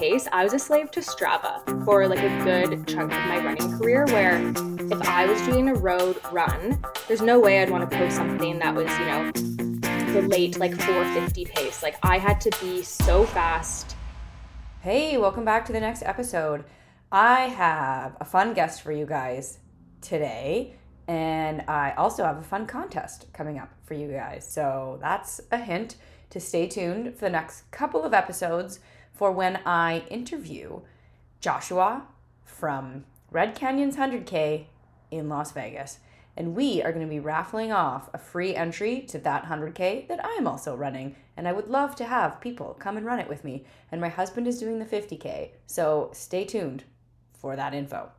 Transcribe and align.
pace, 0.00 0.26
I 0.32 0.42
was 0.42 0.52
a 0.54 0.58
slave 0.58 0.90
to 0.90 1.00
Strava 1.00 1.62
for 1.84 2.08
like 2.08 2.18
a 2.18 2.42
good 2.42 2.88
chunk 2.88 3.12
of 3.12 3.18
my 3.28 3.38
running 3.38 3.78
career 3.78 4.04
where 4.06 4.44
if 4.90 5.00
I 5.02 5.24
was 5.24 5.40
doing 5.42 5.68
a 5.68 5.74
road 5.74 6.18
run, 6.32 6.84
there's 7.06 7.22
no 7.22 7.38
way 7.38 7.62
I'd 7.62 7.70
want 7.70 7.88
to 7.88 7.96
post 7.96 8.16
something 8.16 8.58
that 8.58 8.74
was, 8.74 8.90
you 8.98 9.04
know, 9.04 9.30
the 10.12 10.26
late 10.28 10.58
like 10.58 10.74
450 10.74 11.44
pace. 11.44 11.80
Like 11.80 11.94
I 12.02 12.18
had 12.18 12.40
to 12.40 12.50
be 12.60 12.82
so 12.82 13.24
fast. 13.24 13.94
Hey, 14.80 15.16
welcome 15.16 15.44
back 15.44 15.64
to 15.66 15.72
the 15.72 15.78
next 15.78 16.02
episode. 16.02 16.64
I 17.12 17.42
have 17.42 18.16
a 18.20 18.24
fun 18.24 18.52
guest 18.52 18.82
for 18.82 18.90
you 18.90 19.06
guys 19.06 19.60
today, 20.00 20.74
and 21.06 21.62
I 21.68 21.92
also 21.92 22.24
have 22.24 22.38
a 22.38 22.42
fun 22.42 22.66
contest 22.66 23.32
coming 23.32 23.60
up 23.60 23.72
for 23.84 23.94
you 23.94 24.10
guys. 24.10 24.44
So 24.44 24.98
that's 25.00 25.40
a 25.52 25.58
hint 25.58 25.94
to 26.30 26.40
stay 26.40 26.66
tuned 26.66 27.14
for 27.14 27.26
the 27.26 27.30
next 27.30 27.70
couple 27.70 28.02
of 28.02 28.12
episodes 28.12 28.80
for 29.14 29.32
when 29.32 29.60
I 29.64 30.04
interview 30.10 30.80
Joshua 31.40 32.02
from 32.44 33.04
Red 33.30 33.54
Canyons 33.54 33.96
100K 33.96 34.66
in 35.10 35.28
Las 35.28 35.52
Vegas. 35.52 36.00
And 36.36 36.56
we 36.56 36.82
are 36.82 36.92
going 36.92 37.06
to 37.06 37.10
be 37.10 37.20
raffling 37.20 37.70
off 37.70 38.10
a 38.12 38.18
free 38.18 38.56
entry 38.56 39.00
to 39.02 39.18
that 39.20 39.44
100K 39.44 40.08
that 40.08 40.24
I 40.24 40.32
am 40.32 40.48
also 40.48 40.74
running. 40.74 41.14
And 41.36 41.46
I 41.46 41.52
would 41.52 41.68
love 41.68 41.94
to 41.96 42.04
have 42.04 42.40
people 42.40 42.76
come 42.78 42.96
and 42.96 43.06
run 43.06 43.20
it 43.20 43.28
with 43.28 43.44
me. 43.44 43.64
And 43.92 44.00
my 44.00 44.08
husband 44.08 44.48
is 44.48 44.58
doing 44.58 44.80
the 44.80 44.84
50K. 44.84 45.50
So 45.66 46.10
stay 46.12 46.44
tuned 46.44 46.82
for 47.38 47.54
that 47.54 47.72
info. 47.72 48.10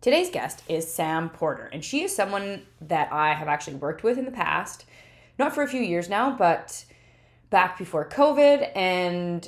Today's 0.00 0.30
guest 0.30 0.62
is 0.66 0.90
Sam 0.90 1.28
Porter, 1.28 1.68
and 1.74 1.84
she 1.84 2.02
is 2.02 2.16
someone 2.16 2.62
that 2.80 3.12
I 3.12 3.34
have 3.34 3.48
actually 3.48 3.76
worked 3.76 4.02
with 4.02 4.16
in 4.16 4.24
the 4.24 4.30
past, 4.30 4.86
not 5.38 5.54
for 5.54 5.62
a 5.62 5.68
few 5.68 5.82
years 5.82 6.08
now, 6.08 6.34
but 6.34 6.86
back 7.50 7.76
before 7.76 8.08
COVID. 8.08 8.74
And 8.74 9.46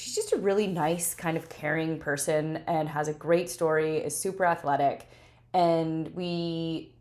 she's 0.00 0.14
just 0.14 0.32
a 0.32 0.36
really 0.36 0.66
nice, 0.66 1.14
kind 1.14 1.36
of 1.36 1.48
caring 1.48 1.98
person 1.98 2.62
and 2.66 2.88
has 2.88 3.08
a 3.08 3.12
great 3.12 3.50
story, 3.50 3.98
is 3.98 4.16
super 4.16 4.46
athletic. 4.46 5.08
And 5.52 6.14
we 6.14 6.94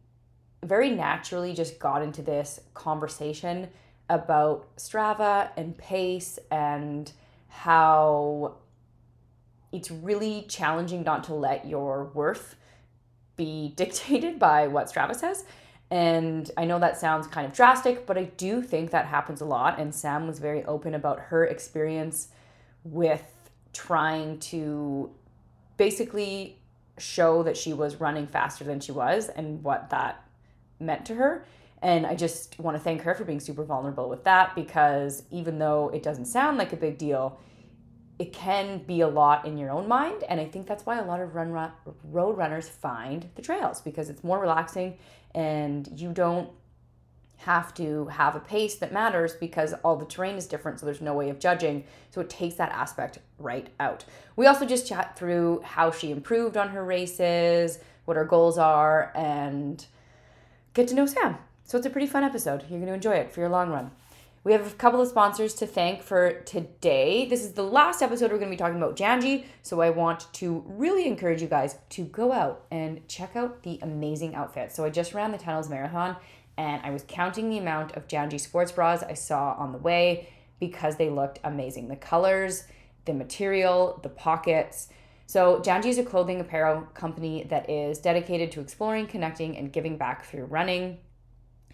very 0.64 0.92
naturally 0.92 1.54
just 1.54 1.80
got 1.80 2.02
into 2.02 2.22
this 2.22 2.60
conversation 2.74 3.70
about 4.10 4.76
Strava 4.76 5.52
and 5.56 5.78
pace 5.78 6.40
and 6.52 7.12
how 7.48 8.58
it's 9.72 9.90
really 9.90 10.46
challenging 10.50 11.04
not 11.04 11.24
to 11.26 11.34
let 11.34 11.66
your 11.68 12.06
worth 12.14 12.56
be 13.38 13.70
dictated 13.78 14.40
by 14.40 14.68
what 14.68 14.92
Strava 14.92 15.16
says. 15.16 15.46
And 15.92 16.52
I 16.58 16.66
know 16.66 16.80
that 16.80 17.00
sounds 17.00 17.28
kind 17.28 17.48
of 17.48 17.54
drastic, 17.54 18.06
but 18.06 18.18
I 18.18 18.26
do 18.26 18.62
think 18.62 18.92
that 18.92 19.06
happens 19.06 19.42
a 19.42 19.46
lot. 19.46 19.80
And 19.80 19.96
Sam 19.96 20.28
was 20.28 20.38
very 20.38 20.66
open 20.66 20.94
about 20.94 21.20
her 21.20 21.46
experience 21.46 22.28
with 22.84 23.24
trying 23.74 24.40
to 24.40 25.10
basically 25.78 26.58
show 26.98 27.44
that 27.44 27.56
she 27.56 27.74
was 27.74 27.96
running 27.96 28.28
faster 28.28 28.64
than 28.64 28.80
she 28.80 28.92
was 28.92 29.30
and 29.30 29.64
what 29.64 29.90
that 29.90 30.24
meant 30.80 31.06
to 31.06 31.16
her. 31.16 31.46
And 31.82 32.06
I 32.06 32.16
just 32.16 32.60
want 32.60 32.76
to 32.76 32.84
thank 32.84 33.02
her 33.04 33.16
for 33.16 33.24
being 33.24 33.40
super 33.40 33.64
vulnerable 33.64 34.10
with 34.10 34.26
that 34.26 34.54
because 34.54 35.24
even 35.32 35.60
though 35.60 35.90
it 35.90 36.04
doesn't 36.04 36.26
sound 36.26 36.58
like 36.58 36.74
a 36.74 36.78
big 36.78 36.98
deal, 36.98 37.40
it 38.18 38.34
can 38.34 38.80
be 38.80 39.00
a 39.00 39.08
lot 39.08 39.46
in 39.46 39.58
your 39.58 39.72
own 39.72 39.88
mind. 39.88 40.26
And 40.28 40.42
I 40.42 40.46
think 40.46 40.68
that's 40.68 40.86
why 40.86 41.00
a 41.00 41.06
lot 41.06 41.22
of 41.22 41.36
run, 41.36 41.52
run 41.52 41.72
road 42.04 42.38
runners 42.38 42.68
find 42.68 43.30
the 43.36 43.42
trails 43.42 43.82
because 43.82 44.10
it's 44.10 44.24
more 44.24 44.40
relaxing 44.40 44.98
and 45.34 45.88
you 45.96 46.12
don't 46.12 46.50
have 47.40 47.74
to 47.74 48.06
have 48.08 48.36
a 48.36 48.40
pace 48.40 48.76
that 48.76 48.92
matters 48.92 49.34
because 49.34 49.74
all 49.84 49.96
the 49.96 50.06
terrain 50.06 50.36
is 50.36 50.46
different, 50.46 50.80
so 50.80 50.86
there's 50.86 51.00
no 51.00 51.14
way 51.14 51.30
of 51.30 51.40
judging. 51.40 51.86
So 52.12 52.20
it 52.20 52.30
takes 52.30 52.56
that 52.56 52.72
aspect 52.72 53.20
right 53.38 53.70
out. 53.80 54.04
We 54.36 54.46
also 54.46 54.66
just 54.66 54.88
chat 54.88 55.18
through 55.18 55.62
how 55.64 55.92
she 55.92 56.12
improved 56.12 56.58
on 56.58 56.70
her 56.70 56.84
races, 56.84 57.80
what 58.04 58.18
her 58.18 58.26
goals 58.26 58.58
are, 58.58 59.14
and 59.16 59.86
get 60.74 60.90
to 60.90 60.96
know 60.96 61.06
Sam. 61.06 61.38
So 61.64 61.78
it's 61.78 61.88
a 61.88 61.90
pretty 61.90 62.08
fun 62.08 62.24
episode. 62.24 62.66
You're 62.70 62.80
going 62.80 62.88
to 62.88 62.94
enjoy 62.94 63.14
it 63.14 63.32
for 63.32 63.40
your 63.40 63.50
long 63.50 63.70
run. 63.70 63.92
We 64.44 64.54
have 64.54 64.68
a 64.68 64.76
couple 64.76 65.02
of 65.02 65.08
sponsors 65.08 65.54
to 65.56 65.68
thank 65.68 66.02
for 66.02 66.42
today. 66.42 67.28
This 67.28 67.44
is 67.44 67.54
the 67.54 67.64
last 67.64 68.02
episode 68.02 68.32
we're 68.32 68.38
going 68.38 68.50
to 68.50 68.56
be 68.56 68.58
talking 68.58 68.78
about 68.78 68.96
Janji, 68.96 69.46
so 69.64 69.82
I 69.82 69.90
want 69.90 70.32
to 70.34 70.64
really 70.66 71.06
encourage 71.08 71.42
you 71.42 71.48
guys 71.48 71.78
to 71.92 72.06
go 72.06 72.32
out 72.32 72.66
and 72.72 73.06
check 73.08 73.36
out 73.36 73.64
the 73.64 73.80
amazing 73.82 74.36
outfits. 74.36 74.76
So 74.76 74.86
I 74.86 74.90
just 74.90 75.14
ran 75.14 75.32
the 75.32 75.38
Tunnels 75.38 75.70
Marathon 75.70 76.16
and 76.60 76.82
I 76.84 76.92
was 76.92 77.06
counting 77.08 77.50
the 77.50 77.58
amount 77.58 77.94
of 77.94 78.10
Janji 78.10 78.38
sports 78.38 78.74
bras 78.74 79.02
I 79.02 79.14
saw 79.14 79.54
on 79.54 79.72
the 79.72 79.78
way 79.78 80.28
because 80.60 80.98
they 80.98 81.10
looked 81.10 81.40
amazing. 81.46 81.88
The 81.88 81.96
colors, 81.96 82.66
the 83.06 83.14
material, 83.14 83.98
the 84.04 84.10
pockets. 84.10 84.90
So, 85.26 85.62
Janji 85.62 85.86
is 85.86 85.98
a 85.98 86.04
clothing 86.04 86.42
apparel 86.42 86.82
company 86.94 87.46
that 87.50 87.70
is 87.70 88.00
dedicated 88.00 88.52
to 88.52 88.60
exploring, 88.60 89.08
connecting, 89.08 89.56
and 89.56 89.72
giving 89.72 89.98
back 89.98 90.26
through 90.26 90.46
running. 90.46 90.98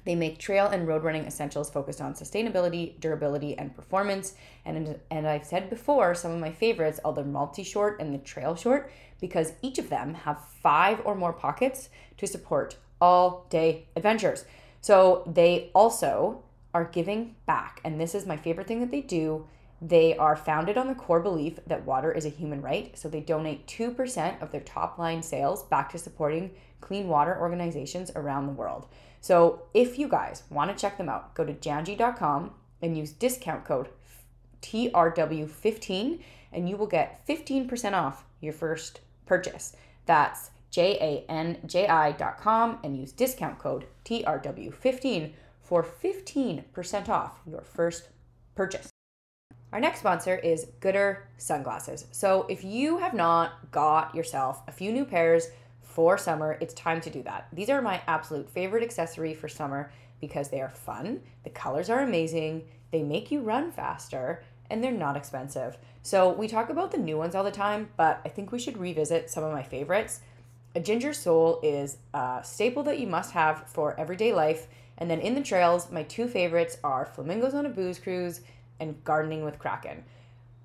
They 0.04 0.14
make 0.14 0.38
trail 0.38 0.68
and 0.68 0.88
road 0.88 1.04
running 1.04 1.26
essentials 1.26 1.72
focused 1.72 2.00
on 2.00 2.14
sustainability, 2.14 3.00
durability, 3.00 3.58
and 3.58 3.76
performance. 3.76 4.36
And, 4.66 5.00
and 5.10 5.28
I've 5.28 5.48
said 5.48 5.68
before, 5.68 6.14
some 6.14 6.32
of 6.32 6.40
my 6.40 6.52
favorites 6.52 7.00
are 7.04 7.14
the 7.14 7.24
multi 7.24 7.64
short 7.64 8.00
and 8.00 8.14
the 8.14 8.20
trail 8.20 8.56
short 8.56 8.92
because 9.20 9.54
each 9.64 9.80
of 9.80 9.90
them 9.90 10.14
have 10.14 10.46
five 10.62 11.02
or 11.06 11.16
more 11.16 11.34
pockets 11.34 11.90
to 12.18 12.28
support 12.28 12.78
all 13.02 13.48
day 13.50 13.88
adventures. 13.96 14.46
So 14.86 15.24
they 15.26 15.72
also 15.74 16.44
are 16.72 16.86
giving 16.86 17.34
back. 17.48 17.82
And 17.84 18.00
this 18.00 18.14
is 18.14 18.28
my 18.28 18.38
favorite 18.38 18.68
thing 18.68 18.82
that 18.82 18.92
they 18.92 19.02
do. 19.02 19.48
They 19.82 20.16
are 20.16 20.36
founded 20.36 20.78
on 20.78 20.88
the 20.88 20.94
core 20.94 21.22
belief 21.22 21.58
that 21.66 21.88
water 21.88 22.12
is 22.12 22.24
a 22.24 22.30
human 22.30 22.62
right. 22.62 22.96
So 22.96 23.10
they 23.10 23.20
donate 23.20 23.66
2% 23.66 24.40
of 24.44 24.52
their 24.52 24.62
top 24.62 25.00
line 25.00 25.24
sales 25.24 25.64
back 25.64 25.90
to 25.90 25.98
supporting 25.98 26.52
clean 26.82 27.08
water 27.08 27.36
organizations 27.36 28.12
around 28.16 28.46
the 28.46 28.54
world. 28.54 28.86
So 29.22 29.64
if 29.74 29.98
you 29.98 30.08
guys 30.08 30.44
want 30.52 30.70
to 30.70 30.80
check 30.80 31.00
them 31.00 31.10
out, 31.10 31.34
go 31.34 31.44
to 31.44 31.54
janji.com 31.54 32.52
and 32.84 32.96
use 32.96 33.12
discount 33.12 33.66
code 33.66 33.90
TRW15 34.62 36.22
and 36.54 36.70
you 36.70 36.78
will 36.78 36.86
get 36.86 37.26
15% 37.28 37.94
off 37.94 38.24
your 38.40 38.54
first 38.54 39.00
purchase. 39.26 39.76
That's 40.06 40.52
J-A-N-J-I.com 40.76 42.68
and 42.84 42.98
use 42.98 43.14
discount 43.14 43.58
code 43.60 43.86
TRW15 44.04 45.32
for 45.62 45.82
15% 45.82 47.08
off 47.08 47.40
your 47.50 47.62
first 47.62 48.10
purchase. 48.56 48.90
Our 49.72 49.80
next 49.80 50.00
sponsor 50.00 50.36
is 50.36 50.68
Goodr 50.82 51.20
Sunglasses. 51.38 52.08
So 52.12 52.46
if 52.50 52.66
you 52.66 52.98
have 52.98 53.14
not 53.14 53.72
got 53.72 54.14
yourself 54.14 54.64
a 54.68 54.74
few 54.74 54.92
new 54.92 55.06
pairs 55.06 55.48
for 55.82 56.18
summer, 56.18 56.58
it's 56.60 56.74
time 56.74 57.00
to 57.02 57.10
do 57.10 57.24
that. 57.24 57.48
These 57.54 57.70
are 57.70 57.82
my 57.82 58.02
absolute 58.06 58.50
favorite 58.50 58.84
accessory 58.84 59.34
for 59.34 59.48
summer 59.48 59.94
because 60.20 60.50
they 60.50 60.60
are 60.60 60.72
fun, 60.72 61.22
the 61.46 61.52
colors 61.52 61.90
are 61.90 62.02
amazing, 62.02 62.64
they 62.92 63.02
make 63.02 63.32
you 63.32 63.40
run 63.40 63.72
faster, 63.72 64.44
and 64.70 64.84
they're 64.84 64.92
not 64.92 65.16
expensive. 65.16 65.78
So 66.02 66.34
we 66.34 66.50
talk 66.50 66.70
about 66.70 66.92
the 66.92 66.98
new 66.98 67.18
ones 67.18 67.34
all 67.34 67.46
the 67.46 67.52
time, 67.52 67.92
but 67.96 68.20
I 68.26 68.30
think 68.30 68.52
we 68.52 68.60
should 68.60 68.78
revisit 68.78 69.30
some 69.30 69.46
of 69.46 69.54
my 69.54 69.64
favorites. 69.64 70.20
A 70.76 70.82
Ginger's 70.82 71.18
Soul 71.18 71.62
is 71.64 71.98
a 72.14 72.42
staple 72.44 72.84
that 72.84 73.00
you 73.00 73.08
must 73.08 73.32
have 73.32 73.66
for 73.68 73.98
everyday 73.98 74.34
life. 74.34 74.68
And 74.98 75.10
then 75.10 75.22
in 75.22 75.34
the 75.34 75.42
trails, 75.42 75.90
my 75.90 76.04
two 76.04 76.28
favorites 76.28 76.78
are 76.84 77.06
Flamingos 77.06 77.54
on 77.54 77.66
a 77.66 77.70
Booze 77.70 77.98
Cruise 77.98 78.42
and 78.82 79.02
Gardening 79.06 79.46
with 79.46 79.58
Kraken. 79.58 80.04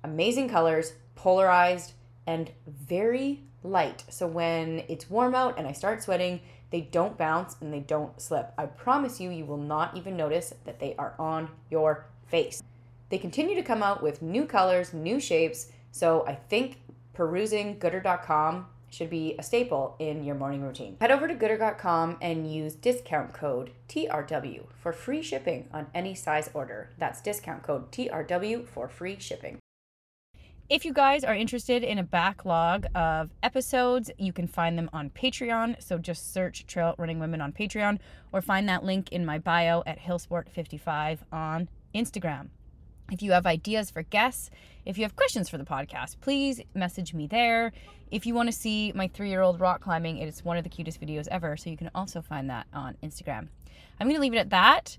Amazing 0.03 0.49
colors, 0.49 0.93
polarized, 1.15 1.93
and 2.27 2.51
very 2.67 3.39
light. 3.63 4.03
So 4.09 4.27
when 4.27 4.83
it's 4.89 5.09
warm 5.09 5.33
out 5.33 5.57
and 5.57 5.65
I 5.65 5.71
start 5.71 6.03
sweating, 6.03 6.41
they 6.71 6.81
don't 6.81 7.17
bounce 7.17 7.55
and 7.61 7.73
they 7.73 7.79
don't 7.79 8.19
slip. 8.19 8.51
I 8.57 8.65
promise 8.65 9.21
you, 9.21 9.29
you 9.29 9.45
will 9.45 9.57
not 9.57 9.95
even 9.95 10.17
notice 10.17 10.53
that 10.65 10.81
they 10.81 10.93
are 10.97 11.15
on 11.19 11.49
your 11.69 12.05
face. 12.27 12.61
They 13.07 13.17
continue 13.17 13.55
to 13.55 13.63
come 13.63 13.81
out 13.81 14.03
with 14.03 14.21
new 14.21 14.45
colors, 14.45 14.93
new 14.93 15.21
shapes. 15.21 15.71
So 15.91 16.25
I 16.27 16.35
think 16.35 16.81
perusing 17.13 17.79
goodr.com 17.79 18.65
should 18.91 19.09
be 19.09 19.35
a 19.39 19.43
staple 19.43 19.95
in 19.99 20.23
your 20.23 20.35
morning 20.35 20.61
routine. 20.61 20.97
Head 21.01 21.11
over 21.11 21.27
to 21.27 21.33
goodr.com 21.33 22.17
and 22.21 22.53
use 22.53 22.75
discount 22.75 23.33
code 23.33 23.71
TRW 23.87 24.65
for 24.77 24.93
free 24.93 25.21
shipping 25.21 25.67
on 25.73 25.87
any 25.95 26.13
size 26.13 26.49
order. 26.53 26.91
That's 26.99 27.21
discount 27.21 27.63
code 27.63 27.91
TRW 27.91 28.67
for 28.67 28.87
free 28.87 29.17
shipping. 29.19 29.57
If 30.69 30.85
you 30.85 30.93
guys 30.93 31.25
are 31.25 31.35
interested 31.35 31.83
in 31.83 31.97
a 31.97 32.03
backlog 32.03 32.85
of 32.95 33.29
episodes, 33.43 34.09
you 34.17 34.31
can 34.31 34.47
find 34.47 34.77
them 34.77 34.89
on 34.93 35.09
Patreon. 35.09 35.83
So 35.83 35.97
just 35.97 36.31
search 36.31 36.65
Trail 36.65 36.95
Running 36.97 37.19
Women 37.19 37.41
on 37.41 37.51
Patreon 37.51 37.99
or 38.31 38.41
find 38.41 38.69
that 38.69 38.85
link 38.85 39.11
in 39.11 39.25
my 39.25 39.37
bio 39.37 39.83
at 39.85 39.99
Hilsport55 39.99 41.19
on 41.33 41.67
Instagram. 41.93 42.47
If 43.11 43.21
you 43.21 43.33
have 43.33 43.45
ideas 43.45 43.91
for 43.91 44.03
guests, 44.03 44.49
if 44.85 44.97
you 44.97 45.03
have 45.03 45.15
questions 45.17 45.49
for 45.49 45.57
the 45.57 45.65
podcast, 45.65 46.15
please 46.21 46.61
message 46.73 47.13
me 47.13 47.27
there. 47.27 47.73
If 48.09 48.25
you 48.25 48.33
want 48.33 48.47
to 48.47 48.53
see 48.53 48.93
my 48.95 49.09
three 49.09 49.29
year 49.29 49.41
old 49.41 49.59
rock 49.59 49.81
climbing, 49.81 50.17
it 50.17 50.27
is 50.27 50.43
one 50.45 50.57
of 50.57 50.63
the 50.63 50.69
cutest 50.69 50.99
videos 51.01 51.27
ever. 51.29 51.57
So 51.57 51.69
you 51.69 51.77
can 51.77 51.91
also 51.93 52.21
find 52.21 52.49
that 52.49 52.67
on 52.73 52.95
Instagram. 53.03 53.49
I'm 53.99 54.07
going 54.07 54.15
to 54.15 54.21
leave 54.21 54.33
it 54.33 54.37
at 54.37 54.49
that. 54.51 54.97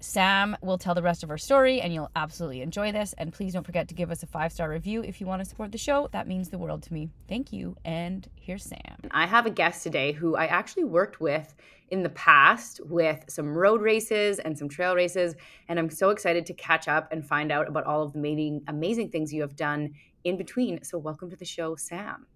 Sam 0.00 0.56
will 0.62 0.78
tell 0.78 0.94
the 0.94 1.02
rest 1.02 1.22
of 1.22 1.28
her 1.28 1.38
story, 1.38 1.80
and 1.80 1.92
you'll 1.92 2.10
absolutely 2.14 2.62
enjoy 2.62 2.92
this. 2.92 3.14
And 3.18 3.32
please 3.32 3.52
don't 3.52 3.64
forget 3.66 3.88
to 3.88 3.94
give 3.94 4.10
us 4.10 4.22
a 4.22 4.26
five 4.26 4.52
star 4.52 4.70
review 4.70 5.02
if 5.02 5.20
you 5.20 5.26
want 5.26 5.42
to 5.42 5.48
support 5.48 5.72
the 5.72 5.78
show. 5.78 6.08
That 6.12 6.28
means 6.28 6.48
the 6.48 6.58
world 6.58 6.82
to 6.84 6.92
me. 6.92 7.10
Thank 7.28 7.52
you. 7.52 7.76
And 7.84 8.28
here's 8.36 8.64
Sam. 8.64 8.96
I 9.10 9.26
have 9.26 9.46
a 9.46 9.50
guest 9.50 9.82
today 9.82 10.12
who 10.12 10.36
I 10.36 10.46
actually 10.46 10.84
worked 10.84 11.20
with 11.20 11.54
in 11.90 12.02
the 12.02 12.10
past 12.10 12.80
with 12.84 13.24
some 13.28 13.56
road 13.56 13.80
races 13.80 14.38
and 14.38 14.56
some 14.56 14.68
trail 14.68 14.94
races. 14.94 15.34
And 15.68 15.78
I'm 15.78 15.90
so 15.90 16.10
excited 16.10 16.46
to 16.46 16.54
catch 16.54 16.86
up 16.86 17.10
and 17.10 17.26
find 17.26 17.50
out 17.50 17.68
about 17.68 17.84
all 17.84 18.02
of 18.02 18.12
the 18.12 18.18
amazing, 18.18 18.62
amazing 18.68 19.10
things 19.10 19.32
you 19.32 19.40
have 19.42 19.56
done 19.56 19.94
in 20.24 20.36
between. 20.36 20.82
So, 20.84 20.98
welcome 20.98 21.30
to 21.30 21.36
the 21.36 21.44
show, 21.44 21.76
Sam. 21.76 22.26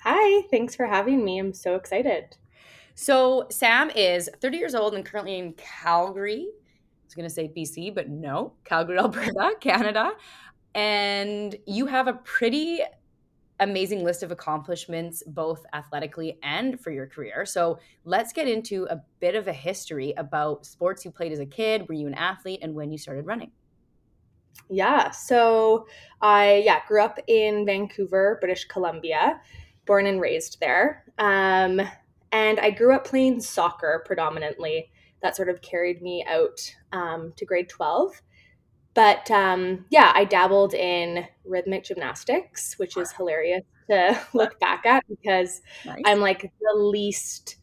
Hi, 0.00 0.42
thanks 0.50 0.74
for 0.74 0.86
having 0.86 1.24
me. 1.24 1.38
I'm 1.38 1.52
so 1.52 1.74
excited. 1.74 2.36
So 2.98 3.46
Sam 3.50 3.90
is 3.90 4.30
30 4.40 4.56
years 4.56 4.74
old 4.74 4.94
and 4.94 5.04
currently 5.04 5.38
in 5.38 5.52
Calgary. 5.52 6.48
I 6.48 7.04
was 7.04 7.14
going 7.14 7.28
to 7.28 7.32
say 7.32 7.52
BC, 7.54 7.94
but 7.94 8.08
no, 8.08 8.54
Calgary, 8.64 8.98
Alberta, 8.98 9.52
Canada. 9.60 10.12
And 10.74 11.54
you 11.66 11.84
have 11.86 12.08
a 12.08 12.14
pretty 12.14 12.80
amazing 13.60 14.02
list 14.02 14.22
of 14.22 14.30
accomplishments, 14.30 15.22
both 15.26 15.66
athletically 15.74 16.38
and 16.42 16.80
for 16.80 16.90
your 16.90 17.06
career. 17.06 17.44
So 17.44 17.78
let's 18.04 18.32
get 18.32 18.48
into 18.48 18.86
a 18.88 19.02
bit 19.20 19.34
of 19.34 19.46
a 19.46 19.52
history 19.52 20.14
about 20.16 20.64
sports 20.64 21.04
you 21.04 21.10
played 21.10 21.32
as 21.32 21.38
a 21.38 21.46
kid. 21.46 21.86
Were 21.88 21.94
you 21.94 22.06
an 22.06 22.14
athlete 22.14 22.60
and 22.62 22.74
when 22.74 22.90
you 22.90 22.96
started 22.96 23.26
running? 23.26 23.50
Yeah. 24.70 25.10
So 25.10 25.86
I 26.22 26.62
yeah 26.64 26.80
grew 26.88 27.02
up 27.02 27.18
in 27.26 27.66
Vancouver, 27.66 28.38
British 28.40 28.64
Columbia, 28.64 29.38
born 29.84 30.06
and 30.06 30.18
raised 30.18 30.60
there. 30.60 31.04
Um, 31.18 31.82
and 32.32 32.58
I 32.60 32.70
grew 32.70 32.94
up 32.94 33.06
playing 33.06 33.40
soccer 33.40 34.02
predominantly. 34.06 34.90
That 35.22 35.36
sort 35.36 35.48
of 35.48 35.62
carried 35.62 36.02
me 36.02 36.24
out 36.28 36.74
um, 36.92 37.32
to 37.36 37.44
grade 37.44 37.68
12. 37.68 38.22
But 38.94 39.30
um, 39.30 39.84
yeah, 39.90 40.12
I 40.14 40.24
dabbled 40.24 40.72
in 40.72 41.26
rhythmic 41.44 41.84
gymnastics, 41.84 42.78
which 42.78 42.96
is 42.96 43.12
hilarious 43.12 43.62
to 43.90 44.18
look 44.34 44.58
back 44.58 44.86
at 44.86 45.04
because 45.08 45.60
nice. 45.84 46.02
I'm 46.06 46.20
like 46.20 46.42
the 46.42 46.78
least, 46.78 47.56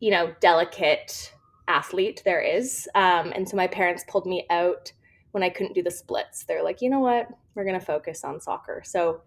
you 0.00 0.10
know, 0.10 0.34
delicate 0.40 1.32
athlete 1.68 2.22
there 2.24 2.40
is. 2.40 2.88
Um, 2.94 3.32
and 3.36 3.48
so 3.48 3.56
my 3.56 3.68
parents 3.68 4.04
pulled 4.08 4.26
me 4.26 4.46
out 4.50 4.90
when 5.30 5.42
I 5.42 5.50
couldn't 5.50 5.74
do 5.74 5.82
the 5.82 5.90
splits. 5.90 6.44
They're 6.44 6.64
like, 6.64 6.82
you 6.82 6.90
know 6.90 7.00
what? 7.00 7.28
We're 7.54 7.64
going 7.64 7.78
to 7.78 7.84
focus 7.84 8.24
on 8.24 8.40
soccer. 8.40 8.82
So 8.84 9.22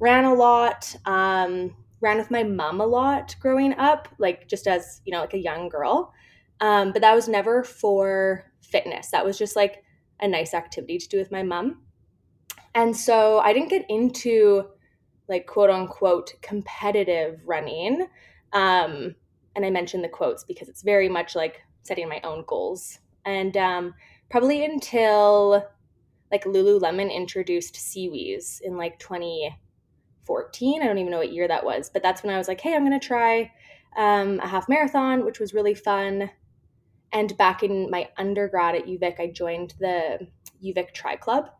ran 0.00 0.24
a 0.24 0.34
lot. 0.34 0.96
Um, 1.06 1.76
ran 2.02 2.18
with 2.18 2.30
my 2.30 2.42
mom 2.42 2.80
a 2.80 2.86
lot 2.86 3.34
growing 3.40 3.72
up, 3.78 4.08
like 4.18 4.48
just 4.48 4.66
as, 4.66 5.00
you 5.06 5.12
know, 5.12 5.20
like 5.20 5.34
a 5.34 5.38
young 5.38 5.68
girl. 5.68 6.12
Um, 6.60 6.92
but 6.92 7.00
that 7.00 7.14
was 7.14 7.28
never 7.28 7.62
for 7.62 8.44
fitness. 8.60 9.10
That 9.10 9.24
was 9.24 9.38
just 9.38 9.56
like 9.56 9.82
a 10.20 10.28
nice 10.28 10.52
activity 10.52 10.98
to 10.98 11.08
do 11.08 11.18
with 11.18 11.32
my 11.32 11.42
mom. 11.42 11.82
And 12.74 12.96
so 12.96 13.38
I 13.38 13.52
didn't 13.52 13.70
get 13.70 13.86
into 13.88 14.68
like 15.28 15.46
quote 15.46 15.70
unquote 15.70 16.32
competitive 16.42 17.40
running. 17.46 18.06
Um, 18.52 19.14
and 19.54 19.64
I 19.64 19.70
mentioned 19.70 20.02
the 20.02 20.08
quotes 20.08 20.44
because 20.44 20.68
it's 20.68 20.82
very 20.82 21.08
much 21.08 21.34
like 21.34 21.62
setting 21.82 22.08
my 22.08 22.20
own 22.24 22.44
goals. 22.46 22.98
And 23.24 23.56
um, 23.56 23.94
probably 24.30 24.64
until 24.64 25.68
like 26.30 26.44
Lululemon 26.44 27.14
introduced 27.14 27.74
SeaWheeze 27.74 28.60
in 28.62 28.76
like 28.76 28.98
20, 28.98 29.54
14. 30.24 30.82
I 30.82 30.86
don't 30.86 30.98
even 30.98 31.10
know 31.10 31.18
what 31.18 31.32
year 31.32 31.48
that 31.48 31.64
was, 31.64 31.90
but 31.90 32.02
that's 32.02 32.22
when 32.22 32.34
I 32.34 32.38
was 32.38 32.48
like, 32.48 32.60
hey, 32.60 32.74
I'm 32.74 32.86
going 32.86 32.98
to 32.98 33.06
try 33.06 33.50
um, 33.96 34.40
a 34.40 34.48
half 34.48 34.68
marathon, 34.68 35.24
which 35.24 35.40
was 35.40 35.54
really 35.54 35.74
fun. 35.74 36.30
And 37.12 37.36
back 37.36 37.62
in 37.62 37.90
my 37.90 38.08
undergrad 38.16 38.74
at 38.74 38.86
UVic, 38.86 39.20
I 39.20 39.28
joined 39.28 39.74
the 39.78 40.26
UVic 40.64 40.92
Tri 40.92 41.16
Club. 41.16 41.50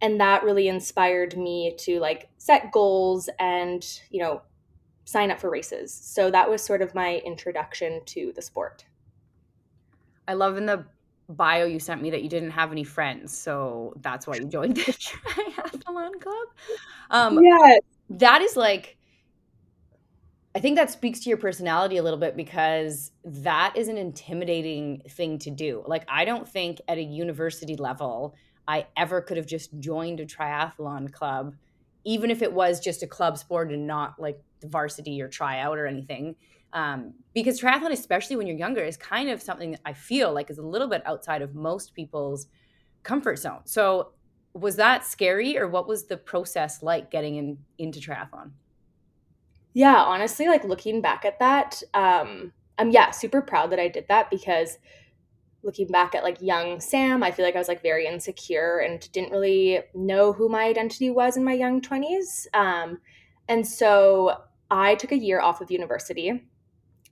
And 0.00 0.20
that 0.20 0.44
really 0.44 0.68
inspired 0.68 1.36
me 1.36 1.74
to 1.80 1.98
like 1.98 2.28
set 2.38 2.70
goals 2.70 3.28
and, 3.40 3.84
you 4.10 4.22
know, 4.22 4.42
sign 5.04 5.30
up 5.30 5.40
for 5.40 5.50
races. 5.50 5.92
So 5.92 6.30
that 6.30 6.48
was 6.48 6.62
sort 6.62 6.82
of 6.82 6.94
my 6.94 7.16
introduction 7.24 8.02
to 8.06 8.32
the 8.36 8.42
sport. 8.42 8.84
I 10.28 10.34
love 10.34 10.56
in 10.56 10.66
the 10.66 10.84
bio 11.30 11.64
you 11.64 11.80
sent 11.80 12.00
me 12.00 12.10
that 12.10 12.22
you 12.22 12.28
didn't 12.28 12.50
have 12.50 12.70
any 12.70 12.84
friends. 12.84 13.36
So 13.36 13.94
that's 14.02 14.26
why 14.26 14.36
you 14.36 14.44
joined 14.44 14.76
the 14.76 14.82
triathlon 14.92 16.20
club. 16.20 16.48
Um, 17.10 17.42
yes 17.42 17.80
that 18.10 18.42
is 18.42 18.56
like 18.56 18.98
I 20.54 20.60
think 20.60 20.76
that 20.76 20.90
speaks 20.90 21.20
to 21.20 21.28
your 21.28 21.38
personality 21.38 21.98
a 21.98 22.02
little 22.02 22.18
bit 22.18 22.36
because 22.36 23.12
that 23.22 23.76
is 23.76 23.86
an 23.86 23.96
intimidating 23.96 25.02
thing 25.08 25.38
to 25.40 25.50
do. 25.50 25.84
Like, 25.86 26.04
I 26.08 26.24
don't 26.24 26.48
think 26.48 26.80
at 26.88 26.98
a 26.98 27.02
university 27.02 27.76
level 27.76 28.34
I 28.66 28.86
ever 28.96 29.20
could 29.20 29.36
have 29.36 29.46
just 29.46 29.78
joined 29.78 30.20
a 30.20 30.26
triathlon 30.26 31.12
club, 31.12 31.54
even 32.04 32.30
if 32.30 32.42
it 32.42 32.52
was 32.52 32.80
just 32.80 33.04
a 33.04 33.06
club 33.06 33.38
sport 33.38 33.70
and 33.70 33.86
not 33.86 34.14
like 34.18 34.40
the 34.60 34.68
varsity 34.68 35.22
or 35.22 35.28
tryout 35.28 35.78
or 35.78 35.86
anything. 35.86 36.34
Um, 36.72 37.14
because 37.34 37.60
triathlon, 37.60 37.92
especially 37.92 38.36
when 38.36 38.46
you're 38.46 38.56
younger, 38.56 38.82
is 38.82 38.96
kind 38.96 39.30
of 39.30 39.40
something 39.40 39.72
that 39.72 39.80
I 39.84 39.92
feel 39.92 40.32
like 40.32 40.50
is 40.50 40.58
a 40.58 40.66
little 40.66 40.88
bit 40.88 41.02
outside 41.06 41.40
of 41.40 41.54
most 41.54 41.94
people's 41.94 42.46
comfort 43.04 43.38
zone. 43.38 43.60
So 43.64 44.12
was 44.54 44.76
that 44.76 45.04
scary 45.04 45.58
or 45.58 45.68
what 45.68 45.86
was 45.86 46.04
the 46.04 46.16
process 46.16 46.82
like 46.82 47.10
getting 47.10 47.36
in 47.36 47.58
into 47.78 48.00
triathlon? 48.00 48.50
Yeah 49.74 50.02
honestly 50.02 50.48
like 50.48 50.64
looking 50.64 51.00
back 51.00 51.24
at 51.24 51.38
that 51.38 51.82
um 51.94 52.52
i'm 52.78 52.90
yeah 52.90 53.10
super 53.10 53.42
proud 53.42 53.70
that 53.70 53.78
i 53.78 53.88
did 53.88 54.06
that 54.08 54.30
because 54.30 54.78
looking 55.62 55.86
back 55.88 56.14
at 56.14 56.22
like 56.22 56.40
young 56.40 56.80
sam 56.80 57.22
i 57.22 57.30
feel 57.30 57.44
like 57.44 57.54
i 57.54 57.58
was 57.58 57.68
like 57.68 57.82
very 57.82 58.06
insecure 58.06 58.78
and 58.78 59.10
didn't 59.12 59.30
really 59.30 59.80
know 59.94 60.32
who 60.32 60.48
my 60.48 60.64
identity 60.64 61.10
was 61.10 61.36
in 61.36 61.44
my 61.44 61.52
young 61.52 61.80
20s 61.80 62.46
um 62.54 62.98
and 63.48 63.66
so 63.66 64.36
i 64.70 64.94
took 64.94 65.12
a 65.12 65.18
year 65.18 65.40
off 65.40 65.60
of 65.60 65.70
university 65.70 66.44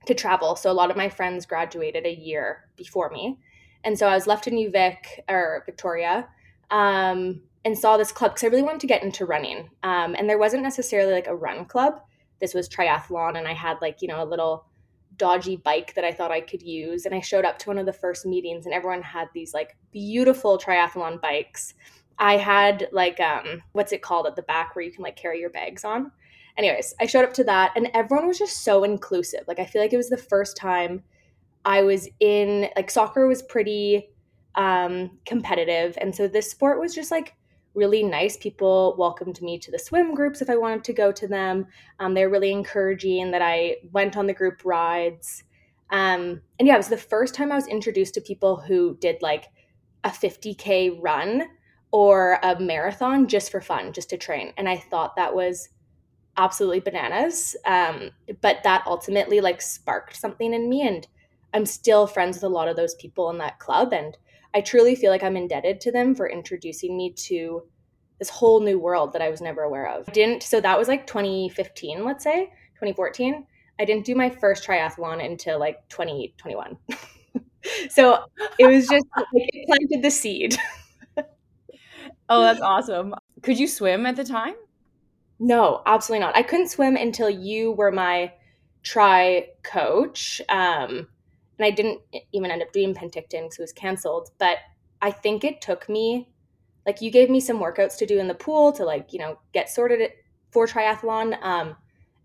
to 0.05 0.13
travel 0.13 0.55
so 0.55 0.71
a 0.71 0.73
lot 0.73 0.89
of 0.89 0.97
my 0.97 1.09
friends 1.09 1.45
graduated 1.45 2.05
a 2.05 2.15
year 2.15 2.65
before 2.75 3.09
me 3.11 3.37
and 3.83 3.97
so 3.97 4.07
i 4.07 4.15
was 4.15 4.27
left 4.27 4.47
in 4.47 4.55
uvic 4.55 4.97
or 5.29 5.63
victoria 5.65 6.27
um, 6.71 7.41
and 7.65 7.77
saw 7.77 7.97
this 7.97 8.11
club 8.11 8.31
because 8.31 8.43
I 8.43 8.47
really 8.47 8.63
wanted 8.63 8.81
to 8.81 8.87
get 8.87 9.03
into 9.03 9.25
running. 9.25 9.69
Um, 9.83 10.15
and 10.17 10.29
there 10.29 10.37
wasn't 10.37 10.63
necessarily 10.63 11.13
like 11.13 11.27
a 11.27 11.35
run 11.35 11.65
club. 11.65 11.99
This 12.39 12.53
was 12.53 12.69
triathlon, 12.69 13.37
and 13.37 13.47
I 13.47 13.53
had 13.53 13.77
like, 13.81 14.01
you 14.01 14.07
know, 14.07 14.23
a 14.23 14.25
little 14.25 14.65
dodgy 15.17 15.55
bike 15.55 15.95
that 15.95 16.05
I 16.05 16.11
thought 16.11 16.31
I 16.31 16.41
could 16.41 16.61
use. 16.61 17.05
And 17.05 17.15
I 17.15 17.19
showed 17.19 17.45
up 17.45 17.57
to 17.59 17.69
one 17.69 17.79
of 17.79 17.85
the 17.85 17.93
first 17.93 18.25
meetings, 18.25 18.65
and 18.65 18.73
everyone 18.73 19.01
had 19.01 19.27
these 19.33 19.53
like 19.53 19.75
beautiful 19.91 20.57
triathlon 20.57 21.19
bikes. 21.19 21.73
I 22.19 22.37
had 22.37 22.87
like, 22.91 23.19
um, 23.19 23.61
what's 23.73 23.91
it 23.91 24.01
called 24.01 24.27
at 24.27 24.35
the 24.35 24.41
back 24.43 24.75
where 24.75 24.85
you 24.85 24.91
can 24.91 25.03
like 25.03 25.15
carry 25.15 25.39
your 25.39 25.49
bags 25.49 25.83
on? 25.83 26.11
Anyways, 26.57 26.95
I 26.99 27.05
showed 27.05 27.23
up 27.23 27.33
to 27.35 27.43
that, 27.43 27.73
and 27.75 27.89
everyone 27.93 28.27
was 28.27 28.39
just 28.39 28.63
so 28.63 28.83
inclusive. 28.83 29.41
Like, 29.47 29.59
I 29.59 29.65
feel 29.65 29.81
like 29.81 29.93
it 29.93 29.97
was 29.97 30.09
the 30.09 30.17
first 30.17 30.57
time 30.57 31.03
I 31.65 31.83
was 31.83 32.09
in, 32.19 32.69
like, 32.75 32.89
soccer 32.89 33.27
was 33.27 33.43
pretty 33.43 34.09
um, 34.57 35.11
competitive. 35.25 35.97
And 36.01 36.13
so 36.13 36.27
this 36.27 36.51
sport 36.51 36.79
was 36.79 36.93
just 36.93 37.11
like 37.11 37.35
really 37.73 38.03
nice. 38.03 38.35
People 38.35 38.95
welcomed 38.97 39.41
me 39.41 39.59
to 39.59 39.71
the 39.71 39.79
swim 39.79 40.13
groups 40.15 40.41
if 40.41 40.49
I 40.49 40.57
wanted 40.57 40.83
to 40.85 40.93
go 40.93 41.11
to 41.11 41.27
them. 41.27 41.67
Um, 41.99 42.13
they're 42.13 42.29
really 42.29 42.51
encouraging 42.51 43.31
that 43.31 43.41
I 43.41 43.77
went 43.93 44.17
on 44.17 44.27
the 44.27 44.33
group 44.33 44.65
rides. 44.65 45.43
Um, 45.91 46.41
and 46.59 46.67
yeah, 46.67 46.73
it 46.73 46.77
was 46.77 46.89
the 46.89 46.97
first 46.97 47.33
time 47.33 47.51
I 47.51 47.55
was 47.55 47.67
introduced 47.67 48.15
to 48.15 48.21
people 48.21 48.57
who 48.57 48.97
did 48.97 49.21
like 49.21 49.45
a 50.03 50.09
50K 50.09 50.97
run 51.01 51.43
or 51.91 52.39
a 52.43 52.59
marathon 52.59 53.27
just 53.27 53.51
for 53.51 53.61
fun, 53.61 53.93
just 53.93 54.09
to 54.09 54.17
train. 54.17 54.53
And 54.57 54.67
I 54.67 54.77
thought 54.77 55.15
that 55.15 55.33
was 55.33 55.69
absolutely 56.35 56.79
bananas. 56.79 57.55
Um, 57.65 58.09
but 58.41 58.63
that 58.63 58.83
ultimately 58.85 59.39
like 59.39 59.61
sparked 59.61 60.15
something 60.15 60.53
in 60.53 60.67
me. 60.67 60.85
And 60.85 61.07
I'm 61.53 61.65
still 61.65 62.07
friends 62.07 62.37
with 62.37 62.43
a 62.43 62.49
lot 62.49 62.67
of 62.67 62.75
those 62.75 62.95
people 62.95 63.29
in 63.29 63.37
that 63.37 63.59
club. 63.59 63.93
And 63.93 64.17
I 64.57 64.61
truly 64.61 64.95
feel 64.95 65.11
like 65.11 65.21
I'm 65.21 65.37
indebted 65.37 65.79
to 65.81 65.91
them 65.91 66.15
for 66.15 66.27
introducing 66.27 66.97
me 66.97 67.13
to 67.27 67.61
this 68.17 68.27
whole 68.27 68.59
new 68.59 68.79
world 68.79 69.13
that 69.13 69.21
I 69.21 69.29
was 69.29 69.39
never 69.39 69.61
aware 69.61 69.87
of. 69.87 70.09
I 70.09 70.11
didn't 70.11 70.41
so 70.41 70.59
that 70.59 70.79
was 70.79 70.87
like 70.87 71.05
2015, 71.05 72.03
let's 72.03 72.23
say, 72.23 72.45
2014. 72.73 73.45
I 73.79 73.85
didn't 73.85 74.03
do 74.03 74.15
my 74.15 74.31
first 74.31 74.65
triathlon 74.65 75.23
until 75.23 75.59
like 75.59 75.87
2021. 75.89 76.75
so 77.91 78.25
it 78.57 78.65
was 78.65 78.87
just 78.87 79.05
like 79.15 79.27
it 79.33 79.67
planted 79.67 80.01
the 80.01 80.09
seed. 80.09 80.57
oh, 82.29 82.41
that's 82.41 82.61
awesome. 82.61 83.13
Could 83.43 83.59
you 83.59 83.67
swim 83.67 84.07
at 84.07 84.15
the 84.15 84.23
time? 84.23 84.55
No, 85.37 85.83
absolutely 85.85 86.25
not. 86.25 86.35
I 86.35 86.41
couldn't 86.41 86.69
swim 86.69 86.95
until 86.95 87.29
you 87.29 87.73
were 87.73 87.91
my 87.91 88.33
tri 88.81 89.49
coach. 89.61 90.41
Um, 90.49 91.09
and 91.57 91.65
I 91.65 91.71
didn't 91.71 92.01
even 92.31 92.51
end 92.51 92.61
up 92.61 92.71
doing 92.71 92.93
Penticton 92.93 93.43
because 93.43 93.59
it 93.59 93.61
was 93.61 93.73
canceled. 93.73 94.29
But 94.37 94.57
I 95.01 95.11
think 95.11 95.43
it 95.43 95.61
took 95.61 95.89
me, 95.89 96.29
like, 96.85 97.01
you 97.01 97.11
gave 97.11 97.29
me 97.29 97.39
some 97.39 97.59
workouts 97.59 97.97
to 97.97 98.05
do 98.05 98.19
in 98.19 98.27
the 98.27 98.33
pool 98.33 98.71
to, 98.73 98.85
like, 98.85 99.13
you 99.13 99.19
know, 99.19 99.39
get 99.53 99.69
sorted 99.69 100.11
for 100.51 100.67
triathlon. 100.67 101.37
Um, 101.41 101.75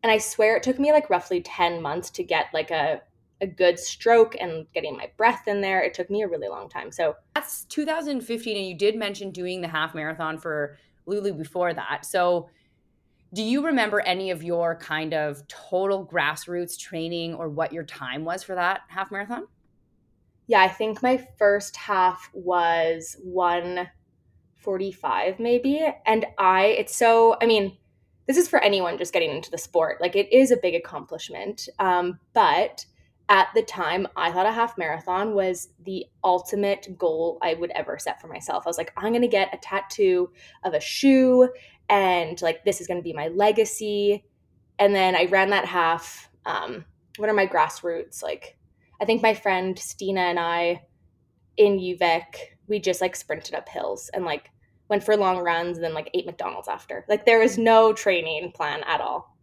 and 0.02 0.10
I 0.10 0.18
swear 0.18 0.56
it 0.56 0.62
took 0.62 0.78
me 0.78 0.92
like 0.92 1.10
roughly 1.10 1.40
10 1.40 1.80
months 1.80 2.10
to 2.10 2.24
get 2.24 2.46
like 2.52 2.70
a, 2.70 3.00
a 3.40 3.46
good 3.46 3.78
stroke 3.78 4.36
and 4.40 4.66
getting 4.74 4.96
my 4.96 5.10
breath 5.16 5.46
in 5.46 5.60
there. 5.60 5.80
It 5.82 5.94
took 5.94 6.10
me 6.10 6.22
a 6.22 6.28
really 6.28 6.48
long 6.48 6.68
time. 6.68 6.90
So 6.90 7.16
that's 7.34 7.64
2015. 7.66 8.56
And 8.56 8.66
you 8.66 8.76
did 8.76 8.96
mention 8.96 9.30
doing 9.30 9.60
the 9.60 9.68
half 9.68 9.94
marathon 9.94 10.38
for 10.38 10.76
Lulu 11.06 11.32
before 11.34 11.72
that. 11.74 12.04
So 12.04 12.48
do 13.34 13.42
you 13.42 13.64
remember 13.64 14.00
any 14.00 14.30
of 14.30 14.42
your 14.42 14.76
kind 14.76 15.14
of 15.14 15.46
total 15.48 16.06
grassroots 16.06 16.78
training 16.78 17.32
or 17.34 17.48
what 17.48 17.72
your 17.72 17.84
time 17.84 18.24
was 18.24 18.42
for 18.42 18.54
that 18.54 18.80
half 18.88 19.10
marathon? 19.10 19.46
Yeah, 20.46 20.60
I 20.60 20.68
think 20.68 21.02
my 21.02 21.26
first 21.38 21.74
half 21.76 22.28
was 22.34 23.16
145 23.22 25.40
maybe. 25.40 25.88
And 26.04 26.26
I, 26.38 26.66
it's 26.66 26.94
so, 26.94 27.38
I 27.40 27.46
mean, 27.46 27.78
this 28.26 28.36
is 28.36 28.48
for 28.48 28.60
anyone 28.60 28.98
just 28.98 29.14
getting 29.14 29.30
into 29.30 29.50
the 29.50 29.58
sport. 29.58 30.00
Like 30.00 30.14
it 30.14 30.32
is 30.32 30.50
a 30.50 30.56
big 30.56 30.74
accomplishment. 30.74 31.68
Um, 31.78 32.18
but 32.34 32.84
at 33.28 33.48
the 33.54 33.62
time, 33.62 34.06
I 34.16 34.30
thought 34.30 34.46
a 34.46 34.52
half 34.52 34.76
marathon 34.76 35.32
was 35.32 35.68
the 35.84 36.04
ultimate 36.22 36.98
goal 36.98 37.38
I 37.40 37.54
would 37.54 37.70
ever 37.70 37.98
set 37.98 38.20
for 38.20 38.26
myself. 38.26 38.66
I 38.66 38.68
was 38.68 38.76
like, 38.76 38.92
I'm 38.96 39.12
going 39.12 39.22
to 39.22 39.28
get 39.28 39.54
a 39.54 39.58
tattoo 39.58 40.30
of 40.64 40.74
a 40.74 40.80
shoe, 40.80 41.48
and 41.92 42.40
like, 42.40 42.64
this 42.64 42.80
is 42.80 42.86
going 42.86 42.98
to 42.98 43.04
be 43.04 43.12
my 43.12 43.28
legacy. 43.28 44.24
And 44.78 44.94
then 44.94 45.14
I 45.14 45.26
ran 45.26 45.50
that 45.50 45.66
half. 45.66 46.30
Um, 46.46 46.86
what 47.18 47.28
are 47.28 47.34
my 47.34 47.46
grassroots? 47.46 48.22
Like, 48.22 48.56
I 49.00 49.04
think 49.04 49.22
my 49.22 49.34
friend 49.34 49.78
Stina 49.78 50.22
and 50.22 50.40
I 50.40 50.86
in 51.58 51.78
UVic, 51.78 52.22
we 52.66 52.78
just 52.80 53.02
like 53.02 53.14
sprinted 53.14 53.54
up 53.54 53.68
hills 53.68 54.10
and 54.14 54.24
like 54.24 54.48
went 54.88 55.04
for 55.04 55.18
long 55.18 55.40
runs 55.44 55.76
and 55.76 55.84
then 55.84 55.92
like 55.92 56.08
ate 56.14 56.24
McDonald's 56.24 56.66
after. 56.66 57.04
Like, 57.10 57.26
there 57.26 57.40
was 57.40 57.58
no 57.58 57.92
training 57.92 58.52
plan 58.52 58.82
at 58.86 59.02
all. 59.02 59.36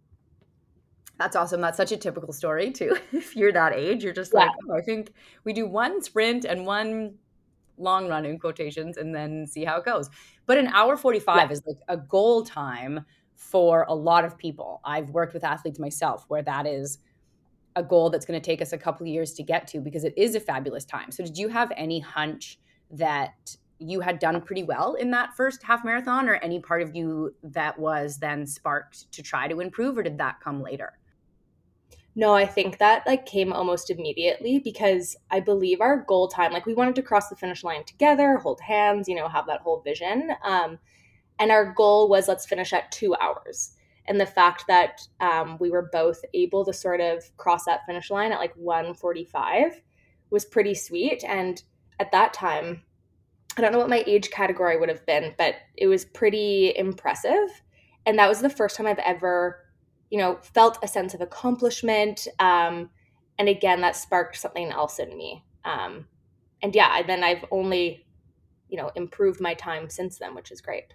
That's 1.19 1.35
awesome. 1.35 1.61
That's 1.61 1.77
such 1.77 1.91
a 1.91 1.97
typical 1.97 2.33
story 2.33 2.71
too. 2.71 2.97
if 3.11 3.35
you're 3.35 3.53
that 3.53 3.73
age, 3.73 4.03
you're 4.03 4.11
just 4.11 4.33
yeah. 4.33 4.45
like, 4.45 4.51
oh, 4.67 4.75
I 4.75 4.81
think 4.81 5.13
we 5.43 5.53
do 5.53 5.67
one 5.67 6.01
sprint 6.01 6.45
and 6.45 6.65
one 6.65 7.13
long 7.79 8.07
run 8.07 8.25
in 8.25 8.37
quotations 8.37 8.97
and 8.97 9.15
then 9.15 9.47
see 9.47 9.63
how 9.63 9.77
it 9.77 9.85
goes. 9.85 10.09
But 10.45 10.57
an 10.57 10.67
hour 10.67 10.97
45 10.97 11.37
yeah. 11.37 11.51
is 11.51 11.61
like 11.65 11.77
a 11.87 11.97
goal 11.97 12.43
time 12.43 13.05
for 13.35 13.85
a 13.87 13.95
lot 13.95 14.25
of 14.25 14.37
people. 14.37 14.81
I've 14.83 15.09
worked 15.11 15.33
with 15.33 15.43
athletes 15.43 15.79
myself 15.79 16.25
where 16.27 16.41
that 16.43 16.67
is 16.67 16.99
a 17.75 17.83
goal 17.83 18.09
that's 18.09 18.25
going 18.25 18.39
to 18.39 18.45
take 18.45 18.61
us 18.61 18.73
a 18.73 18.77
couple 18.77 19.05
of 19.05 19.07
years 19.07 19.33
to 19.33 19.43
get 19.43 19.67
to 19.67 19.79
because 19.79 20.03
it 20.03 20.13
is 20.17 20.35
a 20.35 20.39
fabulous 20.39 20.85
time. 20.85 21.11
So 21.11 21.23
did 21.23 21.37
you 21.37 21.47
have 21.47 21.71
any 21.77 21.99
hunch 21.99 22.59
that 22.91 23.55
you 23.79 24.01
had 24.01 24.19
done 24.19 24.41
pretty 24.41 24.63
well 24.63 24.95
in 24.95 25.11
that 25.11 25.35
first 25.37 25.63
half 25.63 25.85
marathon 25.85 26.27
or 26.27 26.35
any 26.35 26.59
part 26.59 26.81
of 26.81 26.93
you 26.93 27.33
that 27.41 27.79
was 27.79 28.17
then 28.17 28.45
sparked 28.45 29.09
to 29.13 29.23
try 29.23 29.47
to 29.47 29.61
improve 29.61 29.97
or 29.97 30.03
did 30.03 30.17
that 30.17 30.41
come 30.41 30.61
later? 30.61 30.98
No, 32.19 32.35
I 32.35 32.45
think 32.45 32.79
that 32.79 33.07
like 33.07 33.25
came 33.25 33.53
almost 33.53 33.89
immediately 33.89 34.59
because 34.59 35.15
I 35.31 35.39
believe 35.39 35.79
our 35.79 36.03
goal 36.03 36.27
time, 36.27 36.51
like 36.51 36.65
we 36.65 36.73
wanted 36.73 36.95
to 36.95 37.01
cross 37.01 37.29
the 37.29 37.35
finish 37.37 37.63
line 37.63 37.85
together, 37.85 38.35
hold 38.35 38.59
hands, 38.59 39.07
you 39.07 39.15
know, 39.15 39.29
have 39.29 39.47
that 39.47 39.61
whole 39.61 39.79
vision. 39.79 40.33
Um, 40.43 40.79
and 41.39 41.49
our 41.49 41.71
goal 41.71 42.09
was 42.09 42.27
let's 42.27 42.45
finish 42.45 42.73
at 42.73 42.91
two 42.91 43.15
hours. 43.15 43.71
And 44.05 44.19
the 44.19 44.25
fact 44.25 44.65
that 44.67 45.07
um, 45.21 45.55
we 45.61 45.71
were 45.71 45.89
both 45.93 46.19
able 46.33 46.65
to 46.65 46.73
sort 46.73 46.99
of 46.99 47.23
cross 47.37 47.63
that 47.63 47.85
finish 47.85 48.11
line 48.11 48.33
at 48.33 48.39
like 48.39 48.53
145 48.57 49.81
was 50.29 50.43
pretty 50.43 50.75
sweet. 50.75 51.23
And 51.23 51.63
at 52.01 52.11
that 52.11 52.33
time, 52.33 52.81
I 53.55 53.61
don't 53.61 53.71
know 53.71 53.79
what 53.79 53.89
my 53.89 54.03
age 54.05 54.29
category 54.29 54.77
would 54.77 54.89
have 54.89 55.05
been, 55.05 55.35
but 55.37 55.55
it 55.77 55.87
was 55.87 56.03
pretty 56.03 56.73
impressive. 56.75 57.61
And 58.05 58.19
that 58.19 58.27
was 58.27 58.41
the 58.41 58.49
first 58.49 58.75
time 58.75 58.87
I've 58.87 58.99
ever 58.99 59.68
you 60.09 60.17
know, 60.17 60.37
felt 60.41 60.77
a 60.83 60.87
sense 60.87 61.13
of 61.13 61.21
accomplishment. 61.21 62.27
Um, 62.39 62.89
and 63.37 63.47
again, 63.47 63.81
that 63.81 63.95
sparked 63.95 64.37
something 64.37 64.71
else 64.71 64.99
in 64.99 65.15
me. 65.17 65.43
Um, 65.65 66.07
and 66.61 66.75
yeah, 66.75 67.01
then 67.03 67.23
I've 67.23 67.45
only, 67.51 68.05
you 68.69 68.77
know, 68.77 68.91
improved 68.95 69.39
my 69.39 69.53
time 69.53 69.89
since 69.89 70.17
then, 70.17 70.35
which 70.35 70.51
is 70.51 70.61
great. 70.61 70.93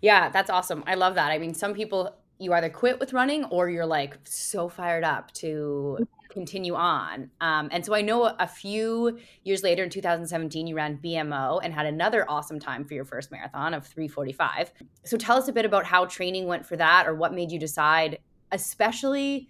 Yeah, 0.00 0.28
that's 0.28 0.50
awesome. 0.50 0.84
I 0.86 0.94
love 0.94 1.14
that. 1.16 1.30
I 1.30 1.38
mean, 1.38 1.54
some 1.54 1.74
people 1.74 2.14
you 2.38 2.52
either 2.52 2.68
quit 2.68 2.98
with 2.98 3.12
running 3.12 3.44
or 3.46 3.68
you're 3.68 3.86
like 3.86 4.18
so 4.24 4.68
fired 4.68 5.04
up 5.04 5.32
to 5.32 6.06
continue 6.34 6.74
on. 6.74 7.30
Um, 7.40 7.68
and 7.72 7.86
so 7.86 7.94
I 7.94 8.02
know 8.02 8.24
a 8.38 8.46
few 8.46 9.18
years 9.44 9.62
later 9.62 9.84
in 9.84 9.88
2017, 9.88 10.66
you 10.66 10.76
ran 10.76 10.98
BMO 10.98 11.60
and 11.62 11.72
had 11.72 11.86
another 11.86 12.28
awesome 12.28 12.58
time 12.58 12.84
for 12.84 12.92
your 12.92 13.06
first 13.06 13.30
marathon 13.30 13.72
of 13.72 13.86
345. 13.86 14.72
So 15.04 15.16
tell 15.16 15.38
us 15.38 15.48
a 15.48 15.52
bit 15.52 15.64
about 15.64 15.86
how 15.86 16.04
training 16.04 16.46
went 16.46 16.66
for 16.66 16.76
that 16.76 17.06
or 17.06 17.14
what 17.14 17.32
made 17.32 17.50
you 17.50 17.58
decide, 17.58 18.18
especially. 18.52 19.48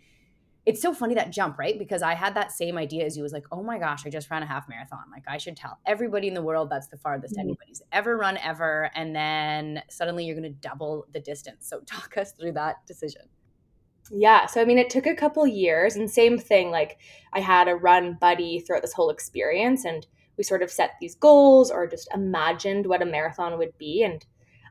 It's 0.67 0.81
so 0.81 0.95
funny 0.95 1.15
that 1.15 1.31
jump, 1.31 1.59
right? 1.59 1.79
Because 1.79 2.01
I 2.01 2.15
had 2.15 2.35
that 2.37 2.51
same 2.51 2.79
idea 2.79 3.05
as 3.05 3.19
you 3.19 3.23
was 3.23 3.35
like, 3.35 3.45
oh 3.53 3.63
my 3.63 3.79
gosh, 3.79 4.07
I 4.07 4.11
just 4.11 4.31
ran 4.31 4.43
a 4.43 4.47
half 4.47 4.67
marathon. 4.67 5.05
Like 5.13 5.25
I 5.29 5.37
should 5.37 5.59
tell 5.59 5.79
everybody 5.85 6.27
in 6.27 6.33
the 6.33 6.41
world 6.41 6.71
that's 6.71 6.87
the 6.87 6.97
farthest 6.97 7.35
mm-hmm. 7.35 7.49
anybody's 7.49 7.83
ever 7.93 8.17
run 8.17 8.39
ever. 8.39 8.91
And 8.95 9.15
then 9.15 9.83
suddenly 9.91 10.25
you're 10.25 10.37
going 10.37 10.51
to 10.51 10.59
double 10.69 11.07
the 11.13 11.21
distance. 11.21 11.69
So 11.69 11.81
talk 11.87 12.17
us 12.17 12.33
through 12.33 12.53
that 12.53 12.87
decision. 12.87 13.23
Yeah. 14.11 14.47
So, 14.47 14.61
I 14.61 14.65
mean, 14.65 14.79
it 14.79 14.91
took 14.91 15.07
a 15.07 15.15
couple 15.15 15.47
years, 15.47 15.97
and 15.97 16.11
same 16.11 16.39
thing. 16.39 16.71
Like, 16.71 16.99
I 17.33 17.41
had 17.41 17.69
a 17.69 17.75
run 17.75 18.15
buddy 18.21 18.61
throughout 18.61 18.83
this 18.83 18.93
whole 18.93 19.11
experience, 19.11 19.85
and 19.85 20.07
we 20.37 20.45
sort 20.45 20.63
of 20.63 20.71
set 20.71 20.93
these 21.01 21.15
goals 21.15 21.71
or 21.71 21.87
just 21.87 22.09
imagined 22.13 22.87
what 22.87 23.03
a 23.03 23.07
marathon 23.07 23.57
would 23.59 23.77
be. 23.79 24.03
And 24.03 24.25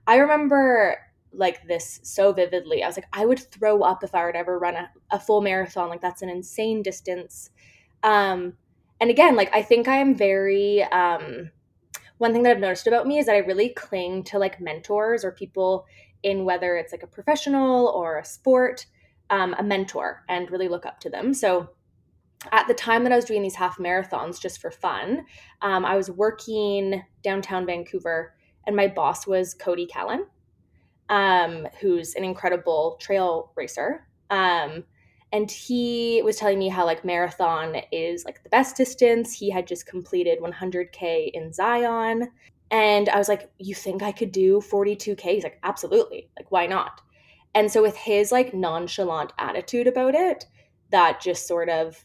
I 0.05 0.17
remember 0.17 0.97
like 1.31 1.65
this 1.67 1.99
so 2.03 2.31
vividly. 2.31 2.83
I 2.83 2.87
was 2.87 2.97
like, 2.97 3.07
I 3.11 3.25
would 3.25 3.39
throw 3.39 3.81
up 3.81 4.03
if 4.03 4.13
I 4.13 4.31
to 4.31 4.37
ever 4.37 4.59
run 4.59 4.75
a, 4.75 4.91
a 5.09 5.19
full 5.19 5.41
marathon. 5.41 5.89
Like, 5.89 6.01
that's 6.01 6.21
an 6.21 6.29
insane 6.29 6.83
distance. 6.83 7.49
Um, 8.03 8.53
and 9.01 9.09
again, 9.09 9.35
like, 9.35 9.49
I 9.55 9.63
think 9.63 9.87
I 9.87 9.97
am 9.97 10.13
very, 10.13 10.83
um, 10.83 11.49
one 12.19 12.33
thing 12.33 12.43
that 12.43 12.51
I've 12.51 12.59
noticed 12.59 12.87
about 12.87 13.07
me 13.07 13.17
is 13.17 13.25
that 13.25 13.35
I 13.35 13.39
really 13.39 13.69
cling 13.69 14.23
to 14.25 14.37
like 14.39 14.61
mentors 14.61 15.25
or 15.25 15.31
people 15.31 15.85
in 16.21 16.45
whether 16.45 16.77
it's 16.77 16.91
like 16.91 17.03
a 17.03 17.07
professional 17.07 17.87
or 17.87 18.17
a 18.17 18.25
sport 18.25 18.85
um, 19.29 19.55
a 19.57 19.63
mentor 19.63 20.23
and 20.29 20.49
really 20.51 20.67
look 20.67 20.85
up 20.85 20.99
to 21.01 21.09
them. 21.09 21.33
So 21.33 21.69
at 22.51 22.67
the 22.67 22.73
time 22.73 23.03
that 23.03 23.13
I 23.13 23.15
was 23.15 23.25
doing 23.25 23.41
these 23.41 23.55
half 23.55 23.77
marathons 23.77 24.39
just 24.39 24.59
for 24.59 24.71
fun, 24.71 25.25
um, 25.61 25.85
I 25.85 25.95
was 25.95 26.09
working 26.09 27.03
downtown 27.21 27.65
Vancouver, 27.65 28.35
and 28.67 28.75
my 28.75 28.87
boss 28.87 29.25
was 29.25 29.53
Cody 29.53 29.85
Callan, 29.85 30.25
um, 31.09 31.67
who's 31.79 32.15
an 32.15 32.23
incredible 32.23 32.97
trail 33.01 33.51
racer. 33.55 34.07
Um, 34.29 34.83
and 35.31 35.49
he 35.49 36.21
was 36.23 36.37
telling 36.37 36.59
me 36.59 36.69
how 36.69 36.85
like 36.85 37.03
marathon 37.03 37.77
is 37.91 38.23
like 38.23 38.43
the 38.43 38.49
best 38.49 38.77
distance. 38.77 39.33
He 39.33 39.49
had 39.49 39.65
just 39.65 39.87
completed 39.87 40.39
100k 40.39 41.31
in 41.33 41.51
Zion, 41.51 42.29
and 42.69 43.09
I 43.09 43.17
was 43.17 43.29
like, 43.29 43.49
"You 43.57 43.73
think 43.73 44.03
I 44.03 44.11
could 44.11 44.31
do 44.31 44.61
42k?" 44.61 45.21
He's 45.21 45.43
like, 45.43 45.59
"Absolutely. 45.63 46.29
Like, 46.37 46.51
why 46.51 46.67
not?" 46.67 47.01
And 47.55 47.71
so 47.71 47.81
with 47.81 47.95
his 47.95 48.31
like 48.31 48.53
nonchalant 48.53 49.33
attitude 49.37 49.87
about 49.87 50.15
it, 50.15 50.45
that 50.91 51.21
just 51.21 51.47
sort 51.47 51.69
of 51.69 52.03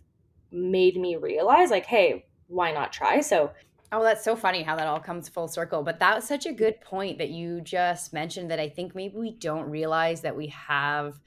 made 0.51 0.97
me 0.97 1.17
realize 1.17 1.71
like, 1.71 1.87
hey, 1.87 2.27
why 2.47 2.73
not 2.73 2.93
try? 2.93 3.21
So 3.21 3.51
Oh, 3.91 4.03
that's 4.03 4.23
so 4.23 4.37
funny 4.37 4.63
how 4.63 4.77
that 4.77 4.87
all 4.87 5.01
comes 5.01 5.31
full 5.31 5.49
circle. 5.49 5.83
But 5.83 5.99
that 6.01 6.15
was 6.15 6.25
such 6.25 6.45
a 6.45 6.53
good 6.53 6.81
point 6.81 7.19
that 7.19 7.31
you 7.31 7.63
just 7.63 8.13
mentioned 8.13 8.51
that 8.51 8.61
I 8.61 8.69
think 8.69 8.95
maybe 8.95 9.17
we 9.17 9.31
don't 9.33 9.71
realize 9.71 10.21
that 10.23 10.37
we 10.37 10.49
have 10.49 11.19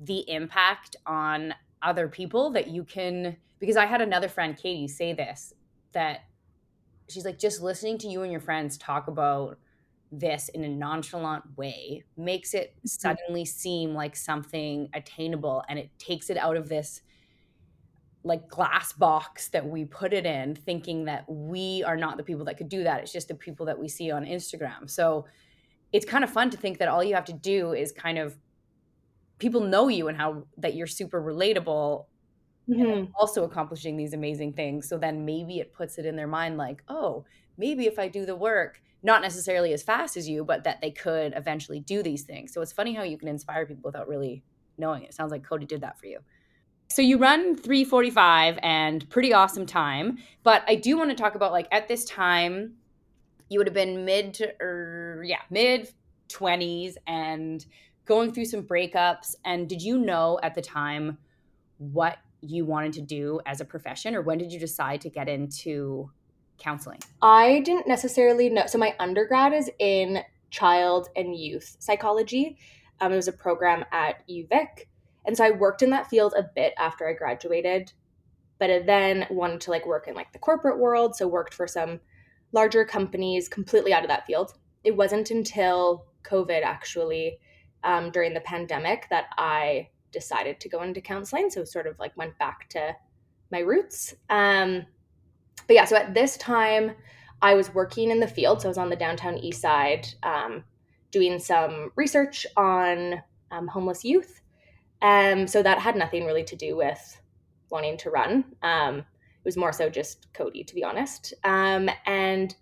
the 0.00 0.28
impact 0.30 0.96
on 1.04 1.54
other 1.82 2.08
people 2.08 2.50
that 2.52 2.68
you 2.68 2.84
can 2.84 3.36
because 3.60 3.76
I 3.76 3.84
had 3.84 4.00
another 4.00 4.28
friend, 4.28 4.56
Katie, 4.56 4.88
say 4.88 5.12
this 5.12 5.52
that 5.92 6.24
she's 7.08 7.24
like 7.24 7.38
just 7.38 7.60
listening 7.60 7.98
to 7.98 8.08
you 8.08 8.22
and 8.22 8.32
your 8.32 8.40
friends 8.40 8.78
talk 8.78 9.06
about 9.06 9.58
this 10.18 10.48
in 10.50 10.64
a 10.64 10.68
nonchalant 10.68 11.44
way 11.56 12.04
makes 12.16 12.54
it 12.54 12.74
mm-hmm. 12.76 12.86
suddenly 12.86 13.44
seem 13.44 13.94
like 13.94 14.16
something 14.16 14.88
attainable 14.94 15.62
and 15.68 15.78
it 15.78 15.90
takes 15.98 16.30
it 16.30 16.36
out 16.36 16.56
of 16.56 16.68
this 16.68 17.02
like 18.22 18.48
glass 18.48 18.92
box 18.92 19.48
that 19.48 19.66
we 19.66 19.84
put 19.84 20.12
it 20.12 20.24
in 20.24 20.54
thinking 20.54 21.04
that 21.04 21.24
we 21.28 21.82
are 21.84 21.96
not 21.96 22.16
the 22.16 22.22
people 22.22 22.44
that 22.44 22.56
could 22.56 22.68
do 22.68 22.84
that 22.84 23.02
it's 23.02 23.12
just 23.12 23.28
the 23.28 23.34
people 23.34 23.66
that 23.66 23.78
we 23.78 23.88
see 23.88 24.10
on 24.10 24.24
Instagram 24.24 24.88
so 24.88 25.26
it's 25.92 26.06
kind 26.06 26.24
of 26.24 26.30
fun 26.30 26.50
to 26.50 26.56
think 26.56 26.78
that 26.78 26.88
all 26.88 27.04
you 27.04 27.14
have 27.14 27.24
to 27.24 27.32
do 27.32 27.72
is 27.72 27.92
kind 27.92 28.18
of 28.18 28.36
people 29.38 29.60
know 29.60 29.88
you 29.88 30.08
and 30.08 30.16
how 30.16 30.44
that 30.56 30.74
you're 30.74 30.86
super 30.86 31.22
relatable 31.22 32.06
mm-hmm. 32.68 33.10
also 33.14 33.44
accomplishing 33.44 33.96
these 33.96 34.14
amazing 34.14 34.52
things 34.52 34.88
so 34.88 34.96
then 34.96 35.24
maybe 35.24 35.58
it 35.58 35.72
puts 35.72 35.98
it 35.98 36.06
in 36.06 36.16
their 36.16 36.26
mind 36.26 36.56
like 36.56 36.82
oh 36.88 37.24
maybe 37.58 37.86
if 37.86 37.98
i 37.98 38.08
do 38.08 38.24
the 38.24 38.36
work 38.36 38.80
not 39.04 39.20
necessarily 39.20 39.72
as 39.74 39.82
fast 39.82 40.16
as 40.16 40.28
you, 40.28 40.44
but 40.44 40.64
that 40.64 40.80
they 40.80 40.90
could 40.90 41.34
eventually 41.36 41.78
do 41.78 42.02
these 42.02 42.22
things. 42.22 42.52
So 42.52 42.62
it's 42.62 42.72
funny 42.72 42.94
how 42.94 43.02
you 43.02 43.18
can 43.18 43.28
inspire 43.28 43.66
people 43.66 43.82
without 43.84 44.08
really 44.08 44.42
knowing 44.78 45.04
it. 45.04 45.10
it 45.10 45.14
sounds 45.14 45.30
like 45.30 45.44
Cody 45.44 45.66
did 45.66 45.82
that 45.82 45.98
for 46.00 46.06
you. 46.06 46.18
So 46.88 47.02
you 47.02 47.18
run 47.18 47.54
345 47.54 48.58
and 48.62 49.08
pretty 49.10 49.32
awesome 49.32 49.66
time. 49.66 50.18
But 50.42 50.64
I 50.66 50.74
do 50.74 50.96
want 50.96 51.10
to 51.10 51.16
talk 51.16 51.34
about 51.34 51.52
like 51.52 51.68
at 51.70 51.86
this 51.86 52.06
time, 52.06 52.74
you 53.50 53.60
would 53.60 53.66
have 53.66 53.74
been 53.74 54.06
mid 54.06 54.34
to, 54.34 54.54
er, 54.60 55.22
yeah, 55.24 55.40
mid 55.50 55.92
20s 56.28 56.94
and 57.06 57.64
going 58.06 58.32
through 58.32 58.46
some 58.46 58.62
breakups. 58.62 59.34
And 59.44 59.68
did 59.68 59.82
you 59.82 59.98
know 59.98 60.40
at 60.42 60.54
the 60.54 60.62
time 60.62 61.18
what 61.78 62.18
you 62.40 62.64
wanted 62.64 62.94
to 62.94 63.02
do 63.02 63.40
as 63.44 63.60
a 63.60 63.64
profession, 63.64 64.14
or 64.14 64.22
when 64.22 64.38
did 64.38 64.50
you 64.50 64.58
decide 64.58 65.02
to 65.02 65.10
get 65.10 65.28
into 65.28 66.10
counseling? 66.58 67.00
I 67.22 67.60
didn't 67.60 67.88
necessarily 67.88 68.48
know. 68.48 68.66
So 68.66 68.78
my 68.78 68.94
undergrad 68.98 69.52
is 69.52 69.70
in 69.78 70.22
child 70.50 71.08
and 71.16 71.36
youth 71.36 71.76
psychology. 71.78 72.58
Um, 73.00 73.12
it 73.12 73.16
was 73.16 73.28
a 73.28 73.32
program 73.32 73.84
at 73.92 74.26
UVic. 74.28 74.86
And 75.26 75.36
so 75.36 75.44
I 75.44 75.50
worked 75.50 75.82
in 75.82 75.90
that 75.90 76.08
field 76.08 76.34
a 76.36 76.44
bit 76.54 76.74
after 76.78 77.08
I 77.08 77.12
graduated, 77.12 77.92
but 78.58 78.70
I 78.70 78.80
then 78.80 79.26
wanted 79.30 79.60
to 79.62 79.70
like 79.70 79.86
work 79.86 80.06
in 80.06 80.14
like 80.14 80.32
the 80.32 80.38
corporate 80.38 80.78
world. 80.78 81.16
So 81.16 81.26
worked 81.26 81.54
for 81.54 81.66
some 81.66 82.00
larger 82.52 82.84
companies 82.84 83.48
completely 83.48 83.92
out 83.92 84.04
of 84.04 84.08
that 84.08 84.26
field. 84.26 84.52
It 84.84 84.96
wasn't 84.96 85.30
until 85.30 86.06
COVID 86.22 86.62
actually 86.62 87.38
um, 87.82 88.10
during 88.10 88.32
the 88.32 88.40
pandemic 88.40 89.08
that 89.10 89.26
I 89.36 89.88
decided 90.12 90.60
to 90.60 90.68
go 90.68 90.82
into 90.82 91.00
counseling. 91.00 91.50
So 91.50 91.64
sort 91.64 91.86
of 91.86 91.98
like 91.98 92.16
went 92.16 92.38
back 92.38 92.68
to 92.70 92.94
my 93.50 93.58
roots. 93.60 94.14
Um, 94.30 94.86
but 95.66 95.74
yeah, 95.74 95.84
so 95.84 95.96
at 95.96 96.14
this 96.14 96.36
time, 96.36 96.92
I 97.42 97.54
was 97.54 97.74
working 97.74 98.10
in 98.10 98.20
the 98.20 98.28
field. 98.28 98.62
So 98.62 98.68
I 98.68 98.70
was 98.70 98.78
on 98.78 98.90
the 98.90 98.96
downtown 98.96 99.38
east 99.38 99.60
side 99.60 100.08
um, 100.22 100.64
doing 101.10 101.38
some 101.38 101.90
research 101.96 102.46
on 102.56 103.22
um, 103.50 103.66
homeless 103.66 104.04
youth. 104.04 104.40
Um, 105.02 105.46
so 105.46 105.62
that 105.62 105.78
had 105.78 105.96
nothing 105.96 106.24
really 106.24 106.44
to 106.44 106.56
do 106.56 106.76
with 106.76 107.20
wanting 107.70 107.98
to 107.98 108.10
run. 108.10 108.44
Um, 108.62 108.98
it 108.98 109.44
was 109.44 109.56
more 109.56 109.72
so 109.72 109.90
just 109.90 110.32
Cody, 110.32 110.64
to 110.64 110.74
be 110.74 110.82
honest. 110.82 111.34
Um, 111.44 111.90
and 112.06 112.54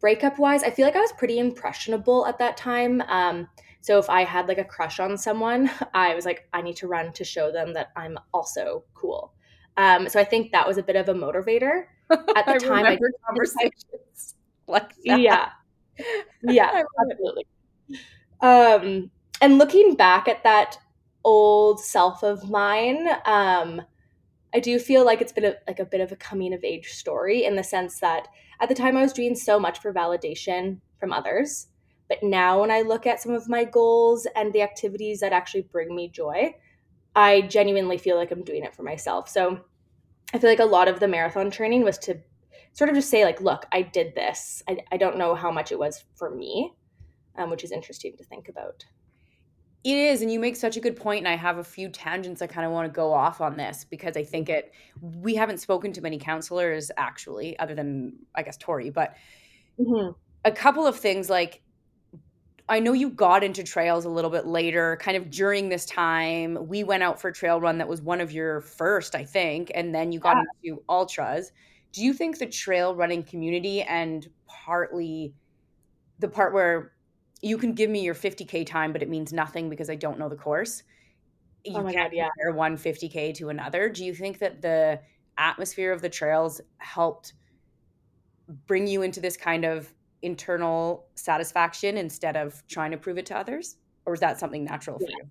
breakup 0.00 0.38
wise, 0.38 0.62
I 0.62 0.70
feel 0.70 0.84
like 0.84 0.96
I 0.96 1.00
was 1.00 1.12
pretty 1.12 1.38
impressionable 1.38 2.26
at 2.26 2.38
that 2.38 2.56
time. 2.56 3.00
Um, 3.08 3.48
so 3.80 3.98
if 3.98 4.10
I 4.10 4.24
had 4.24 4.48
like 4.48 4.58
a 4.58 4.64
crush 4.64 5.00
on 5.00 5.16
someone, 5.16 5.70
I 5.94 6.14
was 6.14 6.26
like, 6.26 6.48
I 6.52 6.60
need 6.60 6.76
to 6.76 6.88
run 6.88 7.12
to 7.14 7.24
show 7.24 7.50
them 7.50 7.72
that 7.74 7.92
I'm 7.96 8.18
also 8.34 8.84
cool. 8.94 9.32
Um, 9.78 10.08
so 10.08 10.18
I 10.18 10.24
think 10.24 10.50
that 10.50 10.66
was 10.66 10.76
a 10.76 10.82
bit 10.82 10.96
of 10.96 11.08
a 11.08 11.14
motivator 11.14 11.84
at 12.10 12.44
the 12.44 12.52
I 12.54 12.58
time. 12.58 12.84
I 12.84 12.94
remember 12.94 13.12
conversations 13.24 14.34
like 14.66 14.92
that. 15.06 15.20
yeah, 15.20 15.50
yeah, 16.42 16.82
absolutely. 17.00 17.46
Um, 18.40 19.10
and 19.40 19.56
looking 19.56 19.94
back 19.94 20.26
at 20.26 20.42
that 20.42 20.78
old 21.24 21.80
self 21.80 22.24
of 22.24 22.50
mine, 22.50 23.06
um, 23.24 23.80
I 24.52 24.58
do 24.58 24.80
feel 24.80 25.04
like 25.04 25.20
it's 25.20 25.32
been 25.32 25.44
a, 25.44 25.54
like 25.68 25.78
a 25.78 25.84
bit 25.84 26.00
of 26.00 26.10
a 26.10 26.16
coming 26.16 26.52
of 26.54 26.64
age 26.64 26.88
story 26.88 27.44
in 27.44 27.54
the 27.54 27.62
sense 27.62 28.00
that 28.00 28.26
at 28.60 28.68
the 28.68 28.74
time 28.74 28.96
I 28.96 29.02
was 29.02 29.12
doing 29.12 29.36
so 29.36 29.60
much 29.60 29.78
for 29.78 29.92
validation 29.94 30.80
from 30.98 31.12
others, 31.12 31.68
but 32.08 32.18
now 32.22 32.62
when 32.62 32.72
I 32.72 32.80
look 32.80 33.06
at 33.06 33.22
some 33.22 33.32
of 33.32 33.48
my 33.48 33.62
goals 33.62 34.26
and 34.34 34.52
the 34.52 34.62
activities 34.62 35.20
that 35.20 35.32
actually 35.32 35.68
bring 35.70 35.94
me 35.94 36.08
joy, 36.08 36.54
I 37.18 37.40
genuinely 37.40 37.98
feel 37.98 38.16
like 38.16 38.30
I'm 38.30 38.44
doing 38.44 38.62
it 38.62 38.76
for 38.76 38.84
myself. 38.84 39.28
So 39.28 39.58
I 40.32 40.38
feel 40.38 40.48
like 40.48 40.60
a 40.60 40.64
lot 40.64 40.86
of 40.86 41.00
the 41.00 41.08
marathon 41.08 41.50
training 41.50 41.82
was 41.82 41.98
to 41.98 42.16
sort 42.74 42.90
of 42.90 42.94
just 42.94 43.10
say 43.10 43.24
like, 43.24 43.40
look, 43.40 43.66
I 43.72 43.82
did 43.82 44.14
this. 44.14 44.62
I, 44.68 44.78
I 44.92 44.96
don't 44.98 45.18
know 45.18 45.34
how 45.34 45.50
much 45.50 45.72
it 45.72 45.78
was 45.80 46.04
for 46.14 46.30
me, 46.30 46.72
um, 47.36 47.50
which 47.50 47.64
is 47.64 47.72
interesting 47.72 48.16
to 48.18 48.24
think 48.24 48.48
about. 48.48 48.84
It 49.82 49.96
is, 49.96 50.22
and 50.22 50.30
you 50.30 50.38
make 50.38 50.54
such 50.54 50.76
a 50.76 50.80
good 50.80 50.94
point, 50.96 51.20
and 51.20 51.28
I 51.28 51.36
have 51.36 51.58
a 51.58 51.64
few 51.64 51.88
tangents 51.88 52.40
I 52.40 52.46
kind 52.46 52.66
of 52.66 52.72
want 52.72 52.86
to 52.86 52.94
go 52.94 53.12
off 53.12 53.40
on 53.40 53.56
this 53.56 53.84
because 53.88 54.16
I 54.16 54.22
think 54.22 54.48
it. 54.48 54.72
We 55.00 55.34
haven't 55.34 55.58
spoken 55.58 55.92
to 55.94 56.00
many 56.00 56.18
counselors 56.18 56.90
actually, 56.96 57.58
other 57.58 57.74
than 57.74 58.14
I 58.34 58.42
guess 58.42 58.56
Tori, 58.56 58.90
but 58.90 59.16
Mm-hmm. 59.80 60.10
a 60.44 60.52
couple 60.52 60.86
of 60.86 60.98
things 60.98 61.30
like 61.30 61.62
I 62.68 62.80
know 62.80 62.92
you 62.92 63.10
got 63.10 63.42
into 63.42 63.62
trails 63.64 64.04
a 64.04 64.10
little 64.10 64.30
bit 64.30 64.46
later, 64.46 64.96
kind 65.00 65.16
of 65.16 65.30
during 65.30 65.68
this 65.70 65.86
time. 65.86 66.68
We 66.68 66.84
went 66.84 67.02
out 67.02 67.20
for 67.20 67.28
a 67.28 67.32
trail 67.32 67.60
run 67.60 67.78
that 67.78 67.88
was 67.88 68.02
one 68.02 68.20
of 68.20 68.30
your 68.30 68.60
first, 68.60 69.14
I 69.14 69.24
think, 69.24 69.70
and 69.74 69.94
then 69.94 70.12
you 70.12 70.20
got 70.20 70.36
Yeah. 70.36 70.42
into 70.62 70.82
ultras. 70.88 71.50
Do 71.92 72.02
you 72.04 72.12
think 72.12 72.38
the 72.38 72.46
trail 72.46 72.94
running 72.94 73.22
community 73.22 73.82
and 73.82 74.26
partly 74.46 75.34
the 76.18 76.28
part 76.28 76.54
where 76.54 76.94
you 77.42 77.58
can 77.58 77.74
give 77.74 77.90
me 77.90 78.02
your 78.04 78.14
50k 78.14 78.64
time 78.64 78.92
but 78.92 79.02
it 79.02 79.08
means 79.10 79.32
nothing 79.32 79.70
because 79.70 79.90
I 79.90 79.96
don't 79.96 80.18
know 80.18 80.28
the 80.28 80.36
course. 80.36 80.82
You 81.64 81.74
Oh 81.74 81.82
my 81.82 81.92
can't 81.92 81.94
God, 81.94 82.12
yeah. 82.12 82.30
compare 82.36 82.52
one 82.54 82.76
50k 82.78 83.32
to 83.34 83.50
another. 83.50 83.88
Do 83.90 84.04
you 84.04 84.14
think 84.14 84.38
that 84.40 84.62
the 84.62 85.02
atmosphere 85.38 85.92
of 85.92 86.02
the 86.02 86.10
trails 86.10 86.60
helped 86.78 87.34
bring 88.66 88.86
you 88.86 89.02
into 89.02 89.20
this 89.20 89.36
kind 89.36 89.64
of 89.64 89.94
internal 90.22 91.06
satisfaction 91.16 91.96
instead 91.96 92.36
of 92.36 92.62
trying 92.68 92.90
to 92.92 92.98
prove 92.98 93.18
it 93.18 93.26
to 93.26 93.36
others? 93.36 93.76
Or 94.06 94.14
is 94.14 94.20
that 94.20 94.40
something 94.40 94.64
natural 94.64 94.98
for 94.98 95.10
Yeah. 95.10 95.16
you? 95.16 95.30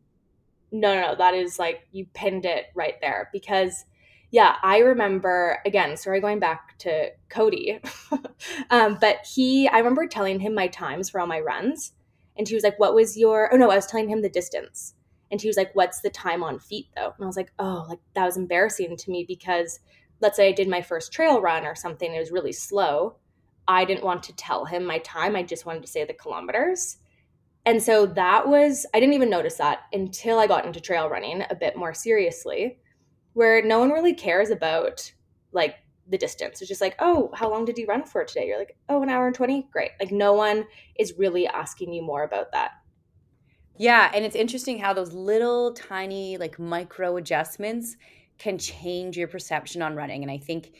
No, 0.71 0.93
no, 0.95 1.01
no. 1.01 1.15
That 1.15 1.33
is 1.33 1.59
like 1.59 1.87
you 1.91 2.05
pinned 2.13 2.45
it 2.45 2.67
right 2.75 2.95
there 3.01 3.29
because, 3.31 3.85
yeah, 4.31 4.57
I 4.63 4.79
remember 4.79 5.59
again. 5.65 5.97
Sorry, 5.97 6.19
going 6.21 6.39
back 6.39 6.77
to 6.79 7.11
Cody, 7.29 7.79
um, 8.69 8.97
but 8.99 9.19
he, 9.25 9.67
I 9.69 9.77
remember 9.79 10.07
telling 10.07 10.39
him 10.39 10.53
my 10.53 10.67
times 10.67 11.09
for 11.09 11.19
all 11.21 11.27
my 11.27 11.39
runs, 11.39 11.93
and 12.37 12.47
he 12.47 12.55
was 12.55 12.63
like, 12.63 12.79
"What 12.79 12.95
was 12.95 13.17
your?" 13.17 13.53
Oh 13.53 13.57
no, 13.57 13.71
I 13.71 13.75
was 13.77 13.85
telling 13.87 14.09
him 14.09 14.21
the 14.21 14.29
distance, 14.29 14.93
and 15.31 15.41
he 15.41 15.47
was 15.47 15.57
like, 15.57 15.73
"What's 15.75 16.01
the 16.01 16.09
time 16.09 16.43
on 16.43 16.59
feet 16.59 16.87
though?" 16.95 17.13
And 17.17 17.23
I 17.23 17.27
was 17.27 17.37
like, 17.37 17.53
"Oh, 17.59 17.85
like 17.89 17.99
that 18.15 18.25
was 18.25 18.37
embarrassing 18.37 18.97
to 18.97 19.11
me 19.11 19.23
because, 19.27 19.79
let's 20.21 20.35
say 20.37 20.49
I 20.49 20.51
did 20.53 20.67
my 20.67 20.81
first 20.81 21.13
trail 21.13 21.41
run 21.41 21.65
or 21.65 21.75
something, 21.75 22.13
it 22.13 22.19
was 22.19 22.31
really 22.31 22.51
slow. 22.53 23.17
I 23.67 23.85
didn't 23.85 24.03
want 24.03 24.23
to 24.23 24.35
tell 24.35 24.65
him 24.65 24.85
my 24.85 24.99
time. 24.99 25.35
I 25.35 25.43
just 25.43 25.65
wanted 25.65 25.81
to 25.83 25.87
say 25.87 26.05
the 26.05 26.13
kilometers." 26.13 26.97
And 27.65 27.83
so 27.83 28.05
that 28.05 28.47
was, 28.47 28.85
I 28.93 28.99
didn't 29.01 29.15
even 29.15 29.29
notice 29.29 29.55
that 29.55 29.79
until 29.91 30.39
I 30.39 30.47
got 30.47 30.65
into 30.65 30.79
trail 30.79 31.09
running 31.09 31.43
a 31.49 31.55
bit 31.55 31.75
more 31.75 31.93
seriously, 31.93 32.79
where 33.33 33.61
no 33.61 33.79
one 33.79 33.89
really 33.91 34.13
cares 34.13 34.51
about 34.51 35.11
like 35.51 35.75
the 36.07 36.17
distance. 36.17 36.61
It's 36.61 36.69
just 36.69 36.79
like, 36.79 36.95
oh, 36.99 37.29
how 37.33 37.49
long 37.49 37.65
did 37.65 37.77
you 37.77 37.85
run 37.85 38.05
for 38.05 38.23
today? 38.23 38.47
You're 38.47 38.57
like, 38.57 38.77
oh, 38.87 39.03
an 39.03 39.09
hour 39.09 39.27
and 39.27 39.35
20? 39.35 39.67
Great. 39.69 39.91
Like, 39.99 40.11
no 40.11 40.31
one 40.31 40.65
is 40.97 41.15
really 41.17 41.45
asking 41.45 41.91
you 41.91 42.01
more 42.01 42.23
about 42.23 42.53
that. 42.53 42.71
Yeah, 43.77 44.11
and 44.13 44.25
it's 44.25 44.35
interesting 44.35 44.79
how 44.79 44.93
those 44.93 45.13
little 45.13 45.73
tiny 45.73 46.37
like 46.37 46.57
micro 46.57 47.17
adjustments 47.17 47.97
can 48.37 48.57
change 48.57 49.17
your 49.17 49.27
perception 49.27 49.81
on 49.81 49.95
running 49.95 50.23
and 50.23 50.31
I 50.31 50.37
think 50.37 50.71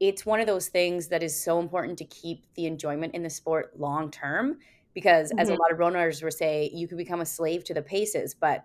it's 0.00 0.26
one 0.26 0.40
of 0.40 0.46
those 0.46 0.68
things 0.68 1.08
that 1.08 1.22
is 1.22 1.40
so 1.42 1.58
important 1.58 1.98
to 1.98 2.04
keep 2.04 2.46
the 2.54 2.66
enjoyment 2.66 3.14
in 3.14 3.22
the 3.22 3.30
sport 3.30 3.78
long 3.78 4.10
term 4.10 4.58
because 4.94 5.32
as 5.38 5.48
a 5.48 5.52
Mhm. 5.52 5.58
lot 5.60 5.72
of 5.72 5.78
runners 5.78 6.22
will 6.22 6.30
say 6.30 6.70
you 6.74 6.88
can 6.88 6.96
become 6.98 7.20
a 7.20 7.26
slave 7.26 7.64
to 7.64 7.74
the 7.74 7.82
paces 7.82 8.34
but 8.34 8.64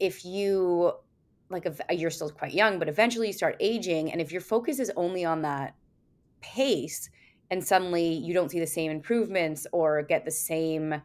if 0.00 0.24
you 0.24 0.92
like 1.50 1.66
if 1.66 1.80
you're 1.90 2.10
still 2.10 2.30
quite 2.30 2.52
young 2.54 2.78
but 2.78 2.88
eventually 2.88 3.28
you 3.28 3.32
start 3.32 3.56
aging 3.60 4.12
and 4.12 4.20
if 4.20 4.32
your 4.32 4.40
focus 4.42 4.78
is 4.80 4.92
only 4.96 5.24
on 5.24 5.42
that 5.42 5.76
pace 6.42 7.10
and 7.50 7.64
suddenly 7.66 8.12
you 8.14 8.34
don't 8.34 8.50
see 8.50 8.60
the 8.60 8.66
same 8.66 8.90
improvements 8.90 9.66
or 9.72 10.02
get 10.02 10.24
the 10.24 10.30
same 10.30 11.02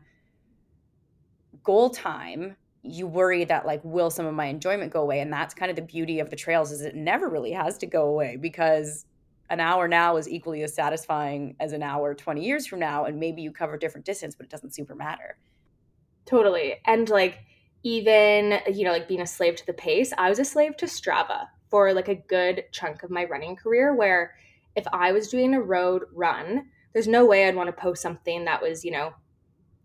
goal 1.63 1.89
time 1.89 2.55
you 2.83 3.07
worry 3.07 3.43
that 3.45 3.65
like 3.65 3.81
will 3.83 4.11
some 4.11 4.25
of 4.25 4.33
my 4.35 4.45
enjoyment 4.45 4.93
go 4.93 5.01
away 5.01 5.19
and 5.19 5.33
that's 5.33 5.53
kind 5.53 5.69
of 5.71 5.75
the 5.75 5.81
beauty 5.81 6.19
of 6.19 6.29
the 6.29 6.35
trails 6.35 6.71
is 6.71 6.81
it 6.81 6.95
never 6.95 7.27
really 7.29 7.51
has 7.51 7.77
to 7.77 7.87
go 7.87 8.05
away 8.07 8.35
because 8.37 9.05
an 9.49 9.59
hour 9.59 9.87
now 9.87 10.17
is 10.17 10.27
equally 10.27 10.63
as 10.63 10.73
satisfying 10.73 11.55
as 11.59 11.71
an 11.71 11.83
hour 11.83 12.13
20 12.13 12.43
years 12.43 12.65
from 12.65 12.79
now 12.79 13.05
and 13.05 13.19
maybe 13.19 13.41
you 13.41 13.51
cover 13.51 13.77
different 13.77 14.05
distance 14.05 14.35
but 14.35 14.45
it 14.45 14.49
doesn't 14.49 14.73
super 14.73 14.95
matter 14.95 15.37
Totally. 16.25 16.75
And 16.85 17.07
like, 17.09 17.39
even, 17.83 18.59
you 18.73 18.83
know, 18.83 18.91
like 18.91 19.07
being 19.07 19.21
a 19.21 19.27
slave 19.27 19.55
to 19.57 19.65
the 19.65 19.73
pace, 19.73 20.11
I 20.17 20.29
was 20.29 20.39
a 20.39 20.45
slave 20.45 20.75
to 20.77 20.87
Strava 20.87 21.47
for 21.69 21.93
like 21.93 22.07
a 22.07 22.15
good 22.15 22.65
chunk 22.71 23.03
of 23.03 23.11
my 23.11 23.25
running 23.25 23.55
career 23.55 23.93
where 23.93 24.35
if 24.75 24.85
I 24.91 25.11
was 25.11 25.29
doing 25.29 25.53
a 25.53 25.61
road 25.61 26.03
run, 26.11 26.67
there's 26.93 27.07
no 27.07 27.25
way 27.25 27.47
I'd 27.47 27.55
want 27.55 27.67
to 27.67 27.73
post 27.73 28.01
something 28.01 28.45
that 28.45 28.61
was, 28.61 28.83
you 28.83 28.91
know, 28.91 29.13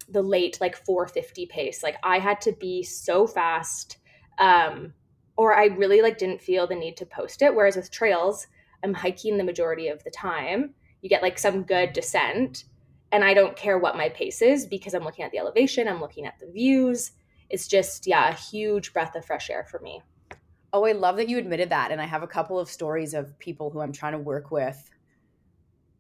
the 0.09 0.23
late 0.23 0.59
like 0.61 0.77
450 0.77 1.47
pace. 1.47 1.83
Like 1.83 1.97
I 2.03 2.19
had 2.19 2.41
to 2.43 2.53
be 2.53 2.83
so 2.83 3.27
fast 3.27 3.99
um 4.39 4.95
or 5.37 5.55
I 5.55 5.67
really 5.67 6.01
like 6.01 6.17
didn't 6.17 6.41
feel 6.41 6.67
the 6.67 6.75
need 6.75 6.97
to 6.97 7.07
post 7.07 7.43
it 7.43 7.55
whereas 7.55 7.77
with 7.77 7.91
trails, 7.91 8.47
I'm 8.83 8.95
hiking 8.95 9.37
the 9.37 9.45
majority 9.45 9.89
of 9.89 10.03
the 10.05 10.11
time. 10.11 10.75
You 11.03 11.09
get 11.09 11.23
like 11.23 11.39
some 11.39 11.63
good 11.63 11.93
descent 11.93 12.65
and 13.13 13.25
I 13.25 13.35
don't 13.35 13.57
care 13.57 13.79
what 13.79 13.97
my 13.97 14.09
pace 14.11 14.41
is 14.43 14.67
because 14.67 14.95
I'm 14.95 15.05
looking 15.05 15.25
at 15.25 15.33
the 15.33 15.39
elevation, 15.39 15.89
I'm 15.89 16.01
looking 16.01 16.27
at 16.27 16.39
the 16.39 16.51
views. 16.51 17.13
It's 17.49 17.67
just 17.67 18.07
yeah, 18.07 18.29
a 18.31 18.35
huge 18.35 18.93
breath 18.93 19.17
of 19.17 19.25
fresh 19.25 19.51
air 19.51 19.65
for 19.69 19.81
me. 19.81 20.03
oh 20.73 20.85
i 20.85 20.93
love 20.93 21.17
that 21.17 21.29
you 21.29 21.39
admitted 21.39 21.71
that 21.71 21.91
and 21.91 22.01
i 22.01 22.07
have 22.07 22.23
a 22.23 22.27
couple 22.27 22.59
of 22.59 22.69
stories 22.69 23.15
of 23.15 23.37
people 23.39 23.71
who 23.71 23.81
i'm 23.81 23.93
trying 23.93 24.13
to 24.13 24.19
work 24.19 24.51
with 24.51 24.91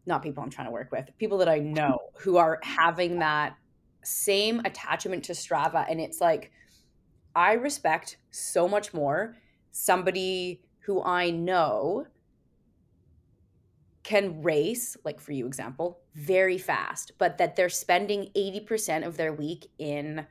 not 0.06 0.22
people 0.22 0.42
i'm 0.42 0.50
trying 0.50 0.66
to 0.66 0.72
work 0.72 0.90
with 0.92 1.08
people 1.18 1.38
that 1.38 1.48
i 1.48 1.58
know 1.58 1.98
who 2.18 2.36
are 2.36 2.60
having 2.62 3.18
that 3.18 3.56
same 4.02 4.60
attachment 4.64 5.24
to 5.24 5.32
strava 5.32 5.84
and 5.90 6.00
it's 6.00 6.20
like 6.20 6.50
i 7.34 7.52
respect 7.52 8.16
so 8.30 8.68
much 8.68 8.94
more 8.94 9.36
somebody 9.72 10.62
who 10.80 11.02
i 11.02 11.30
know 11.30 12.06
can 14.02 14.42
race 14.42 14.96
like 15.04 15.20
for 15.20 15.32
you 15.32 15.46
example 15.46 16.00
very 16.14 16.56
fast 16.56 17.12
but 17.18 17.36
that 17.36 17.54
they're 17.54 17.68
spending 17.68 18.30
80% 18.34 19.06
of 19.06 19.16
their 19.16 19.32
week 19.32 19.66
in 19.78 20.26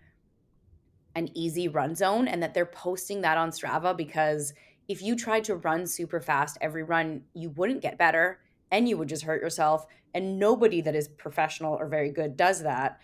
an 1.15 1.29
easy 1.36 1.67
run 1.67 1.95
zone 1.95 2.27
and 2.27 2.41
that 2.41 2.53
they're 2.53 2.65
posting 2.65 3.21
that 3.21 3.38
on 3.38 3.51
strava 3.51 3.95
because 3.95 4.53
if 4.89 5.03
you 5.03 5.15
tried 5.15 5.43
to 5.45 5.55
run 5.55 5.86
super 5.86 6.19
fast 6.19 6.58
every 6.60 6.84
run, 6.84 7.21
you 7.34 7.51
wouldn't 7.51 7.82
get 7.82 7.97
better 7.97 8.39
and 8.71 8.89
you 8.89 8.97
would 8.97 9.08
just 9.08 9.23
hurt 9.23 9.41
yourself. 9.41 9.86
And 10.15 10.39
nobody 10.39 10.82
that 10.82 10.95
is 10.95 11.08
professional 11.08 11.75
or 11.75 11.88
very 11.88 12.12
good 12.12 12.36
does 12.36 12.63
that. 12.63 12.99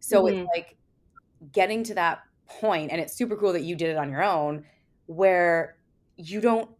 So 0.00 0.24
mm-hmm. 0.24 0.38
it's 0.38 0.48
like 0.54 0.76
getting 1.52 1.84
to 1.84 1.94
that 1.94 2.20
point, 2.46 2.90
and 2.90 3.00
it's 3.00 3.12
super 3.12 3.36
cool 3.36 3.52
that 3.52 3.62
you 3.62 3.76
did 3.76 3.90
it 3.90 3.98
on 3.98 4.10
your 4.10 4.22
own, 4.24 4.64
where 5.04 5.76
you 6.16 6.40
don't 6.40 6.70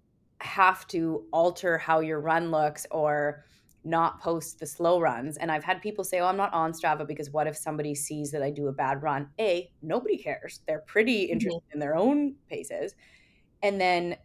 have 0.41 0.87
to 0.89 1.25
alter 1.33 1.79
how 1.79 2.01
your 2.01 2.21
run 2.21 2.51
looks 2.51 2.87
or 2.91 3.45
not 3.87 4.21
post 4.21 4.59
the 4.59 4.67
slow 4.67 5.01
runs. 5.01 5.37
And 5.37 5.51
I've 5.51 5.65
had 5.65 5.81
people 5.81 6.05
say, 6.05 6.19
Oh, 6.19 6.27
I'm 6.27 6.37
not 6.37 6.53
on 6.53 6.73
Strava 6.73 7.07
because 7.07 7.31
what 7.31 7.47
if 7.47 7.57
somebody 7.57 7.95
sees 7.95 8.31
that 8.33 8.43
I 8.43 8.51
do 8.51 8.67
a 8.67 8.73
bad 8.73 9.03
run? 9.03 9.29
A, 9.41 9.71
nobody 9.81 10.19
cares. 10.19 10.61
They're 10.67 10.81
pretty 10.87 11.25
mm-hmm. 11.25 11.33
interested 11.33 11.63
mm-hmm. 11.63 11.75
in 11.75 11.81
their 11.81 11.97
own 11.97 12.35
paces. 12.51 12.95
And 13.63 13.81
then 13.81 14.17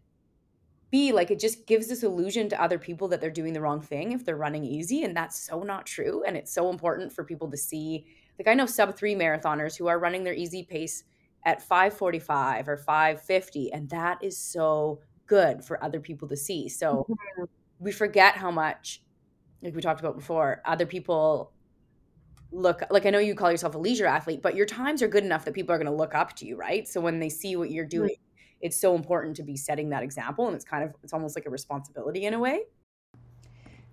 B, 0.90 1.14
like 1.14 1.32
it 1.32 1.40
just 1.40 1.66
gives 1.68 1.88
this 1.88 2.04
illusion 2.04 2.50
to 2.50 2.62
other 2.62 2.78
people 2.78 3.08
that 3.10 3.22
they're 3.22 3.32
doing 3.32 3.54
the 3.54 3.62
wrong 3.62 3.82
thing 3.82 4.12
if 4.12 4.26
they're 4.26 4.36
running 4.36 4.66
easy. 4.66 5.04
And 5.04 5.16
that's 5.16 5.40
so 5.40 5.62
not 5.64 5.86
true. 5.86 6.24
And 6.28 6.36
it's 6.36 6.54
so 6.54 6.70
important 6.70 7.14
for 7.14 7.24
people 7.24 7.50
to 7.52 7.58
see. 7.58 8.06
Like 8.38 8.48
I 8.48 8.56
know 8.56 8.66
sub 8.66 8.98
three 8.98 9.16
marathoners 9.16 9.78
who 9.78 9.88
are 9.88 10.00
running 10.00 10.24
their 10.24 10.34
easy 10.34 10.64
pace 10.64 11.04
at 11.46 11.62
545 11.62 12.68
or 12.68 12.78
550. 12.78 13.72
And 13.72 13.90
that 13.90 14.22
is 14.22 14.38
so 14.38 15.00
good 15.32 15.64
for 15.64 15.82
other 15.82 16.02
people 16.02 16.28
to 16.28 16.36
see. 16.36 16.68
So 16.68 17.06
mm-hmm. 17.10 17.44
we 17.80 17.94
forget 17.94 18.36
how 18.36 18.52
much, 18.52 19.02
like 19.62 19.74
we 19.74 19.82
talked 19.82 20.02
about 20.02 20.18
before, 20.18 20.62
other 20.66 20.86
people 20.86 21.54
look 22.52 22.82
like 22.90 23.06
I 23.06 23.12
know 23.12 23.20
you 23.20 23.34
call 23.34 23.50
yourself 23.50 23.76
a 23.76 23.78
leisure 23.78 24.06
athlete, 24.06 24.42
but 24.42 24.58
your 24.58 24.66
times 24.66 25.02
are 25.02 25.08
good 25.08 25.24
enough 25.24 25.46
that 25.46 25.54
people 25.54 25.74
are 25.74 25.78
going 25.78 25.94
to 25.94 25.96
look 26.04 26.14
up 26.14 26.36
to 26.36 26.46
you, 26.46 26.58
right? 26.58 26.86
So 26.86 27.00
when 27.00 27.20
they 27.20 27.30
see 27.30 27.56
what 27.56 27.72
you're 27.72 27.86
doing, 27.86 28.18
it's 28.60 28.76
so 28.76 28.94
important 28.94 29.38
to 29.38 29.44
be 29.44 29.56
setting 29.56 29.88
that 29.92 30.04
example 30.04 30.48
and 30.48 30.56
it's 30.56 30.66
kind 30.66 30.84
of 30.84 30.94
it's 31.02 31.14
almost 31.14 31.38
like 31.38 31.46
a 31.46 31.50
responsibility 31.50 32.26
in 32.26 32.34
a 32.34 32.40
way 32.40 32.64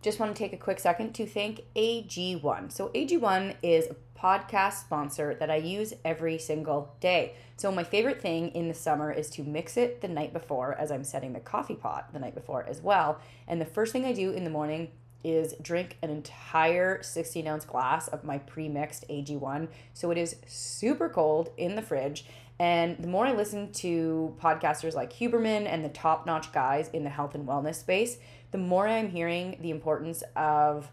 just 0.01 0.20
want 0.20 0.35
to 0.35 0.38
take 0.38 0.53
a 0.53 0.57
quick 0.57 0.79
second 0.79 1.12
to 1.12 1.27
thank 1.27 1.61
AG1. 1.74 2.70
So, 2.70 2.88
AG1 2.90 3.57
is 3.62 3.87
a 3.88 3.94
podcast 4.20 4.81
sponsor 4.81 5.35
that 5.35 5.50
I 5.50 5.57
use 5.57 5.94
every 6.04 6.38
single 6.38 6.94
day. 7.00 7.35
So, 7.57 7.70
my 7.70 7.85
favorite 7.85 8.20
thing 8.20 8.50
in 8.50 8.68
the 8.68 8.74
summer 8.74 9.12
is 9.12 9.31
to 9.31 9.42
mix 9.42 9.76
it 9.76 10.00
the 10.00 10.09
night 10.09 10.33
before 10.33 10.74
as 10.74 10.90
I'm 10.90 11.04
setting 11.04 11.33
the 11.33 11.40
coffee 11.40 11.74
pot 11.74 12.12
the 12.12 12.18
night 12.18 12.35
before 12.35 12.64
as 12.64 12.81
well. 12.81 13.20
And 13.46 13.61
the 13.61 13.66
first 13.66 13.92
thing 13.92 14.04
I 14.04 14.12
do 14.12 14.33
in 14.33 14.44
the 14.44 14.50
morning 14.50 14.90
is 15.24 15.54
drink 15.61 15.96
an 16.02 16.11
entire 16.11 17.02
16 17.02 17.46
ounce 17.46 17.64
glass 17.64 18.09
of 18.09 18.24
my 18.24 18.38
pre 18.38 18.68
mixed 18.68 19.09
AG1. 19.09 19.68
So, 19.94 20.11
it 20.11 20.18
is 20.18 20.37
super 20.46 21.09
cold 21.09 21.50
in 21.57 21.76
the 21.76 21.83
fridge 21.83 22.24
and 22.61 22.96
the 22.98 23.07
more 23.07 23.24
I 23.24 23.33
listen 23.33 23.70
to 23.74 24.35
podcasters 24.42 24.94
like 24.94 25.12
Huberman 25.12 25.66
and 25.66 25.85
the 25.85 25.90
top 25.90 26.26
notch 26.26 26.52
guys 26.52 26.90
in 26.92 27.04
the 27.04 27.11
health 27.11 27.37
and 27.37 27.46
wellness 27.46 27.76
space, 27.76 28.18
the 28.50 28.59
more 28.59 28.88
I'm 28.88 29.11
hearing 29.11 29.59
the 29.61 29.70
importance 29.70 30.24
of 30.35 30.90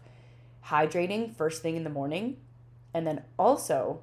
hydrating 0.64 1.34
first 1.34 1.62
thing 1.62 1.76
in 1.76 1.84
the 1.84 1.90
morning 1.90 2.36
and 2.96 3.06
then 3.06 3.22
also 3.38 4.00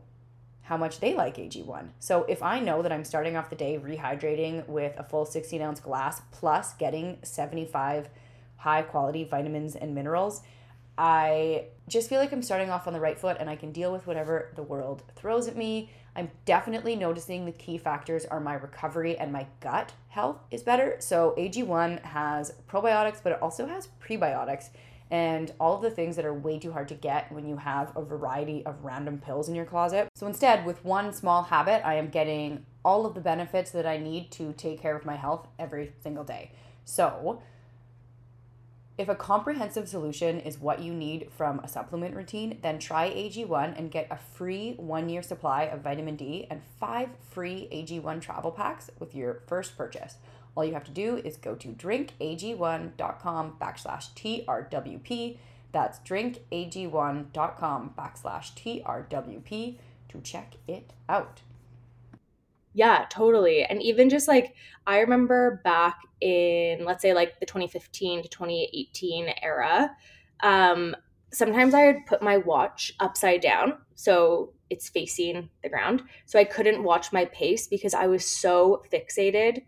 how 0.62 0.78
much 0.78 1.00
they 1.00 1.16
like 1.16 1.38
AG1. 1.38 1.90
So 2.00 2.26
if 2.30 2.44
I 2.44 2.60
know 2.60 2.84
that 2.84 2.92
I'm 2.92 3.04
starting 3.04 3.36
off 3.36 3.50
the 3.50 3.56
day 3.56 3.82
rehydrating 3.84 4.68
with 4.68 4.94
a 5.00 5.04
full 5.04 5.26
16 5.26 5.60
ounce 5.64 5.80
glass 5.80 6.22
plus 6.32 6.74
getting 6.74 7.18
75 7.24 8.08
high 8.58 8.84
quality 8.84 9.24
vitamins 9.24 9.76
and 9.76 9.96
minerals, 9.96 10.44
I 10.96 11.66
just 11.88 12.08
feel 12.08 12.20
like 12.20 12.32
I'm 12.32 12.44
starting 12.44 12.70
off 12.70 12.86
on 12.86 12.94
the 12.94 13.00
right 13.00 13.18
foot 13.18 13.38
and 13.40 13.50
I 13.50 13.56
can 13.56 13.72
deal 13.72 13.92
with 13.92 14.06
whatever 14.06 14.52
the 14.56 14.62
world 14.62 15.02
throws 15.16 15.48
at 15.48 15.58
me. 15.58 15.90
I'm 16.16 16.30
definitely 16.46 16.96
noticing 16.96 17.46
the 17.46 17.52
key 17.52 17.80
factors 17.80 18.26
are 18.26 18.40
my 18.40 18.54
recovery 18.54 19.18
and 19.18 19.34
my 19.34 19.48
gut 19.60 19.92
health 20.10 20.38
is 20.52 20.62
better. 20.62 20.98
So, 21.00 21.34
AG1 21.36 22.04
has 22.04 22.54
probiotics, 22.70 23.24
but 23.24 23.32
it 23.32 23.42
also 23.42 23.66
has 23.66 23.90
prebiotics 24.00 24.70
and 25.12 25.54
all 25.60 25.76
of 25.76 25.82
the 25.82 25.92
things 25.92 26.16
that 26.16 26.26
are 26.26 26.34
way 26.34 26.60
too 26.60 26.72
hard 26.72 26.88
to 26.88 26.96
get 26.96 27.32
when 27.32 27.48
you 27.48 27.58
have 27.58 27.96
a 27.96 28.02
variety 28.02 28.66
of 28.66 28.84
random 28.84 29.20
pills 29.20 29.50
in 29.50 29.56
your 29.56 29.66
closet. 29.66 30.10
So, 30.16 30.28
instead, 30.28 30.66
with 30.66 30.84
one 30.84 31.14
small 31.14 31.44
habit, 31.44 31.86
I 31.86 31.96
am 31.96 32.10
getting 32.10 32.66
all 32.84 33.06
of 33.06 33.14
the 33.14 33.22
benefits 33.22 33.72
that 33.72 33.86
I 33.86 33.98
need 33.98 34.32
to 34.32 34.54
take 34.54 34.82
care 34.82 34.96
of 34.96 35.06
my 35.06 35.16
health 35.16 35.48
every 35.60 35.94
single 36.02 36.24
day. 36.24 36.52
So, 36.86 37.42
if 38.96 39.10
a 39.10 39.16
comprehensive 39.16 39.90
solution 39.90 40.40
is 40.40 40.60
what 40.60 40.80
you 40.80 40.94
need 40.94 41.30
from 41.36 41.60
a 41.60 41.68
supplement 41.68 42.16
routine, 42.16 42.60
then 42.62 42.78
try 42.78 43.10
AG1 43.10 43.78
and 43.78 43.90
get 43.90 44.08
a 44.12 44.18
free 44.18 44.76
one 44.78 45.10
year 45.10 45.24
supply 45.24 45.64
of 45.64 45.82
vitamin 45.82 46.16
D 46.16 46.46
and 46.52 46.62
five 46.80 47.10
free 47.32 47.68
AG1 47.72 48.22
travel 48.22 48.52
packs 48.52 48.92
with 49.00 49.16
your 49.16 49.42
first 49.48 49.76
purchase. 49.76 50.18
All 50.56 50.64
you 50.64 50.74
have 50.74 50.84
to 50.86 50.92
do 50.92 51.18
is 51.18 51.38
go 51.38 51.56
to 51.56 51.70
drinkag1.com 51.70 53.58
backslash 53.60 54.14
TRWP. 54.14 55.38
That's 55.72 56.00
drinkag1.com 56.00 57.94
backslash 57.98 58.54
TRWP 58.54 59.78
to 60.10 60.22
check 60.22 60.54
it 60.68 60.94
out. 61.10 61.42
Yeah, 62.74 63.06
totally. 63.10 63.64
And 63.64 63.82
even 63.82 64.10
just 64.10 64.28
like 64.28 64.56
I 64.86 65.00
remember 65.00 65.62
back 65.64 66.02
in 66.22 66.86
let's 66.86 67.02
say 67.02 67.14
like 67.14 67.40
the 67.40 67.46
2015 67.46 68.24
to 68.24 68.30
2018 68.30 69.34
era, 69.42 69.92
um 70.42 70.96
sometimes 71.32 71.74
I 71.74 71.88
would 71.88 72.06
put 72.06 72.22
my 72.22 72.38
watch 72.38 72.94
upside 73.00 73.42
down 73.42 73.80
so 73.96 74.54
it's 74.70 74.90
facing 74.90 75.50
the 75.62 75.70
ground. 75.70 76.04
So 76.26 76.40
I 76.40 76.44
couldn't 76.44 76.84
watch 76.84 77.12
my 77.12 77.26
pace 77.26 77.68
because 77.68 77.94
I 77.94 78.08
was 78.08 78.26
so 78.26 78.84
fixated 78.92 79.64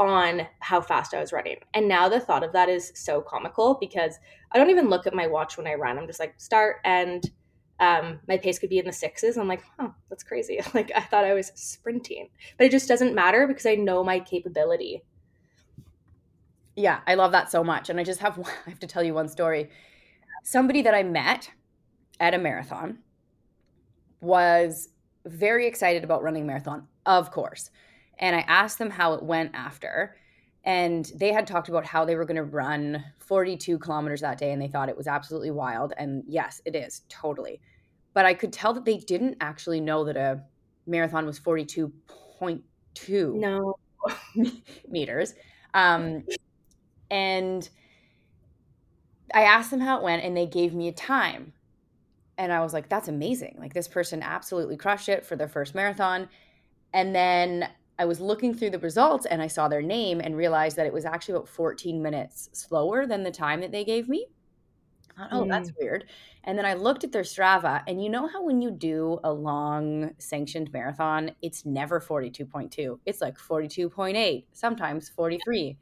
on 0.00 0.46
how 0.60 0.80
fast 0.80 1.12
I 1.12 1.20
was 1.20 1.30
running. 1.30 1.58
And 1.74 1.86
now 1.86 2.08
the 2.08 2.18
thought 2.18 2.42
of 2.42 2.54
that 2.54 2.70
is 2.70 2.90
so 2.94 3.20
comical 3.20 3.76
because 3.78 4.18
I 4.50 4.58
don't 4.58 4.70
even 4.70 4.88
look 4.88 5.06
at 5.06 5.14
my 5.14 5.26
watch 5.26 5.58
when 5.58 5.66
I 5.66 5.74
run. 5.74 5.98
I'm 5.98 6.06
just 6.06 6.18
like 6.18 6.34
start 6.38 6.76
and 6.84 7.30
um, 7.80 8.18
my 8.26 8.38
pace 8.38 8.58
could 8.58 8.70
be 8.70 8.78
in 8.78 8.86
the 8.86 8.92
sixes. 8.92 9.36
I'm 9.36 9.46
like, 9.46 9.62
oh, 9.78 9.94
that's 10.08 10.22
crazy. 10.22 10.58
Like 10.74 10.90
I 10.96 11.02
thought 11.02 11.26
I 11.26 11.34
was 11.34 11.52
sprinting, 11.54 12.30
but 12.56 12.66
it 12.66 12.70
just 12.70 12.88
doesn't 12.88 13.14
matter 13.14 13.46
because 13.46 13.66
I 13.66 13.74
know 13.74 14.02
my 14.02 14.20
capability. 14.20 15.02
Yeah, 16.76 17.00
I 17.06 17.14
love 17.14 17.32
that 17.32 17.50
so 17.50 17.62
much. 17.62 17.90
And 17.90 18.00
I 18.00 18.04
just 18.04 18.20
have, 18.20 18.38
I 18.66 18.70
have 18.70 18.80
to 18.80 18.86
tell 18.86 19.02
you 19.02 19.12
one 19.12 19.28
story. 19.28 19.68
Somebody 20.44 20.80
that 20.82 20.94
I 20.94 21.02
met 21.02 21.50
at 22.18 22.32
a 22.32 22.38
marathon 22.38 23.00
was 24.22 24.88
very 25.26 25.66
excited 25.66 26.04
about 26.04 26.22
running 26.22 26.46
marathon, 26.46 26.88
of 27.04 27.30
course. 27.30 27.70
And 28.20 28.36
I 28.36 28.40
asked 28.40 28.78
them 28.78 28.90
how 28.90 29.14
it 29.14 29.22
went 29.22 29.50
after. 29.54 30.16
And 30.62 31.10
they 31.16 31.32
had 31.32 31.46
talked 31.46 31.68
about 31.68 31.86
how 31.86 32.04
they 32.04 32.14
were 32.14 32.26
going 32.26 32.36
to 32.36 32.44
run 32.44 33.02
42 33.18 33.78
kilometers 33.78 34.20
that 34.20 34.38
day 34.38 34.52
and 34.52 34.60
they 34.60 34.68
thought 34.68 34.88
it 34.88 34.96
was 34.96 35.06
absolutely 35.06 35.50
wild. 35.50 35.94
And 35.96 36.22
yes, 36.28 36.60
it 36.64 36.76
is 36.76 37.02
totally 37.08 37.60
but 38.14 38.26
I 38.26 38.34
could 38.34 38.52
tell 38.52 38.72
that 38.74 38.84
they 38.84 38.98
didn't 38.98 39.36
actually 39.40 39.80
know 39.80 40.04
that 40.04 40.16
a 40.16 40.42
marathon 40.86 41.26
was 41.26 41.38
42.2 41.38 43.34
no 43.34 43.74
meters. 44.88 45.34
Um, 45.74 46.24
and 47.10 47.68
I 49.32 49.42
asked 49.42 49.70
them 49.70 49.80
how 49.80 49.98
it 49.98 50.02
went 50.02 50.24
and 50.24 50.36
they 50.36 50.46
gave 50.46 50.74
me 50.74 50.88
a 50.88 50.92
time. 50.92 51.52
And 52.36 52.52
I 52.52 52.60
was 52.60 52.72
like, 52.72 52.88
that's 52.88 53.08
amazing. 53.08 53.56
Like, 53.58 53.74
this 53.74 53.86
person 53.86 54.22
absolutely 54.22 54.76
crushed 54.76 55.10
it 55.10 55.26
for 55.26 55.36
their 55.36 55.48
first 55.48 55.74
marathon. 55.74 56.28
And 56.92 57.14
then 57.14 57.68
I 58.00 58.06
was 58.06 58.18
looking 58.18 58.54
through 58.54 58.70
the 58.70 58.78
results 58.78 59.26
and 59.26 59.42
I 59.42 59.46
saw 59.46 59.68
their 59.68 59.82
name 59.82 60.22
and 60.22 60.34
realized 60.34 60.78
that 60.78 60.86
it 60.86 60.92
was 60.92 61.04
actually 61.04 61.34
about 61.34 61.48
14 61.50 62.00
minutes 62.00 62.48
slower 62.54 63.06
than 63.06 63.24
the 63.24 63.30
time 63.30 63.60
that 63.60 63.72
they 63.72 63.84
gave 63.84 64.08
me. 64.08 64.26
Thought, 65.18 65.28
oh, 65.32 65.44
mm. 65.44 65.50
that's 65.50 65.70
weird. 65.78 66.06
And 66.44 66.56
then 66.56 66.64
I 66.64 66.72
looked 66.72 67.04
at 67.04 67.12
their 67.12 67.24
Strava, 67.24 67.82
and 67.86 68.02
you 68.02 68.08
know 68.08 68.26
how 68.26 68.42
when 68.42 68.62
you 68.62 68.70
do 68.70 69.18
a 69.22 69.30
long 69.30 70.12
sanctioned 70.16 70.72
marathon, 70.72 71.32
it's 71.42 71.66
never 71.66 72.00
42.2, 72.00 72.98
it's 73.04 73.20
like 73.20 73.36
42.8, 73.36 74.44
sometimes 74.54 75.10
43, 75.10 75.76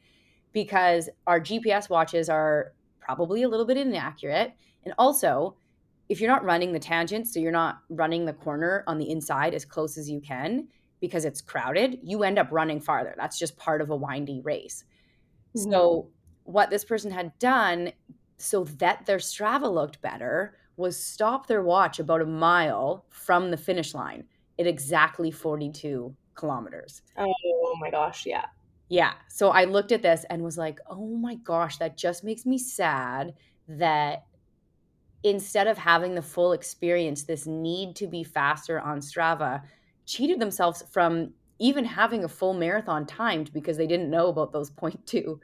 because 0.52 1.08
our 1.28 1.38
GPS 1.40 1.88
watches 1.88 2.28
are 2.28 2.72
probably 2.98 3.44
a 3.44 3.48
little 3.48 3.64
bit 3.64 3.76
inaccurate. 3.76 4.54
And 4.84 4.92
also, 4.98 5.54
if 6.08 6.20
you're 6.20 6.32
not 6.32 6.44
running 6.44 6.72
the 6.72 6.80
tangent, 6.80 7.28
so 7.28 7.38
you're 7.38 7.52
not 7.52 7.78
running 7.88 8.24
the 8.24 8.32
corner 8.32 8.82
on 8.88 8.98
the 8.98 9.08
inside 9.08 9.54
as 9.54 9.64
close 9.64 9.96
as 9.96 10.10
you 10.10 10.20
can 10.20 10.66
because 11.00 11.24
it's 11.24 11.40
crowded, 11.40 11.98
you 12.02 12.22
end 12.22 12.38
up 12.38 12.48
running 12.50 12.80
farther. 12.80 13.14
That's 13.16 13.38
just 13.38 13.56
part 13.56 13.80
of 13.80 13.90
a 13.90 13.96
windy 13.96 14.40
race. 14.40 14.84
Mm-hmm. 15.56 15.70
So, 15.70 16.10
what 16.44 16.70
this 16.70 16.84
person 16.84 17.10
had 17.10 17.38
done 17.38 17.92
so 18.38 18.64
that 18.64 19.04
their 19.04 19.18
Strava 19.18 19.72
looked 19.72 20.00
better 20.00 20.56
was 20.76 20.96
stop 20.96 21.46
their 21.46 21.62
watch 21.62 21.98
about 21.98 22.22
a 22.22 22.26
mile 22.26 23.04
from 23.10 23.50
the 23.50 23.56
finish 23.56 23.94
line 23.94 24.24
at 24.58 24.66
exactly 24.66 25.30
42 25.30 26.14
kilometers. 26.34 27.02
Oh 27.16 27.76
my 27.80 27.90
gosh, 27.90 28.24
yeah. 28.24 28.46
Yeah. 28.88 29.12
So 29.28 29.50
I 29.50 29.64
looked 29.64 29.92
at 29.92 30.02
this 30.02 30.24
and 30.30 30.42
was 30.42 30.56
like, 30.56 30.78
oh 30.88 31.16
my 31.16 31.34
gosh, 31.34 31.76
that 31.78 31.98
just 31.98 32.24
makes 32.24 32.46
me 32.46 32.58
sad 32.58 33.34
that 33.68 34.24
instead 35.24 35.66
of 35.66 35.76
having 35.76 36.14
the 36.14 36.22
full 36.22 36.52
experience, 36.52 37.24
this 37.24 37.46
need 37.46 37.96
to 37.96 38.06
be 38.06 38.22
faster 38.22 38.80
on 38.80 39.00
Strava 39.00 39.62
cheated 40.08 40.40
themselves 40.40 40.82
from 40.90 41.32
even 41.58 41.84
having 41.84 42.24
a 42.24 42.28
full 42.28 42.54
marathon 42.54 43.06
timed 43.06 43.52
because 43.52 43.76
they 43.76 43.86
didn't 43.86 44.10
know 44.10 44.28
about 44.28 44.52
those 44.52 44.70
0.2 44.72 45.38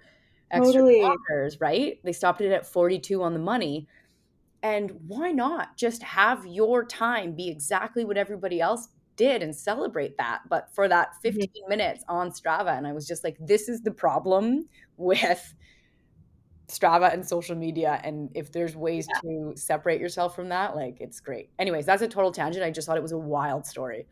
extra 0.51 0.73
totally. 0.73 1.01
kilometers, 1.01 1.61
right? 1.61 2.01
They 2.03 2.13
stopped 2.13 2.41
it 2.41 2.53
at 2.53 2.67
42 2.67 3.23
on 3.23 3.35
the 3.35 3.39
money. 3.39 3.87
And 4.63 4.93
why 5.07 5.31
not 5.31 5.77
just 5.77 6.03
have 6.03 6.47
your 6.47 6.85
time 6.85 7.33
be 7.33 7.51
exactly 7.51 8.05
what 8.05 8.17
everybody 8.17 8.61
else 8.61 8.89
did 9.17 9.43
and 9.43 9.55
celebrate 9.55 10.17
that? 10.17 10.41
But 10.49 10.75
for 10.75 10.89
that 10.89 11.09
mm-hmm. 11.09 11.39
15 11.39 11.49
mm-hmm. 11.49 11.69
minutes 11.69 12.05
on 12.09 12.31
Strava, 12.31 12.77
and 12.79 12.87
I 12.87 12.93
was 12.93 13.07
just 13.07 13.25
like, 13.25 13.37
this 13.39 13.69
is 13.69 13.83
the 13.83 13.91
problem 13.91 14.67
with 14.97 15.55
Strava 16.69 17.13
and 17.13 17.27
social 17.27 17.57
media. 17.57 18.01
And 18.03 18.31
if 18.35 18.51
there's 18.51 18.75
ways 18.75 19.07
yeah. 19.13 19.21
to 19.21 19.53
separate 19.57 20.01
yourself 20.01 20.35
from 20.35 20.49
that, 20.49 20.75
like 20.75 20.99
it's 21.01 21.21
great. 21.21 21.51
Anyways, 21.59 21.85
that's 21.85 22.01
a 22.01 22.09
total 22.09 22.33
tangent. 22.33 22.65
I 22.65 22.71
just 22.71 22.87
thought 22.87 22.97
it 22.97 23.03
was 23.03 23.13
a 23.13 23.19
wild 23.19 23.67
story. 23.67 24.07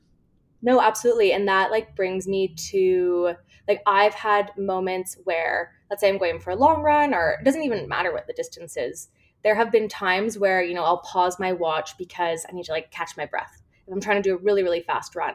No, 0.62 0.80
absolutely. 0.80 1.32
And 1.32 1.46
that 1.48 1.70
like 1.70 1.96
brings 1.96 2.28
me 2.28 2.48
to 2.70 3.34
like 3.68 3.82
I've 3.86 4.14
had 4.14 4.52
moments 4.56 5.18
where 5.24 5.72
let's 5.90 6.00
say 6.00 6.08
I'm 6.08 6.18
going 6.18 6.40
for 6.40 6.50
a 6.50 6.56
long 6.56 6.82
run 6.82 7.12
or 7.12 7.36
it 7.40 7.44
doesn't 7.44 7.62
even 7.62 7.88
matter 7.88 8.12
what 8.12 8.26
the 8.26 8.32
distance 8.32 8.76
is. 8.76 9.08
There 9.42 9.56
have 9.56 9.72
been 9.72 9.88
times 9.88 10.38
where, 10.38 10.62
you 10.62 10.72
know, 10.72 10.84
I'll 10.84 11.02
pause 11.02 11.40
my 11.40 11.52
watch 11.52 11.98
because 11.98 12.46
I 12.48 12.52
need 12.52 12.64
to 12.64 12.72
like 12.72 12.92
catch 12.92 13.16
my 13.16 13.26
breath. 13.26 13.60
If 13.86 13.92
I'm 13.92 14.00
trying 14.00 14.22
to 14.22 14.28
do 14.28 14.36
a 14.36 14.38
really, 14.38 14.62
really 14.62 14.82
fast 14.82 15.16
run, 15.16 15.34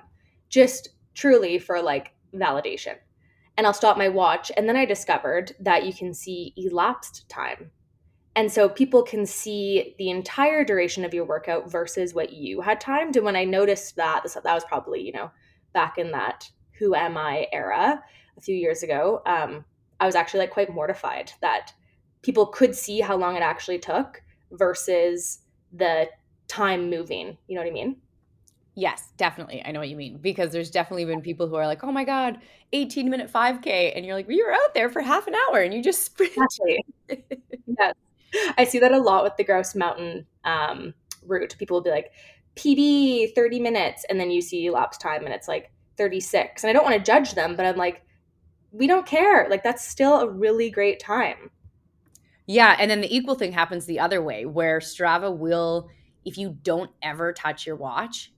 just 0.50 0.90
truly 1.13 1.60
for 1.60 1.82
like 1.82 2.13
validation. 2.34 2.96
And 3.58 3.68
I'll 3.68 3.74
stop 3.74 3.98
my 3.98 4.08
watch. 4.08 4.52
And 4.56 4.70
then 4.70 4.78
I 4.78 4.86
discovered 4.86 5.54
that 5.60 5.86
you 5.86 5.94
can 5.94 6.13
see 6.13 6.54
elapsed 6.56 7.28
time 7.28 7.72
and 8.38 8.52
so 8.52 8.69
people 8.69 9.04
can 9.04 9.26
see 9.26 9.95
the 10.00 10.12
entire 10.12 10.63
duration 10.63 11.04
of 11.04 11.13
your 11.13 11.26
workout 11.26 11.71
versus 11.71 12.13
what 12.13 12.34
you 12.34 12.62
had 12.62 12.80
timed. 12.80 13.17
And 13.17 13.26
when 13.26 13.36
I 13.36 13.45
noticed 13.45 13.97
that, 13.97 14.23
that 14.26 14.54
was 14.56 14.65
probably, 14.65 15.02
you 15.02 15.12
know, 15.12 15.32
back 15.73 15.97
in 15.97 16.12
that 16.12 16.50
who 16.80 16.95
am 16.95 17.17
I 17.17 17.47
era 17.52 18.04
a 18.38 18.41
few 18.41 18.56
years 18.56 18.84
ago, 18.84 19.23
um, 19.26 19.65
I 20.00 20.06
was 20.06 20.15
actually 20.15 20.41
like 20.41 20.52
quite 20.52 20.73
mortified 20.73 21.34
that 21.41 21.73
people 22.21 22.47
could 22.47 22.76
see 22.76 23.02
how 23.02 23.17
long 23.17 23.36
it 23.36 23.41
actually 23.43 23.80
took 23.80 24.21
versus 24.52 25.39
the 25.73 26.08
time 26.47 26.91
moving. 26.91 27.38
You 27.47 27.56
know 27.56 27.62
what 27.63 27.69
I 27.69 27.73
mean? 27.73 27.97
Yes, 28.76 29.12
definitely. 29.17 29.63
I 29.65 29.71
know 29.71 29.80
what 29.80 29.89
you 29.89 29.95
mean 29.95 30.19
because 30.19 30.52
there's 30.52 30.71
definitely 30.71 31.06
been 31.06 31.21
people 31.21 31.47
who 31.47 31.56
are 31.56 31.65
like, 31.67 31.84
"Oh 31.84 31.91
my 31.91 32.04
god, 32.04 32.39
18 32.73 33.10
minute 33.10 33.30
5k." 33.30 33.93
And 33.93 34.06
you're 34.06 34.15
like, 34.15 34.28
"We 34.28 34.43
were 34.43 34.54
out 34.54 34.73
there 34.76 34.89
for 34.89 35.02
half 35.02 35.28
an 35.28 35.36
hour 35.36 35.60
and 35.62 35.73
you 35.73 35.82
just 35.84 36.04
sprinted." 36.06 36.84
Exactly. 37.10 37.26
yes. 37.80 37.95
I 38.58 38.63
see 38.63 38.80
that 38.80 38.92
a 38.92 39.00
lot 39.00 39.24
with 39.24 39.38
the 39.38 39.44
Grouse 39.44 39.76
Mountain 39.76 40.26
um, 40.44 40.94
route. 41.26 41.56
People 41.58 41.78
will 41.78 41.84
be 41.84 41.90
like, 41.90 42.12
PB 42.56 43.36
30 43.36 43.60
minutes, 43.60 44.06
and 44.10 44.20
then 44.20 44.32
you 44.32 44.42
see 44.42 44.66
elapsed 44.66 45.00
time 45.00 45.24
and 45.24 45.34
it's 45.34 45.48
like 45.48 45.72
36. 45.98 46.63
And 46.63 46.70
I 46.70 46.74
don't 46.74 46.84
want 46.84 46.98
to 46.98 47.04
judge 47.04 47.34
them, 47.34 47.56
but 47.56 47.66
I'm 47.66 47.78
like, 47.78 48.04
we 48.72 48.88
don't 48.88 49.06
care. 49.06 49.48
Like, 49.50 49.63
that's 49.63 49.88
still 49.88 50.20
a 50.20 50.30
really 50.30 50.70
great 50.70 51.00
time. 51.00 51.52
Yeah. 52.48 52.76
And 52.80 52.90
then 52.90 53.02
the 53.02 53.16
equal 53.16 53.36
thing 53.36 53.52
happens 53.52 53.86
the 53.86 54.00
other 54.00 54.22
way, 54.22 54.46
where 54.46 54.80
Strava 54.80 55.36
will, 55.36 55.90
if 56.26 56.38
you 56.38 56.58
don't 56.63 56.92
ever 57.02 57.32
touch 57.34 57.66
your 57.66 57.76
watch, 57.76 58.34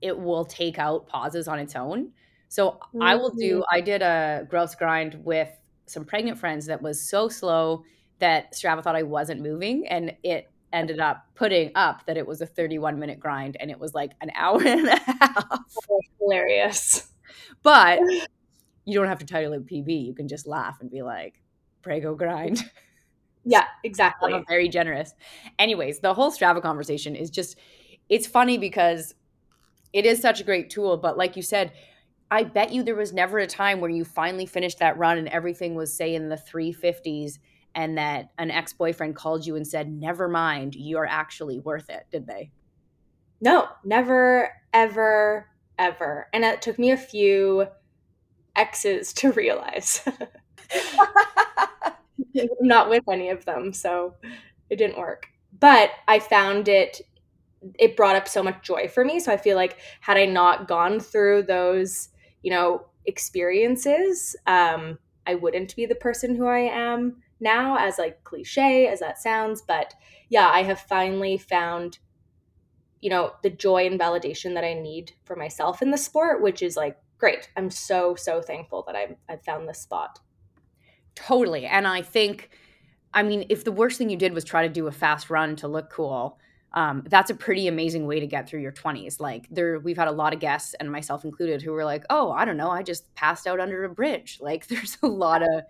it 0.00 0.18
will 0.18 0.44
take 0.44 0.78
out 0.78 1.06
pauses 1.06 1.48
on 1.48 1.58
its 1.58 1.74
own. 1.74 2.12
So 2.48 2.72
mm-hmm. 2.72 3.02
I 3.02 3.14
will 3.14 3.30
do, 3.30 3.56
mm-hmm. 3.56 3.74
I 3.74 3.80
did 3.80 4.02
a 4.02 4.46
grouse 4.48 4.74
grind 4.74 5.20
with 5.24 5.48
some 5.86 6.04
pregnant 6.04 6.38
friends 6.38 6.66
that 6.66 6.82
was 6.82 7.00
so 7.00 7.28
slow 7.28 7.84
that 8.24 8.54
Strava 8.54 8.82
thought 8.82 8.96
I 8.96 9.02
wasn't 9.02 9.42
moving, 9.42 9.86
and 9.86 10.16
it 10.22 10.50
ended 10.72 10.98
up 10.98 11.26
putting 11.34 11.70
up 11.74 12.06
that 12.06 12.16
it 12.16 12.26
was 12.26 12.40
a 12.40 12.46
31 12.46 12.98
minute 12.98 13.20
grind, 13.20 13.58
and 13.60 13.70
it 13.70 13.78
was 13.78 13.92
like 13.92 14.12
an 14.22 14.30
hour 14.34 14.66
and 14.66 14.88
a 14.88 14.96
half. 14.96 15.60
Hilarious. 16.18 17.06
But 17.62 18.00
you 18.86 18.98
don't 18.98 19.08
have 19.08 19.18
to 19.18 19.26
title 19.26 19.52
it 19.52 19.66
PB. 19.66 20.06
You 20.06 20.14
can 20.14 20.26
just 20.26 20.46
laugh 20.46 20.78
and 20.80 20.90
be 20.90 21.02
like, 21.02 21.42
"Prego 21.82 22.14
grind." 22.14 22.64
Yeah, 23.44 23.64
exactly. 23.84 24.32
I'm 24.32 24.46
very 24.48 24.70
generous. 24.70 25.12
Anyways, 25.58 26.00
the 26.00 26.14
whole 26.14 26.32
Strava 26.32 26.62
conversation 26.62 27.14
is 27.14 27.28
just 27.28 27.58
it's 28.08 28.26
funny 28.26 28.56
because 28.56 29.14
it 29.92 30.06
is 30.06 30.18
such 30.18 30.40
a 30.40 30.44
great 30.44 30.70
tool, 30.70 30.96
but 30.96 31.18
like 31.18 31.36
you 31.36 31.42
said, 31.42 31.72
I 32.30 32.44
bet 32.44 32.72
you 32.72 32.82
there 32.82 32.96
was 32.96 33.12
never 33.12 33.38
a 33.38 33.46
time 33.46 33.82
where 33.82 33.90
you 33.90 34.02
finally 34.02 34.46
finished 34.46 34.78
that 34.78 34.96
run 34.96 35.18
and 35.18 35.28
everything 35.28 35.74
was 35.74 35.94
say 35.94 36.14
in 36.14 36.30
the 36.30 36.36
350s 36.36 37.38
and 37.74 37.98
that 37.98 38.30
an 38.38 38.50
ex-boyfriend 38.50 39.16
called 39.16 39.46
you 39.46 39.56
and 39.56 39.66
said 39.66 39.90
never 39.90 40.28
mind 40.28 40.74
you're 40.74 41.06
actually 41.06 41.58
worth 41.58 41.90
it 41.90 42.06
did 42.10 42.26
they? 42.26 42.50
No 43.40 43.68
never 43.84 44.50
ever 44.72 45.48
ever. 45.78 46.28
And 46.32 46.44
it 46.44 46.62
took 46.62 46.78
me 46.78 46.90
a 46.90 46.96
few 46.96 47.66
exes 48.56 49.12
to 49.14 49.32
realize. 49.32 50.06
I'm 52.36 52.48
not 52.60 52.90
with 52.90 53.04
any 53.10 53.30
of 53.30 53.44
them 53.44 53.72
so 53.72 54.14
it 54.70 54.76
didn't 54.76 54.98
work. 54.98 55.28
But 55.58 55.90
i 56.08 56.18
found 56.18 56.68
it 56.68 57.00
it 57.78 57.96
brought 57.96 58.16
up 58.16 58.28
so 58.28 58.42
much 58.42 58.62
joy 58.62 58.88
for 58.88 59.04
me. 59.04 59.20
So 59.20 59.32
i 59.32 59.36
feel 59.36 59.56
like 59.56 59.78
had 60.00 60.16
i 60.16 60.26
not 60.26 60.68
gone 60.68 61.00
through 61.00 61.44
those 61.44 62.08
you 62.42 62.50
know 62.50 62.86
experiences 63.06 64.36
um 64.46 64.98
i 65.26 65.34
wouldn't 65.34 65.74
be 65.76 65.86
the 65.86 65.94
person 65.94 66.34
who 66.34 66.46
i 66.46 66.60
am 66.60 67.16
now, 67.44 67.76
as 67.76 67.98
like 67.98 68.24
cliche 68.24 68.88
as 68.88 68.98
that 68.98 69.18
sounds. 69.18 69.62
But 69.62 69.94
yeah, 70.28 70.48
I 70.48 70.64
have 70.64 70.80
finally 70.80 71.38
found, 71.38 71.98
you 73.00 73.10
know, 73.10 73.34
the 73.44 73.50
joy 73.50 73.86
and 73.86 74.00
validation 74.00 74.54
that 74.54 74.64
I 74.64 74.74
need 74.74 75.12
for 75.24 75.36
myself 75.36 75.80
in 75.80 75.92
the 75.92 75.98
sport, 75.98 76.42
which 76.42 76.62
is 76.62 76.76
like 76.76 76.96
great. 77.18 77.48
I'm 77.56 77.70
so, 77.70 78.16
so 78.16 78.42
thankful 78.42 78.82
that 78.88 78.96
I've, 78.96 79.14
I've 79.28 79.44
found 79.44 79.68
this 79.68 79.78
spot. 79.78 80.18
Totally. 81.14 81.66
And 81.66 81.86
I 81.86 82.02
think, 82.02 82.50
I 83.12 83.22
mean, 83.22 83.46
if 83.48 83.62
the 83.62 83.70
worst 83.70 83.98
thing 83.98 84.10
you 84.10 84.16
did 84.16 84.32
was 84.32 84.42
try 84.42 84.66
to 84.66 84.72
do 84.72 84.88
a 84.88 84.92
fast 84.92 85.30
run 85.30 85.54
to 85.56 85.68
look 85.68 85.90
cool, 85.90 86.38
um, 86.74 87.04
that's 87.08 87.30
a 87.30 87.34
pretty 87.34 87.68
amazing 87.68 88.06
way 88.06 88.18
to 88.18 88.26
get 88.26 88.48
through 88.48 88.60
your 88.60 88.72
20s. 88.72 89.20
Like 89.20 89.46
there, 89.48 89.78
we've 89.78 89.96
had 89.96 90.08
a 90.08 90.12
lot 90.12 90.34
of 90.34 90.40
guests, 90.40 90.74
and 90.74 90.90
myself 90.90 91.24
included, 91.24 91.62
who 91.62 91.70
were 91.70 91.84
like, 91.84 92.04
"Oh, 92.10 92.32
I 92.32 92.44
don't 92.44 92.56
know, 92.56 92.70
I 92.70 92.82
just 92.82 93.14
passed 93.14 93.46
out 93.46 93.60
under 93.60 93.84
a 93.84 93.88
bridge." 93.88 94.38
Like 94.40 94.66
there's 94.68 94.98
a 95.02 95.06
lot 95.06 95.42
of 95.42 95.62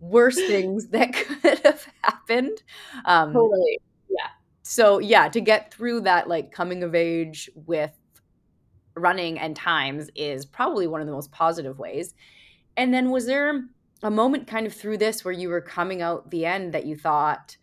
worse 0.00 0.36
things 0.36 0.88
that 0.88 1.12
could 1.42 1.60
have 1.60 1.86
happened. 2.02 2.62
Um, 3.04 3.32
totally. 3.32 3.78
Yeah. 4.08 4.28
So 4.62 4.98
yeah, 4.98 5.28
to 5.28 5.40
get 5.40 5.72
through 5.72 6.00
that 6.02 6.28
like 6.28 6.50
coming 6.50 6.82
of 6.82 6.94
age 6.94 7.50
with 7.54 7.92
running 8.94 9.38
and 9.38 9.54
times 9.54 10.10
is 10.14 10.44
probably 10.44 10.86
one 10.86 11.00
of 11.00 11.06
the 11.06 11.12
most 11.12 11.30
positive 11.30 11.78
ways. 11.78 12.14
And 12.76 12.92
then 12.92 13.10
was 13.10 13.26
there 13.26 13.64
a 14.02 14.10
moment 14.10 14.46
kind 14.46 14.66
of 14.66 14.74
through 14.74 14.98
this 14.98 15.24
where 15.24 15.32
you 15.32 15.48
were 15.48 15.60
coming 15.60 16.02
out 16.02 16.30
the 16.30 16.46
end 16.46 16.72
that 16.72 16.86
you 16.86 16.96
thought 16.96 17.56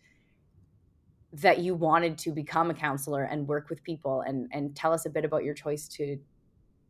that 1.32 1.58
you 1.58 1.74
wanted 1.74 2.16
to 2.16 2.32
become 2.32 2.70
a 2.70 2.74
counselor 2.74 3.24
and 3.24 3.46
work 3.46 3.68
with 3.68 3.82
people 3.82 4.22
and 4.22 4.48
and 4.52 4.74
tell 4.74 4.92
us 4.92 5.04
a 5.04 5.10
bit 5.10 5.24
about 5.24 5.44
your 5.44 5.54
choice 5.54 5.86
to 5.88 6.18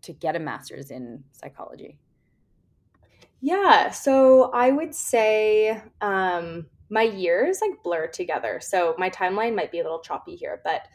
to 0.03 0.13
get 0.13 0.37
a 0.37 0.39
master's 0.39 0.91
in 0.91 1.25
psychology? 1.33 1.99
Yeah, 3.41 3.91
so 3.91 4.51
I 4.53 4.71
would 4.71 4.95
say 4.95 5.81
um, 6.01 6.67
my 6.91 7.03
years 7.03 7.61
like 7.61 7.83
blur 7.83 8.09
together. 8.09 8.59
So 8.61 8.95
my 8.99 9.11
timeline 9.11 9.55
might 9.55 9.71
be 9.71 9.79
a 9.79 9.83
little 9.83 10.01
choppy 10.01 10.35
here, 10.35 10.61
but 10.65 10.89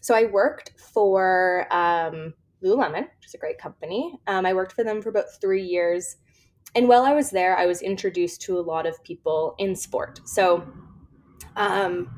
so 0.00 0.14
I 0.14 0.24
worked 0.24 0.72
for 0.78 1.66
um, 1.70 2.32
Lululemon, 2.64 3.02
which 3.02 3.26
is 3.26 3.34
a 3.34 3.38
great 3.38 3.58
company. 3.58 4.18
Um, 4.26 4.46
I 4.46 4.54
worked 4.54 4.72
for 4.72 4.84
them 4.84 5.02
for 5.02 5.10
about 5.10 5.26
three 5.40 5.62
years. 5.62 6.16
And 6.74 6.88
while 6.88 7.02
I 7.02 7.12
was 7.12 7.30
there, 7.30 7.56
I 7.56 7.66
was 7.66 7.82
introduced 7.82 8.40
to 8.42 8.58
a 8.58 8.62
lot 8.62 8.86
of 8.86 9.02
people 9.04 9.54
in 9.58 9.76
sport. 9.76 10.20
So 10.24 10.66
um, 11.56 12.08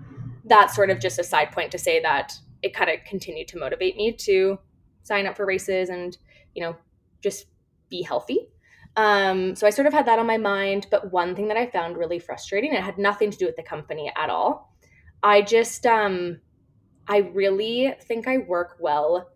that's 0.45 0.77
sort 0.77 0.91
of 0.91 1.01
just 1.01 1.19
a 1.19 1.25
side 1.25 1.51
point 1.53 1.73
to 1.73 1.79
say 1.79 2.01
that 2.01 2.35
it 2.63 2.75
kind 2.75 2.91
of 2.91 2.99
continued 3.05 3.49
to 3.49 3.59
motivate 3.59 3.97
me 3.97 4.13
to 4.13 4.59
sign 5.03 5.27
up 5.27 5.37
for 5.37 5.47
races 5.47 5.89
and, 5.89 6.17
you 6.55 6.63
know, 6.63 6.77
just 7.21 7.47
be 7.89 8.03
healthy. 8.03 8.49
Um, 8.97 9.55
so 9.57 9.67
I 9.67 9.71
sort 9.71 9.87
of 9.87 9.93
had 9.93 10.07
that 10.07 10.19
on 10.19 10.27
my 10.27 10.39
mind. 10.39 10.87
But 10.91 11.13
one 11.13 11.35
thing 11.35 11.49
that 11.49 11.57
I 11.57 11.67
found 11.67 11.97
really 11.97 12.19
frustrating, 12.19 12.73
it 12.73 12.83
had 12.83 12.99
nothing 12.99 13.31
to 13.31 13.39
do 13.39 13.47
with 13.47 13.57
the 13.57 13.63
company 13.63 14.13
at 14.17 14.31
all. 14.31 14.75
I 15.23 15.43
just, 15.43 15.87
um, 15.87 16.41
I 17.09 17.19
really 17.19 17.95
think 18.03 18.29
I 18.29 18.39
work 18.39 18.77
well 18.81 19.31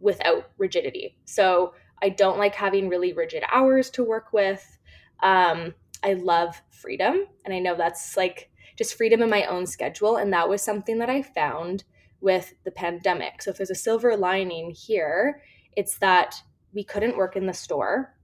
without 0.00 0.50
rigidity. 0.58 1.16
So 1.24 1.74
I 2.02 2.08
don't 2.08 2.38
like 2.38 2.54
having 2.54 2.88
really 2.88 3.12
rigid 3.12 3.44
hours 3.50 3.90
to 3.90 4.04
work 4.04 4.32
with. 4.32 4.78
Um, 5.22 5.74
I 6.02 6.14
love 6.14 6.60
freedom. 6.70 7.26
And 7.44 7.54
I 7.54 7.60
know 7.60 7.76
that's 7.76 8.16
like 8.16 8.50
just 8.76 8.96
freedom 8.96 9.22
in 9.22 9.30
my 9.30 9.44
own 9.44 9.66
schedule. 9.66 10.16
And 10.16 10.32
that 10.32 10.48
was 10.48 10.62
something 10.62 10.98
that 10.98 11.10
I 11.10 11.22
found 11.22 11.84
with 12.20 12.54
the 12.64 12.70
pandemic. 12.70 13.42
So 13.42 13.50
if 13.50 13.58
there's 13.58 13.70
a 13.70 13.76
silver 13.76 14.16
lining 14.16 14.70
here, 14.70 15.42
it's 15.76 15.98
that 15.98 16.34
we 16.72 16.82
couldn't 16.82 17.16
work 17.16 17.36
in 17.36 17.46
the 17.46 17.52
store 17.52 18.14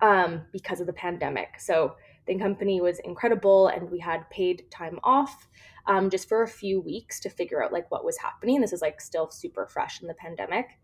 um, 0.00 0.42
because 0.52 0.80
of 0.80 0.86
the 0.86 0.92
pandemic. 0.92 1.58
So 1.58 1.96
the 2.26 2.38
company 2.38 2.80
was 2.80 3.00
incredible, 3.00 3.68
and 3.68 3.90
we 3.90 3.98
had 3.98 4.28
paid 4.30 4.70
time 4.70 5.00
off 5.02 5.48
um, 5.86 6.08
just 6.10 6.28
for 6.28 6.42
a 6.42 6.48
few 6.48 6.80
weeks 6.80 7.18
to 7.20 7.28
figure 7.28 7.62
out 7.62 7.72
like 7.72 7.90
what 7.90 8.04
was 8.04 8.16
happening. 8.18 8.60
This 8.60 8.72
is 8.72 8.82
like 8.82 9.00
still 9.00 9.30
super 9.30 9.66
fresh 9.66 10.00
in 10.00 10.06
the 10.06 10.14
pandemic, 10.14 10.78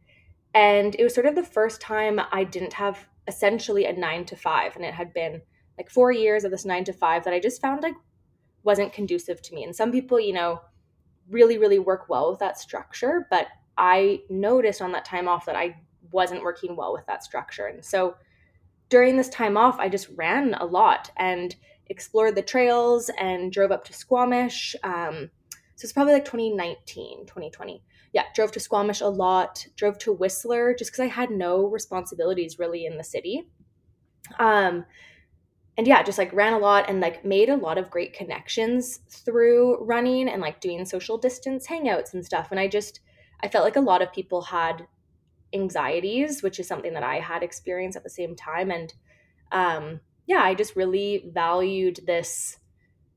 And 0.55 0.95
it 0.97 1.05
was 1.05 1.15
sort 1.15 1.27
of 1.27 1.35
the 1.35 1.43
first 1.43 1.81
time 1.81 2.21
I 2.33 2.45
didn't 2.45 2.73
have 2.75 3.07
essentially 3.27 3.85
a 3.85 3.93
nine 3.93 4.25
to 4.27 4.37
five. 4.37 4.75
And 4.77 4.85
it 4.85 4.95
had 4.95 5.13
been 5.13 5.43
like 5.77 5.91
four 5.91 6.11
years 6.11 6.45
of 6.45 6.51
this 6.51 6.65
nine 6.65 6.85
to 6.85 6.93
five 6.93 7.25
that 7.25 7.35
I 7.35 7.41
just 7.41 7.61
found 7.61 7.83
like 7.83 7.95
wasn't 8.65 8.93
conducive 8.93 9.41
to 9.43 9.55
me. 9.55 9.65
And 9.65 9.75
some 9.75 9.93
people, 9.93 10.19
you 10.19 10.33
know, 10.33 10.61
really, 11.31 11.59
really 11.59 11.79
work 11.79 12.09
well 12.09 12.31
with 12.31 12.41
that 12.41 12.59
structure. 12.59 13.27
But 13.31 13.49
I 13.77 14.23
noticed 14.31 14.83
on 14.83 14.93
that 14.93 15.05
time 15.05 15.29
off 15.29 15.47
that 15.47 15.57
I 15.57 15.77
wasn't 16.11 16.43
working 16.43 16.75
well 16.75 16.93
with 16.93 17.07
that 17.07 17.23
structure. 17.23 17.67
And 17.67 17.85
so 17.85 18.17
during 18.89 19.17
this 19.17 19.29
time 19.29 19.57
off, 19.57 19.79
I 19.79 19.89
just 19.89 20.09
ran 20.17 20.55
a 20.55 20.65
lot 20.65 21.11
and 21.17 21.55
explored 21.87 22.35
the 22.35 22.43
trails 22.43 23.11
and 23.19 23.53
drove 23.53 23.71
up 23.71 23.85
to 23.85 23.93
Squamish. 23.93 24.75
Um, 24.83 25.31
so 25.77 25.85
it's 25.85 25.93
probably 25.93 26.15
like 26.15 26.25
2019, 26.25 27.27
2020. 27.27 27.83
Yeah, 28.13 28.25
drove 28.35 28.53
to 28.53 28.61
Squamish 28.61 29.01
a 29.01 29.09
lot, 29.09 29.67
drove 29.77 29.99
to 29.99 30.13
Whistler 30.13 30.75
just 30.75 30.91
because 30.91 31.05
I 31.05 31.09
had 31.09 31.31
no 31.31 31.67
responsibilities 31.67 32.59
really 32.59 32.87
in 32.87 32.97
the 32.97 33.05
city. 33.05 33.49
Um, 34.39 34.85
and 35.77 35.87
yeah, 35.87 36.03
just 36.03 36.19
like 36.19 36.33
ran 36.33 36.55
a 36.55 36.59
lot 36.59 36.89
and 36.89 37.01
like 37.01 37.25
made 37.25 37.49
a 37.49 37.57
lot 37.57 37.79
of 37.79 37.91
great 37.91 38.13
connections 38.13 39.01
through 39.09 39.79
running 39.85 40.29
and 40.29 40.43
like 40.43 40.61
doing 40.61 40.85
social 40.85 41.17
distance 41.17 41.67
hangouts 41.67 42.15
and 42.15 42.25
stuff. 42.25 42.49
And 42.51 42.59
I 42.59 42.67
just, 42.67 43.01
I 43.43 43.49
felt 43.49 43.65
like 43.65 43.77
a 43.77 43.81
lot 43.81 44.03
of 44.03 44.13
people 44.13 44.43
had 44.43 44.87
anxieties, 45.53 46.43
which 46.43 46.59
is 46.61 46.67
something 46.67 46.95
that 46.95 47.03
I 47.03 47.21
had 47.21 47.43
experienced 47.43 47.97
at 47.97 48.05
the 48.05 48.11
same 48.11 48.35
time. 48.35 48.71
And 48.71 48.93
um, 49.53 50.01
yeah, 50.27 50.43
I 50.43 50.55
just 50.55 50.77
really 50.77 51.31
valued 51.33 52.01
this 52.07 52.59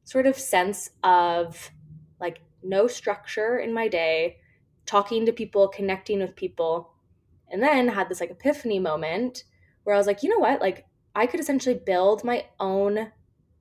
sort 0.03 0.25
of 0.25 0.37
sense 0.37 0.89
of 1.03 1.71
like 2.19 2.41
no 2.63 2.87
structure 2.87 3.57
in 3.57 3.73
my 3.73 3.87
day, 3.87 4.37
talking 4.85 5.25
to 5.25 5.33
people, 5.33 5.67
connecting 5.67 6.19
with 6.19 6.35
people, 6.35 6.93
and 7.49 7.61
then 7.61 7.89
had 7.89 8.09
this 8.09 8.21
like 8.21 8.31
epiphany 8.31 8.79
moment 8.79 9.43
where 9.83 9.95
I 9.95 9.97
was 9.97 10.07
like, 10.07 10.23
you 10.23 10.29
know 10.29 10.39
what? 10.39 10.61
Like, 10.61 10.85
I 11.15 11.25
could 11.25 11.39
essentially 11.39 11.79
build 11.85 12.23
my 12.23 12.45
own 12.59 13.11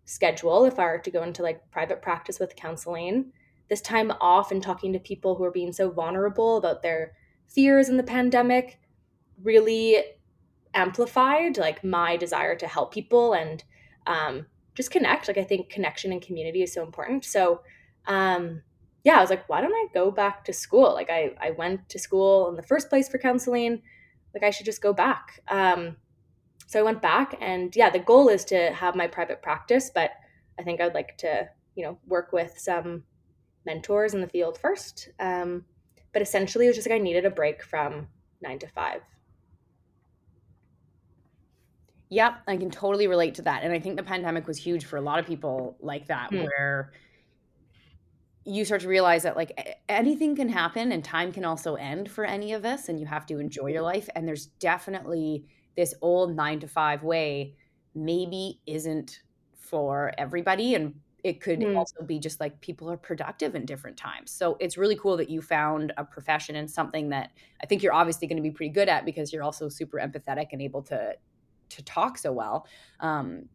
schedule 0.05 0.65
if 0.65 0.79
I 0.79 0.85
were 0.85 0.99
to 0.99 1.11
go 1.11 1.23
into 1.23 1.43
like 1.43 1.71
private 1.71 2.03
practice 2.03 2.39
with 2.39 2.57
counseling. 2.57 3.33
This 3.69 3.81
time 3.81 4.13
off 4.21 4.51
and 4.51 4.63
talking 4.63 4.93
to 4.93 4.99
people 4.99 5.35
who 5.35 5.45
are 5.45 5.51
being 5.51 5.73
so 5.73 5.91
vulnerable 5.91 6.57
about 6.57 6.83
their 6.83 7.13
fears 7.53 7.89
in 7.89 7.97
the 7.97 8.03
pandemic 8.03 8.81
really 9.43 10.03
amplified 10.75 11.57
like 11.59 11.83
my 11.83 12.17
desire 12.17 12.55
to 12.55 12.67
help 12.67 12.93
people 12.93 13.33
and 13.33 13.65
um, 14.07 14.47
just 14.75 14.91
connect. 14.91 15.29
Like 15.29 15.39
I 15.39 15.45
think 15.45 15.69
connection 15.69 16.13
and 16.13 16.23
community 16.23 16.63
is 16.63 16.73
so 16.73 16.83
important. 16.83 17.25
So 17.25 17.63
um, 18.07 18.63
yeah, 19.05 19.19
I 19.19 19.21
was 19.21 19.31
like, 19.31 19.49
why 19.49 19.61
don't 19.61 19.73
I 19.73 19.87
go 19.95 20.11
back 20.11 20.45
to 20.45 20.53
school? 20.53 20.93
Like 20.93 21.11
I 21.11 21.33
I 21.41 21.51
went 21.53 21.89
to 21.89 21.99
school 21.99 22.49
in 22.49 22.57
the 22.57 22.63
first 22.63 22.89
place 22.89 23.09
for 23.09 23.19
counseling. 23.19 23.83
Like 24.35 24.43
I 24.43 24.51
should 24.51 24.67
just 24.67 24.83
go 24.83 24.93
back. 24.93 25.43
Um, 25.49 25.97
so 26.67 26.79
I 26.79 26.83
went 26.83 27.03
back, 27.03 27.37
and 27.41 27.75
yeah, 27.75 27.91
the 27.91 27.99
goal 27.99 28.29
is 28.29 28.45
to 28.47 28.73
have 28.73 28.95
my 28.95 29.09
private 29.09 29.43
practice, 29.43 29.91
but 29.93 30.13
I 30.59 30.63
think 30.63 30.81
I'd 30.81 30.95
like 30.95 31.17
to 31.19 31.49
you 31.75 31.85
know 31.85 31.99
work 32.07 32.33
with 32.33 32.59
some 32.59 33.05
mentors 33.67 34.15
in 34.15 34.21
the 34.21 34.29
field 34.29 34.59
first. 34.59 35.09
Um, 35.19 35.65
but 36.13 36.23
essentially, 36.23 36.67
it 36.67 36.71
was 36.71 36.77
just 36.77 36.89
like 36.89 37.01
I 37.01 37.03
needed 37.03 37.25
a 37.25 37.31
break 37.31 37.63
from 37.63 38.09
nine 38.43 38.59
to 38.61 38.69
five. 38.69 39.03
Yep, 42.09 42.43
I 42.49 42.57
can 42.57 42.71
totally 42.71 43.07
relate 43.07 43.37
to 43.37 43.43
that. 43.43 43.63
And 43.63 43.73
I 43.73 43.79
think 43.79 43.97
the 43.97 44.03
pandemic 44.03 44.47
was 44.49 44.59
huge 44.59 44.85
for 44.85 44.97
a 44.97 45.01
lot 45.01 45.21
of 45.21 45.27
people 45.27 45.77
like 45.81 46.09
that, 46.09 46.31
mm. 46.33 46.45
where 46.45 46.93
you 48.45 48.65
start 48.65 48.81
to 48.81 48.89
realize 48.89 49.23
that 49.23 49.37
like 49.37 49.79
anything 49.89 50.35
can 50.35 50.49
happen 50.49 50.93
and 50.93 51.05
time 51.05 51.33
can 51.33 51.45
also 51.45 51.75
end 51.75 52.11
for 52.11 52.25
any 52.25 52.53
of 52.53 52.65
us 52.65 52.89
and 52.89 52.99
you 52.99 53.07
have 53.07 53.27
to 53.27 53.39
enjoy 53.39 53.67
your 53.67 53.83
life 53.83 54.09
and 54.15 54.27
there's 54.27 54.47
definitely 54.47 55.45
this 55.77 55.95
old 56.01 56.35
9 56.35 56.61
to 56.61 56.67
5 56.67 57.03
way 57.03 57.55
maybe 57.95 58.61
isn't 58.67 59.21
for 59.59 60.13
everybody 60.17 60.75
and 60.75 60.95
it 61.25 61.41
could 61.41 61.61
mm. 61.61 61.77
also 61.77 62.03
be 62.03 62.19
just 62.19 62.41
like 62.41 62.61
people 62.61 62.91
are 62.91 62.97
productive 62.97 63.55
in 63.55 63.65
different 63.65 63.97
times. 63.97 64.31
So 64.31 64.57
it's 64.61 64.77
really 64.77 64.97
cool 64.97 65.17
that 65.17 65.31
you 65.31 65.43
found 65.43 65.93
a 65.97 66.05
profession 66.05 66.57
and 66.57 66.71
something 66.71 67.11
that 67.11 67.31
I 67.63 67.67
think 67.67 67.83
you're 67.83 67.93
obviously 67.93 68.27
going 68.29 68.37
to 68.37 68.43
be 68.43 68.51
pretty 68.51 68.73
good 68.73 68.89
at 68.89 69.05
because 69.05 69.33
you're 69.33 69.43
also 69.43 69.69
super 69.69 69.99
empathetic 69.99 70.49
and 70.53 70.63
able 70.63 70.83
to 70.85 71.15
to 71.71 71.85
talk 71.85 72.19
so 72.19 72.33
well. 72.33 72.67
Um, 72.99 73.49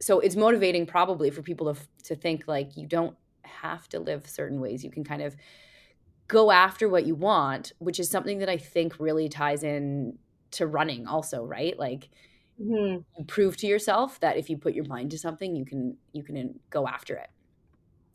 so 0.00 0.20
it's 0.20 0.36
motivating 0.36 0.86
probably 0.86 1.30
for 1.30 1.42
people 1.42 1.74
to 1.74 1.80
to 2.04 2.16
think 2.16 2.44
like 2.46 2.76
you 2.76 2.86
don't 2.86 3.16
have 3.42 3.88
to 3.90 4.00
live 4.00 4.26
certain 4.26 4.60
ways. 4.60 4.84
You 4.84 4.90
can 4.90 5.04
kind 5.04 5.22
of 5.22 5.36
go 6.28 6.50
after 6.50 6.88
what 6.88 7.06
you 7.06 7.14
want, 7.14 7.72
which 7.78 8.00
is 8.00 8.10
something 8.10 8.38
that 8.38 8.48
I 8.48 8.56
think 8.56 8.98
really 8.98 9.28
ties 9.28 9.62
in 9.62 10.18
to 10.52 10.66
running 10.66 11.06
also, 11.06 11.44
right? 11.44 11.78
Like 11.78 12.08
mm-hmm. 12.60 13.24
prove 13.24 13.56
to 13.58 13.66
yourself 13.66 14.20
that 14.20 14.36
if 14.36 14.50
you 14.50 14.56
put 14.56 14.74
your 14.74 14.86
mind 14.86 15.10
to 15.12 15.18
something, 15.18 15.54
you 15.54 15.64
can 15.64 15.96
you 16.12 16.22
can 16.22 16.58
go 16.70 16.86
after 16.86 17.16
it. 17.16 17.28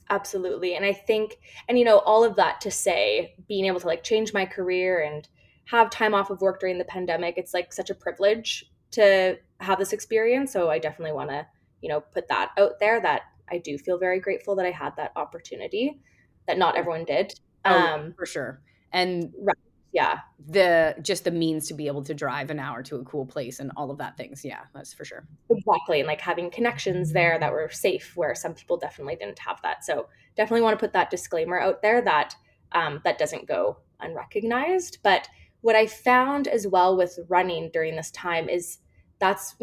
Absolutely. 0.09 0.75
And 0.75 0.83
I 0.85 0.93
think 0.93 1.37
and 1.67 1.79
you 1.79 1.85
know 1.85 1.99
all 1.99 2.23
of 2.23 2.35
that 2.35 2.61
to 2.61 2.71
say 2.71 3.35
being 3.47 3.65
able 3.65 3.79
to 3.79 3.87
like 3.87 4.03
change 4.03 4.33
my 4.33 4.45
career 4.45 5.01
and 5.01 5.27
have 5.65 5.89
time 5.89 6.13
off 6.13 6.29
of 6.29 6.41
work 6.41 6.59
during 6.59 6.77
the 6.77 6.85
pandemic, 6.85 7.35
it's 7.37 7.53
like 7.53 7.71
such 7.71 7.89
a 7.89 7.95
privilege 7.95 8.69
to 8.91 9.37
have 9.59 9.79
this 9.79 9.93
experience. 9.93 10.51
So 10.51 10.69
I 10.69 10.79
definitely 10.79 11.13
want 11.13 11.29
to, 11.29 11.47
you 11.81 11.89
know, 11.89 12.01
put 12.01 12.27
that 12.27 12.51
out 12.57 12.79
there 12.79 12.99
that 13.01 13.21
I 13.49 13.57
do 13.57 13.77
feel 13.77 13.97
very 13.97 14.19
grateful 14.19 14.55
that 14.55 14.65
I 14.65 14.71
had 14.71 14.95
that 14.97 15.13
opportunity 15.15 15.99
that 16.47 16.57
not 16.57 16.75
everyone 16.75 17.05
did. 17.05 17.33
Oh, 17.63 17.73
um, 17.73 18.13
for 18.17 18.25
sure. 18.25 18.61
And 18.91 19.33
right 19.39 19.55
yeah 19.91 20.19
the 20.47 20.95
just 21.01 21.23
the 21.23 21.31
means 21.31 21.67
to 21.67 21.73
be 21.73 21.87
able 21.87 22.03
to 22.03 22.13
drive 22.13 22.49
an 22.49 22.59
hour 22.59 22.81
to 22.81 22.95
a 22.95 23.03
cool 23.03 23.25
place 23.25 23.59
and 23.59 23.71
all 23.75 23.91
of 23.91 23.97
that 23.97 24.17
things. 24.17 24.43
Yeah 24.43 24.61
that's 24.73 24.93
for 24.93 25.05
sure. 25.05 25.27
Exactly 25.49 25.99
and 25.99 26.07
like 26.07 26.21
having 26.21 26.49
connections 26.49 27.11
there 27.11 27.37
that 27.39 27.51
were 27.51 27.69
safe 27.69 28.13
where 28.15 28.35
some 28.35 28.53
people 28.53 28.77
definitely 28.77 29.15
didn't 29.15 29.39
have 29.39 29.61
that. 29.63 29.83
So 29.83 30.07
definitely 30.35 30.61
want 30.61 30.77
to 30.77 30.83
put 30.83 30.93
that 30.93 31.09
disclaimer 31.09 31.59
out 31.59 31.81
there 31.81 32.01
that 32.01 32.35
um, 32.71 33.01
that 33.03 33.17
doesn't 33.17 33.47
go 33.47 33.77
unrecognized 33.99 34.97
but 35.03 35.27
what 35.59 35.75
i 35.75 35.85
found 35.85 36.47
as 36.47 36.65
well 36.65 36.97
with 36.97 37.19
running 37.27 37.69
during 37.71 37.95
this 37.95 38.09
time 38.11 38.49
is 38.49 38.79
that's 39.19 39.55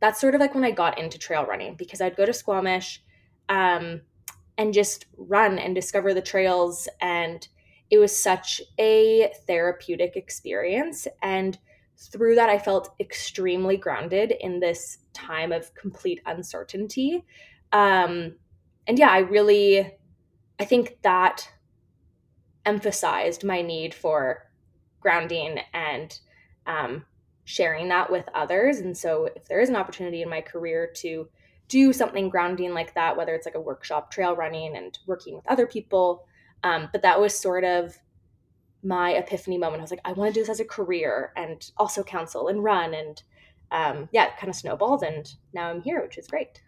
that's 0.00 0.20
sort 0.20 0.34
of 0.34 0.40
like 0.40 0.54
when 0.54 0.64
i 0.64 0.70
got 0.70 0.98
into 0.98 1.16
trail 1.16 1.46
running 1.46 1.76
because 1.76 2.00
i'd 2.00 2.16
go 2.16 2.26
to 2.26 2.32
squamish 2.32 3.00
um, 3.48 4.00
and 4.56 4.74
just 4.74 5.06
run 5.16 5.58
and 5.58 5.74
discover 5.74 6.12
the 6.12 6.20
trails 6.20 6.88
and 7.00 7.48
it 7.90 7.98
was 7.98 8.16
such 8.16 8.60
a 8.78 9.32
therapeutic 9.46 10.16
experience. 10.16 11.06
And 11.22 11.58
through 11.96 12.36
that, 12.36 12.48
I 12.48 12.58
felt 12.58 12.94
extremely 13.00 13.76
grounded 13.76 14.32
in 14.40 14.60
this 14.60 14.98
time 15.14 15.52
of 15.52 15.74
complete 15.74 16.20
uncertainty. 16.26 17.24
Um, 17.72 18.36
and 18.86 18.98
yeah, 18.98 19.10
I 19.10 19.18
really, 19.18 19.90
I 20.58 20.64
think 20.64 20.98
that 21.02 21.50
emphasized 22.64 23.44
my 23.44 23.62
need 23.62 23.94
for 23.94 24.44
grounding 25.00 25.60
and 25.72 26.18
um, 26.66 27.04
sharing 27.44 27.88
that 27.88 28.10
with 28.10 28.28
others. 28.34 28.78
And 28.78 28.96
so, 28.96 29.30
if 29.34 29.46
there 29.46 29.60
is 29.60 29.68
an 29.70 29.76
opportunity 29.76 30.22
in 30.22 30.28
my 30.28 30.40
career 30.40 30.90
to 30.96 31.28
do 31.68 31.92
something 31.92 32.28
grounding 32.28 32.72
like 32.74 32.94
that, 32.94 33.16
whether 33.16 33.34
it's 33.34 33.46
like 33.46 33.54
a 33.54 33.60
workshop, 33.60 34.10
trail 34.10 34.36
running, 34.36 34.76
and 34.76 34.98
working 35.06 35.34
with 35.34 35.46
other 35.46 35.66
people, 35.66 36.26
um, 36.62 36.88
but 36.92 37.02
that 37.02 37.20
was 37.20 37.38
sort 37.38 37.64
of 37.64 37.96
my 38.82 39.12
epiphany 39.12 39.58
moment. 39.58 39.80
I 39.80 39.82
was 39.82 39.90
like, 39.90 40.00
I 40.04 40.12
want 40.12 40.32
to 40.32 40.40
do 40.40 40.42
this 40.42 40.50
as 40.50 40.60
a 40.60 40.64
career 40.64 41.32
and 41.36 41.70
also 41.76 42.02
counsel 42.02 42.48
and 42.48 42.62
run. 42.62 42.94
And 42.94 43.22
um, 43.70 44.08
yeah, 44.12 44.26
it 44.26 44.36
kind 44.38 44.48
of 44.48 44.56
snowballed. 44.56 45.02
And 45.02 45.32
now 45.52 45.68
I'm 45.68 45.82
here, 45.82 46.02
which 46.02 46.18
is 46.18 46.26
great. 46.26 46.62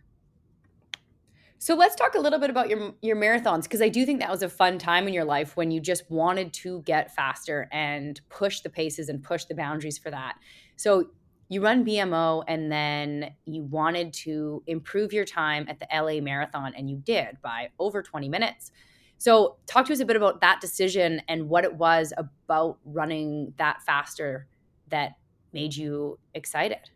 So 1.62 1.74
let's 1.74 1.94
talk 1.94 2.14
a 2.14 2.18
little 2.18 2.38
bit 2.38 2.48
about 2.48 2.70
your 2.70 2.94
your 3.02 3.16
marathons 3.16 3.64
because 3.64 3.82
I 3.82 3.90
do 3.90 4.06
think 4.06 4.20
that 4.20 4.30
was 4.30 4.42
a 4.42 4.48
fun 4.48 4.78
time 4.78 5.06
in 5.06 5.12
your 5.12 5.26
life 5.26 5.58
when 5.58 5.70
you 5.70 5.78
just 5.78 6.10
wanted 6.10 6.54
to 6.54 6.80
get 6.82 7.14
faster 7.14 7.68
and 7.70 8.18
push 8.30 8.60
the 8.60 8.70
paces 8.70 9.10
and 9.10 9.22
push 9.22 9.44
the 9.44 9.54
boundaries 9.54 9.98
for 9.98 10.10
that. 10.10 10.36
So 10.76 11.10
you 11.50 11.62
run 11.62 11.84
BMO 11.84 12.44
and 12.48 12.72
then 12.72 13.34
you 13.44 13.64
wanted 13.64 14.14
to 14.14 14.62
improve 14.68 15.12
your 15.12 15.26
time 15.26 15.66
at 15.68 15.78
the 15.80 15.86
LA 15.92 16.22
marathon 16.22 16.72
and 16.74 16.88
you 16.88 16.96
did 16.96 17.36
by 17.42 17.68
over 17.78 18.02
20 18.02 18.30
minutes. 18.30 18.72
So, 19.20 19.56
talk 19.66 19.84
to 19.84 19.92
us 19.92 20.00
a 20.00 20.06
bit 20.06 20.16
about 20.16 20.40
that 20.40 20.62
decision 20.62 21.20
and 21.28 21.50
what 21.50 21.64
it 21.64 21.74
was 21.74 22.14
about 22.16 22.78
running 22.86 23.52
that 23.58 23.82
faster 23.82 24.46
that 24.88 25.16
made 25.52 25.76
you 25.76 26.18
excited. 26.32 26.88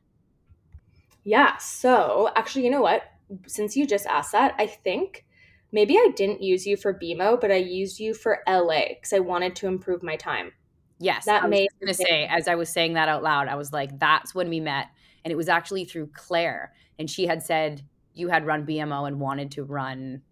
Yeah. 1.22 1.58
So, 1.58 2.30
actually, 2.34 2.64
you 2.64 2.70
know 2.70 2.80
what? 2.80 3.02
Since 3.46 3.76
you 3.76 3.86
just 3.86 4.06
asked 4.06 4.32
that, 4.32 4.54
I 4.58 4.66
think 4.66 5.26
maybe 5.70 5.98
I 5.98 6.12
didn't 6.16 6.42
use 6.42 6.66
you 6.66 6.78
for 6.78 6.98
BMO, 6.98 7.38
but 7.38 7.50
I 7.50 7.56
used 7.56 8.00
you 8.00 8.14
for 8.14 8.38
LA 8.48 8.94
because 8.94 9.12
I 9.12 9.18
wanted 9.18 9.54
to 9.56 9.66
improve 9.66 10.02
my 10.02 10.16
time. 10.16 10.52
Yes, 10.98 11.26
that 11.26 11.42
I 11.42 11.46
was 11.46 11.68
going 11.78 11.88
to 11.88 11.94
say 11.94 12.26
as 12.26 12.48
I 12.48 12.54
was 12.54 12.70
saying 12.70 12.94
that 12.94 13.10
out 13.10 13.22
loud, 13.22 13.48
I 13.48 13.56
was 13.56 13.70
like, 13.70 13.98
"That's 13.98 14.34
when 14.34 14.48
we 14.48 14.60
met," 14.60 14.86
and 15.26 15.30
it 15.30 15.36
was 15.36 15.50
actually 15.50 15.84
through 15.84 16.06
Claire, 16.14 16.72
and 16.98 17.10
she 17.10 17.26
had 17.26 17.42
said 17.42 17.82
you 18.14 18.28
had 18.28 18.46
run 18.46 18.64
BMO 18.64 19.06
and 19.06 19.20
wanted 19.20 19.50
to 19.50 19.64
run 19.64 20.22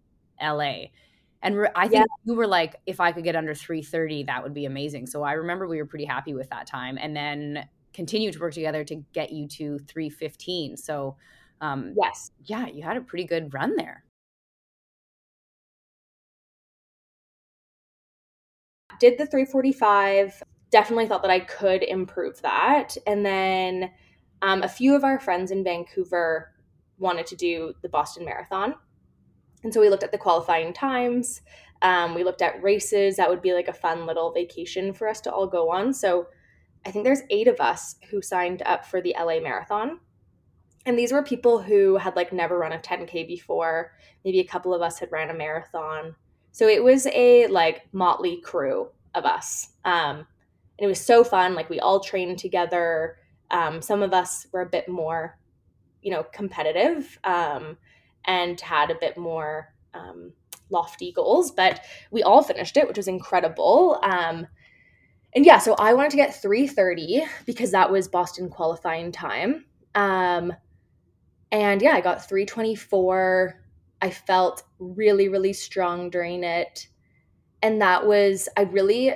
LA, 0.41 0.85
And 1.43 1.57
re- 1.57 1.69
I 1.75 1.87
think 1.87 2.05
yeah. 2.07 2.31
you 2.31 2.35
were 2.35 2.47
like, 2.47 2.77
if 2.85 2.99
I 2.99 3.11
could 3.11 3.25
get 3.25 3.35
under 3.35 3.53
330, 3.53 4.23
that 4.23 4.41
would 4.41 4.53
be 4.53 4.65
amazing. 4.65 5.05
So 5.07 5.23
I 5.23 5.33
remember 5.33 5.67
we 5.67 5.77
were 5.77 5.85
pretty 5.85 6.05
happy 6.05 6.33
with 6.33 6.49
that 6.49 6.65
time. 6.65 6.97
And 6.99 7.15
then 7.15 7.67
continued 7.93 8.33
to 8.33 8.39
work 8.39 8.53
together 8.53 8.83
to 8.85 8.95
get 9.13 9.31
you 9.31 9.47
to 9.47 9.77
315. 9.79 10.77
So, 10.77 11.17
um, 11.61 11.93
yes. 12.01 12.31
Yeah, 12.45 12.67
you 12.67 12.81
had 12.81 12.97
a 12.97 13.01
pretty 13.01 13.25
good 13.25 13.53
run 13.53 13.75
there. 13.75 14.03
Did 18.99 19.17
the 19.17 19.25
345, 19.25 20.41
definitely 20.71 21.07
thought 21.07 21.23
that 21.23 21.31
I 21.31 21.41
could 21.41 21.83
improve 21.83 22.41
that. 22.41 22.95
And 23.05 23.25
then 23.25 23.91
um, 24.41 24.63
a 24.63 24.69
few 24.69 24.95
of 24.95 25.03
our 25.03 25.19
friends 25.19 25.51
in 25.51 25.63
Vancouver 25.63 26.53
wanted 26.99 27.27
to 27.27 27.35
do 27.35 27.73
the 27.81 27.89
Boston 27.89 28.23
Marathon. 28.23 28.75
And 29.63 29.73
so 29.73 29.79
we 29.79 29.89
looked 29.89 30.03
at 30.03 30.11
the 30.11 30.17
qualifying 30.17 30.73
times. 30.73 31.41
Um, 31.81 32.15
we 32.15 32.23
looked 32.23 32.41
at 32.41 32.61
races. 32.61 33.17
That 33.17 33.29
would 33.29 33.41
be 33.41 33.53
like 33.53 33.67
a 33.67 33.73
fun 33.73 34.05
little 34.05 34.31
vacation 34.31 34.93
for 34.93 35.07
us 35.07 35.21
to 35.21 35.31
all 35.31 35.47
go 35.47 35.69
on. 35.69 35.93
So 35.93 36.27
I 36.85 36.91
think 36.91 37.05
there's 37.05 37.21
eight 37.29 37.47
of 37.47 37.59
us 37.59 37.95
who 38.09 38.21
signed 38.21 38.61
up 38.65 38.85
for 38.85 39.01
the 39.01 39.15
LA 39.17 39.39
Marathon. 39.39 39.99
And 40.85 40.99
these 40.99 41.11
were 41.11 41.23
people 41.23 41.61
who 41.61 41.97
had 41.97 42.15
like 42.15 42.33
never 42.33 42.57
run 42.57 42.73
a 42.73 42.77
10K 42.77 43.27
before. 43.27 43.93
Maybe 44.25 44.39
a 44.39 44.45
couple 44.45 44.73
of 44.73 44.81
us 44.81 44.99
had 44.99 45.11
ran 45.11 45.29
a 45.29 45.33
marathon. 45.33 46.15
So 46.51 46.67
it 46.67 46.83
was 46.83 47.07
a 47.07 47.47
like 47.47 47.87
motley 47.93 48.41
crew 48.41 48.89
of 49.15 49.25
us. 49.25 49.69
Um, 49.85 50.27
and 50.77 50.85
it 50.85 50.87
was 50.87 50.99
so 50.99 51.23
fun. 51.23 51.55
Like 51.55 51.69
we 51.69 51.79
all 51.79 51.99
trained 51.99 52.37
together. 52.37 53.17
Um, 53.51 53.81
some 53.81 54.01
of 54.01 54.13
us 54.13 54.47
were 54.51 54.61
a 54.61 54.69
bit 54.69 54.89
more, 54.89 55.37
you 56.01 56.11
know, 56.11 56.23
competitive 56.33 57.17
um, 57.23 57.77
and 58.25 58.59
had 58.59 58.91
a 58.91 58.95
bit 58.95 59.17
more 59.17 59.73
um, 59.93 60.33
lofty 60.69 61.11
goals, 61.11 61.51
but 61.51 61.81
we 62.11 62.23
all 62.23 62.43
finished 62.43 62.77
it, 62.77 62.87
which 62.87 62.97
was 62.97 63.07
incredible. 63.07 63.99
Um, 64.03 64.47
and 65.35 65.45
yeah, 65.45 65.57
so 65.57 65.73
I 65.75 65.93
wanted 65.93 66.11
to 66.11 66.17
get 66.17 66.35
330 66.41 67.23
because 67.45 67.71
that 67.71 67.91
was 67.91 68.07
Boston 68.07 68.49
qualifying 68.49 69.11
time. 69.11 69.65
Um, 69.95 70.53
and 71.51 71.81
yeah, 71.81 71.93
I 71.93 72.01
got 72.01 72.27
324. 72.27 73.59
I 74.01 74.09
felt 74.09 74.63
really, 74.79 75.29
really 75.29 75.53
strong 75.53 76.09
during 76.09 76.43
it. 76.43 76.87
And 77.61 77.81
that 77.81 78.05
was, 78.05 78.49
I 78.57 78.63
really, 78.63 79.13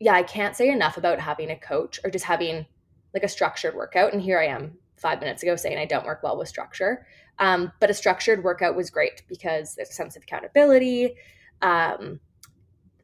yeah, 0.00 0.14
I 0.14 0.22
can't 0.22 0.56
say 0.56 0.70
enough 0.70 0.96
about 0.96 1.20
having 1.20 1.50
a 1.50 1.56
coach 1.56 2.00
or 2.02 2.10
just 2.10 2.24
having 2.24 2.66
like 3.12 3.22
a 3.22 3.28
structured 3.28 3.74
workout. 3.74 4.12
And 4.12 4.22
here 4.22 4.38
I 4.40 4.46
am 4.46 4.78
five 4.96 5.20
minutes 5.20 5.42
ago 5.42 5.56
saying 5.56 5.78
I 5.78 5.84
don't 5.84 6.06
work 6.06 6.22
well 6.22 6.38
with 6.38 6.48
structure. 6.48 7.06
Um, 7.38 7.72
but 7.80 7.90
a 7.90 7.94
structured 7.94 8.42
workout 8.42 8.76
was 8.76 8.90
great 8.90 9.22
because 9.28 9.74
there's 9.74 9.90
a 9.90 9.92
sense 9.92 10.16
of 10.16 10.22
accountability, 10.22 11.16
um, 11.62 12.18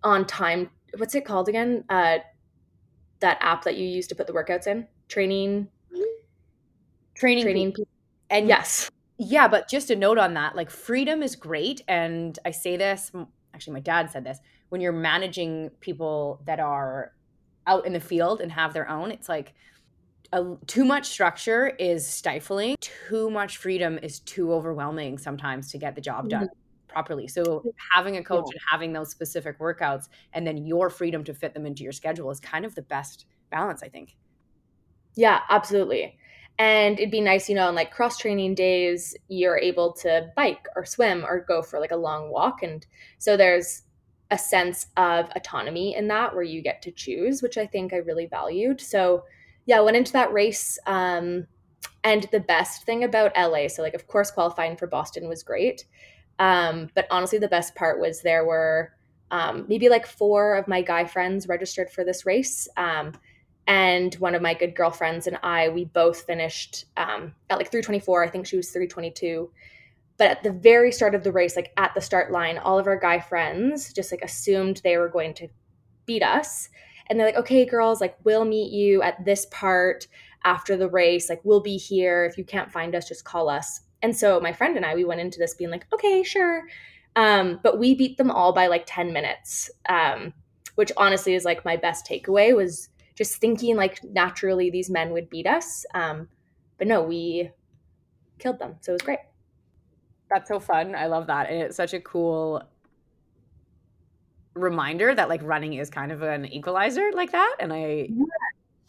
on 0.02 0.26
time. 0.26 0.70
What's 0.96 1.14
it 1.14 1.24
called 1.24 1.48
again? 1.48 1.84
Uh, 1.88 2.18
that 3.22 3.38
app 3.40 3.64
that 3.64 3.76
you 3.76 3.86
use 3.86 4.06
to 4.08 4.14
put 4.14 4.26
the 4.26 4.32
workouts 4.32 4.66
in 4.66 4.86
training 5.08 5.68
training 7.14 7.44
training 7.44 7.74
and 8.28 8.48
yes 8.48 8.90
yeah 9.16 9.48
but 9.48 9.68
just 9.68 9.90
a 9.90 9.96
note 9.96 10.18
on 10.18 10.34
that 10.34 10.54
like 10.56 10.70
freedom 10.70 11.22
is 11.22 11.36
great 11.36 11.82
and 11.88 12.38
i 12.44 12.50
say 12.50 12.76
this 12.76 13.12
actually 13.54 13.72
my 13.72 13.80
dad 13.80 14.10
said 14.10 14.24
this 14.24 14.38
when 14.68 14.80
you're 14.80 14.92
managing 14.92 15.70
people 15.80 16.40
that 16.44 16.60
are 16.60 17.12
out 17.66 17.86
in 17.86 17.92
the 17.92 18.00
field 18.00 18.40
and 18.40 18.50
have 18.50 18.72
their 18.72 18.88
own 18.88 19.10
it's 19.10 19.28
like 19.28 19.54
a, 20.32 20.56
too 20.66 20.84
much 20.84 21.06
structure 21.06 21.68
is 21.78 22.06
stifling 22.06 22.76
too 22.80 23.30
much 23.30 23.58
freedom 23.58 23.98
is 24.02 24.20
too 24.20 24.52
overwhelming 24.52 25.18
sometimes 25.18 25.70
to 25.70 25.78
get 25.78 25.94
the 25.94 26.00
job 26.00 26.28
done 26.28 26.44
mm-hmm 26.44 26.58
properly. 26.92 27.26
So 27.26 27.64
having 27.94 28.18
a 28.18 28.22
coach 28.22 28.44
yeah. 28.46 28.52
and 28.52 28.60
having 28.70 28.92
those 28.92 29.10
specific 29.10 29.58
workouts 29.58 30.08
and 30.32 30.46
then 30.46 30.58
your 30.58 30.90
freedom 30.90 31.24
to 31.24 31.34
fit 31.34 31.54
them 31.54 31.66
into 31.66 31.82
your 31.82 31.92
schedule 31.92 32.30
is 32.30 32.38
kind 32.38 32.64
of 32.64 32.74
the 32.74 32.82
best 32.82 33.26
balance, 33.50 33.82
I 33.82 33.88
think. 33.88 34.16
Yeah, 35.14 35.40
absolutely. 35.50 36.18
And 36.58 36.98
it'd 36.98 37.10
be 37.10 37.20
nice, 37.20 37.48
you 37.48 37.54
know, 37.54 37.66
on 37.66 37.74
like 37.74 37.90
cross 37.90 38.18
training 38.18 38.54
days, 38.54 39.16
you're 39.28 39.58
able 39.58 39.92
to 39.94 40.30
bike 40.36 40.66
or 40.76 40.84
swim 40.84 41.24
or 41.24 41.40
go 41.40 41.62
for 41.62 41.80
like 41.80 41.90
a 41.90 41.96
long 41.96 42.30
walk. 42.30 42.62
And 42.62 42.86
so 43.18 43.36
there's 43.36 43.82
a 44.30 44.38
sense 44.38 44.86
of 44.96 45.28
autonomy 45.34 45.96
in 45.96 46.08
that 46.08 46.34
where 46.34 46.44
you 46.44 46.62
get 46.62 46.82
to 46.82 46.92
choose, 46.92 47.42
which 47.42 47.58
I 47.58 47.66
think 47.66 47.92
I 47.92 47.96
really 47.96 48.26
valued. 48.26 48.80
So 48.80 49.24
yeah, 49.66 49.80
went 49.80 49.96
into 49.96 50.12
that 50.12 50.32
race. 50.32 50.78
Um, 50.86 51.46
and 52.04 52.26
the 52.32 52.40
best 52.40 52.84
thing 52.84 53.04
about 53.04 53.32
LA, 53.36 53.68
so 53.68 53.82
like, 53.82 53.94
of 53.94 54.06
course, 54.06 54.30
qualifying 54.30 54.76
for 54.76 54.86
Boston 54.86 55.28
was 55.28 55.42
great. 55.42 55.84
Um, 56.38 56.90
but 56.94 57.06
honestly, 57.10 57.38
the 57.38 57.48
best 57.48 57.74
part 57.74 58.00
was 58.00 58.22
there 58.22 58.44
were 58.44 58.92
um, 59.30 59.64
maybe 59.68 59.88
like 59.88 60.06
four 60.06 60.56
of 60.56 60.68
my 60.68 60.82
guy 60.82 61.04
friends 61.04 61.48
registered 61.48 61.90
for 61.90 62.04
this 62.04 62.26
race. 62.26 62.68
Um, 62.76 63.12
and 63.66 64.14
one 64.16 64.34
of 64.34 64.42
my 64.42 64.54
good 64.54 64.74
girlfriends 64.74 65.26
and 65.26 65.38
I, 65.42 65.68
we 65.68 65.84
both 65.84 66.22
finished 66.22 66.86
um, 66.96 67.34
at 67.48 67.58
like 67.58 67.70
324. 67.70 68.24
I 68.24 68.28
think 68.28 68.46
she 68.46 68.56
was 68.56 68.70
322. 68.70 69.50
But 70.18 70.30
at 70.30 70.42
the 70.42 70.52
very 70.52 70.92
start 70.92 71.14
of 71.14 71.24
the 71.24 71.32
race, 71.32 71.56
like 71.56 71.72
at 71.76 71.94
the 71.94 72.00
start 72.00 72.32
line, 72.32 72.58
all 72.58 72.78
of 72.78 72.86
our 72.86 72.98
guy 72.98 73.20
friends 73.20 73.92
just 73.92 74.10
like 74.12 74.22
assumed 74.22 74.80
they 74.82 74.96
were 74.96 75.08
going 75.08 75.34
to 75.34 75.48
beat 76.04 76.22
us. 76.22 76.68
And 77.12 77.20
they're 77.20 77.26
like, 77.26 77.36
okay, 77.36 77.66
girls, 77.66 78.00
like 78.00 78.16
we'll 78.24 78.46
meet 78.46 78.72
you 78.72 79.02
at 79.02 79.22
this 79.22 79.46
part 79.50 80.06
after 80.44 80.78
the 80.78 80.88
race. 80.88 81.28
Like 81.28 81.42
we'll 81.44 81.60
be 81.60 81.76
here. 81.76 82.24
If 82.24 82.38
you 82.38 82.44
can't 82.44 82.72
find 82.72 82.94
us, 82.94 83.06
just 83.06 83.26
call 83.26 83.50
us. 83.50 83.80
And 84.00 84.16
so 84.16 84.40
my 84.40 84.50
friend 84.50 84.78
and 84.78 84.86
I, 84.86 84.94
we 84.94 85.04
went 85.04 85.20
into 85.20 85.38
this 85.38 85.52
being 85.52 85.70
like, 85.70 85.86
okay, 85.92 86.22
sure. 86.22 86.62
Um, 87.14 87.60
but 87.62 87.78
we 87.78 87.94
beat 87.94 88.16
them 88.16 88.30
all 88.30 88.54
by 88.54 88.66
like 88.68 88.84
10 88.86 89.12
minutes, 89.12 89.70
um, 89.90 90.32
which 90.76 90.90
honestly 90.96 91.34
is 91.34 91.44
like 91.44 91.66
my 91.66 91.76
best 91.76 92.06
takeaway 92.06 92.56
was 92.56 92.88
just 93.14 93.36
thinking 93.36 93.76
like 93.76 94.02
naturally 94.04 94.70
these 94.70 94.88
men 94.88 95.10
would 95.12 95.28
beat 95.28 95.46
us. 95.46 95.84
Um, 95.92 96.28
but 96.78 96.86
no, 96.86 97.02
we 97.02 97.50
killed 98.38 98.58
them. 98.58 98.76
So 98.80 98.92
it 98.92 98.94
was 98.94 99.02
great. 99.02 99.18
That's 100.30 100.48
so 100.48 100.58
fun. 100.58 100.94
I 100.94 101.08
love 101.08 101.26
that. 101.26 101.50
And 101.50 101.60
it's 101.60 101.76
such 101.76 101.92
a 101.92 102.00
cool 102.00 102.62
reminder 104.54 105.14
that 105.14 105.28
like 105.28 105.40
running 105.42 105.74
is 105.74 105.90
kind 105.90 106.12
of 106.12 106.22
an 106.22 106.46
equalizer 106.46 107.10
like 107.14 107.32
that. 107.32 107.56
And 107.60 107.72
I, 107.72 108.08
yeah 108.10 108.24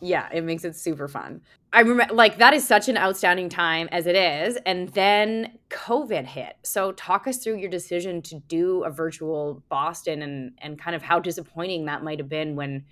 yeah, 0.04 0.28
it 0.34 0.44
makes 0.44 0.66
it 0.66 0.76
super 0.76 1.08
fun. 1.08 1.42
I 1.72 1.80
remember 1.80 2.14
like 2.14 2.38
that 2.38 2.54
is 2.54 2.68
such 2.68 2.90
an 2.90 2.98
outstanding 2.98 3.48
time 3.48 3.88
as 3.92 4.06
it 4.06 4.18
is. 4.18 4.58
And 4.66 4.90
then 4.90 5.58
COVID 5.70 6.26
hit. 6.26 6.58
So 6.64 6.92
talk 6.92 7.26
us 7.26 7.38
through 7.38 7.58
your 7.58 7.70
decision 7.70 8.22
to 8.24 8.40
do 8.40 8.84
a 8.84 8.92
virtual 8.92 9.64
Boston 9.70 10.22
and 10.22 10.52
and 10.58 10.78
kind 10.78 10.94
of 10.96 11.02
how 11.02 11.20
disappointing 11.20 11.86
that 11.86 12.04
might 12.04 12.20
have 12.20 12.28
been 12.28 12.58
when 12.58 12.84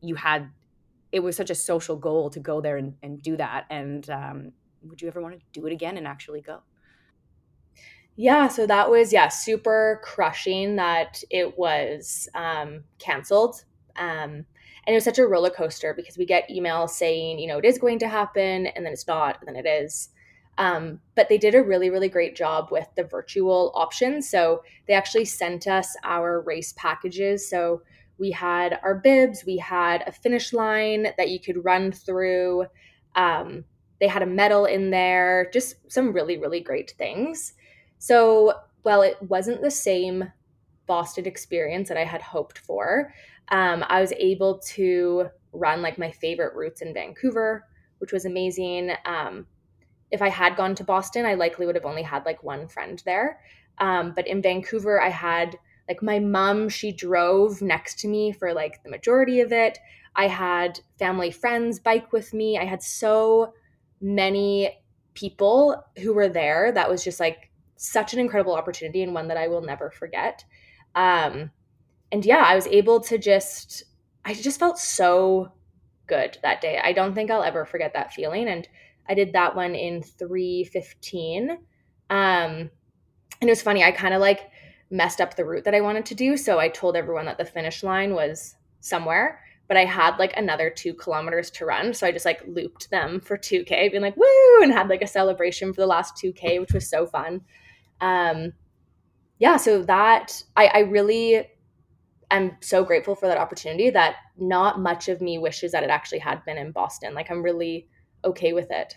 you 0.00 0.16
had 0.16 0.50
it 1.12 1.20
was 1.20 1.36
such 1.36 1.48
a 1.48 1.54
social 1.54 1.96
goal 1.96 2.28
to 2.30 2.40
go 2.40 2.60
there 2.60 2.76
and, 2.76 2.94
and 3.02 3.22
do 3.22 3.36
that. 3.36 3.64
And 3.70 4.10
um, 4.10 4.52
would 4.82 5.00
you 5.00 5.08
ever 5.08 5.22
want 5.22 5.38
to 5.38 5.40
do 5.52 5.64
it 5.66 5.72
again 5.72 5.96
and 5.96 6.08
actually 6.08 6.40
go? 6.40 6.60
Yeah, 8.20 8.48
so 8.48 8.66
that 8.66 8.90
was 8.90 9.12
yeah, 9.12 9.28
super 9.28 10.00
crushing 10.02 10.74
that 10.76 11.22
it 11.30 11.56
was 11.56 12.28
um 12.34 12.82
canceled. 12.98 13.64
Um 13.96 14.44
and 14.86 14.94
it 14.94 14.94
was 14.94 15.04
such 15.04 15.18
a 15.20 15.26
roller 15.26 15.50
coaster 15.50 15.94
because 15.94 16.18
we 16.18 16.26
get 16.26 16.48
emails 16.50 16.90
saying, 16.90 17.38
you 17.38 17.46
know, 17.46 17.58
it 17.58 17.64
is 17.64 17.78
going 17.78 17.98
to 18.00 18.08
happen, 18.08 18.66
and 18.68 18.84
then 18.84 18.92
it's 18.92 19.06
not, 19.06 19.38
and 19.40 19.46
then 19.48 19.56
it 19.64 19.68
is. 19.68 20.08
Um, 20.56 21.00
but 21.14 21.28
they 21.28 21.38
did 21.38 21.54
a 21.54 21.62
really, 21.62 21.90
really 21.90 22.08
great 22.08 22.34
job 22.34 22.68
with 22.72 22.88
the 22.96 23.04
virtual 23.04 23.70
option. 23.76 24.20
So 24.22 24.62
they 24.88 24.94
actually 24.94 25.26
sent 25.26 25.68
us 25.68 25.94
our 26.04 26.40
race 26.40 26.72
packages. 26.76 27.48
So 27.48 27.82
we 28.18 28.32
had 28.32 28.80
our 28.82 28.96
bibs, 28.96 29.44
we 29.46 29.58
had 29.58 30.02
a 30.06 30.12
finish 30.12 30.52
line 30.52 31.08
that 31.18 31.28
you 31.30 31.38
could 31.38 31.64
run 31.64 31.92
through. 31.92 32.66
Um, 33.14 33.64
they 34.00 34.08
had 34.08 34.22
a 34.22 34.26
medal 34.26 34.64
in 34.64 34.90
there, 34.90 35.48
just 35.52 35.76
some 35.92 36.12
really, 36.12 36.38
really 36.38 36.60
great 36.60 36.92
things. 36.98 37.52
So 37.98 38.54
while 38.82 39.02
it 39.02 39.16
wasn't 39.22 39.62
the 39.62 39.70
same 39.70 40.32
Boston 40.86 41.26
experience 41.26 41.88
that 41.88 41.98
I 41.98 42.04
had 42.04 42.22
hoped 42.22 42.58
for, 42.58 43.12
um, 43.50 43.84
I 43.88 44.00
was 44.00 44.12
able 44.12 44.58
to 44.58 45.28
run 45.52 45.82
like 45.82 45.98
my 45.98 46.10
favorite 46.10 46.54
routes 46.54 46.82
in 46.82 46.94
Vancouver, 46.94 47.64
which 47.98 48.12
was 48.12 48.24
amazing. 48.24 48.92
Um, 49.04 49.46
if 50.10 50.22
I 50.22 50.28
had 50.28 50.56
gone 50.56 50.74
to 50.76 50.84
Boston, 50.84 51.26
I 51.26 51.34
likely 51.34 51.66
would 51.66 51.74
have 51.74 51.84
only 51.84 52.02
had 52.02 52.24
like 52.24 52.42
one 52.42 52.68
friend 52.68 53.02
there. 53.04 53.40
Um, 53.78 54.12
but 54.14 54.26
in 54.26 54.42
Vancouver, 54.42 55.00
I 55.00 55.10
had 55.10 55.58
like 55.88 56.02
my 56.02 56.18
mom, 56.18 56.68
she 56.68 56.92
drove 56.92 57.62
next 57.62 57.98
to 58.00 58.08
me 58.08 58.32
for 58.32 58.52
like 58.52 58.82
the 58.82 58.90
majority 58.90 59.40
of 59.40 59.52
it. 59.52 59.78
I 60.14 60.28
had 60.28 60.80
family 60.98 61.30
friends 61.30 61.78
bike 61.78 62.12
with 62.12 62.34
me. 62.34 62.58
I 62.58 62.64
had 62.64 62.82
so 62.82 63.54
many 64.00 64.70
people 65.14 65.82
who 65.98 66.12
were 66.12 66.28
there. 66.28 66.72
That 66.72 66.90
was 66.90 67.02
just 67.02 67.20
like 67.20 67.47
such 67.78 68.12
an 68.12 68.18
incredible 68.18 68.54
opportunity 68.54 69.02
and 69.02 69.14
one 69.14 69.28
that 69.28 69.36
I 69.36 69.48
will 69.48 69.62
never 69.62 69.90
forget. 69.90 70.44
Um, 70.94 71.50
and 72.10 72.26
yeah, 72.26 72.44
I 72.44 72.54
was 72.54 72.66
able 72.66 73.00
to 73.00 73.16
just, 73.16 73.84
I 74.24 74.34
just 74.34 74.58
felt 74.58 74.78
so 74.78 75.52
good 76.06 76.38
that 76.42 76.60
day. 76.60 76.80
I 76.82 76.92
don't 76.92 77.14
think 77.14 77.30
I'll 77.30 77.42
ever 77.42 77.64
forget 77.64 77.94
that 77.94 78.12
feeling. 78.12 78.48
And 78.48 78.68
I 79.08 79.14
did 79.14 79.32
that 79.32 79.54
one 79.54 79.74
in 79.74 80.02
315. 80.02 81.50
Um, 81.50 81.58
and 82.10 82.70
it 83.40 83.48
was 83.48 83.62
funny. 83.62 83.84
I 83.84 83.92
kind 83.92 84.12
of 84.12 84.20
like 84.20 84.50
messed 84.90 85.20
up 85.20 85.36
the 85.36 85.44
route 85.44 85.64
that 85.64 85.74
I 85.74 85.80
wanted 85.80 86.06
to 86.06 86.14
do. 86.14 86.36
So 86.36 86.58
I 86.58 86.68
told 86.68 86.96
everyone 86.96 87.26
that 87.26 87.38
the 87.38 87.44
finish 87.44 87.82
line 87.84 88.12
was 88.12 88.56
somewhere, 88.80 89.40
but 89.68 89.76
I 89.76 89.84
had 89.84 90.16
like 90.16 90.36
another 90.36 90.70
two 90.70 90.94
kilometers 90.94 91.50
to 91.52 91.64
run. 91.66 91.94
So 91.94 92.06
I 92.06 92.12
just 92.12 92.24
like 92.24 92.42
looped 92.48 92.90
them 92.90 93.20
for 93.20 93.36
2K, 93.36 93.90
being 93.90 94.02
like, 94.02 94.16
woo, 94.16 94.62
and 94.62 94.72
had 94.72 94.88
like 94.88 95.02
a 95.02 95.06
celebration 95.06 95.72
for 95.72 95.80
the 95.80 95.86
last 95.86 96.16
2K, 96.16 96.60
which 96.60 96.72
was 96.72 96.88
so 96.88 97.06
fun. 97.06 97.42
Um, 98.00 98.52
yeah, 99.38 99.56
so 99.56 99.82
that 99.82 100.42
I, 100.56 100.66
I 100.66 100.78
really 100.80 101.46
am 102.30 102.56
so 102.60 102.84
grateful 102.84 103.14
for 103.14 103.26
that 103.26 103.38
opportunity 103.38 103.90
that 103.90 104.16
not 104.36 104.80
much 104.80 105.08
of 105.08 105.20
me 105.20 105.38
wishes 105.38 105.72
that 105.72 105.82
it 105.82 105.90
actually 105.90 106.18
had 106.18 106.44
been 106.44 106.58
in 106.58 106.72
Boston. 106.72 107.14
Like 107.14 107.30
I'm 107.30 107.42
really 107.42 107.88
okay 108.24 108.52
with 108.52 108.70
it. 108.70 108.96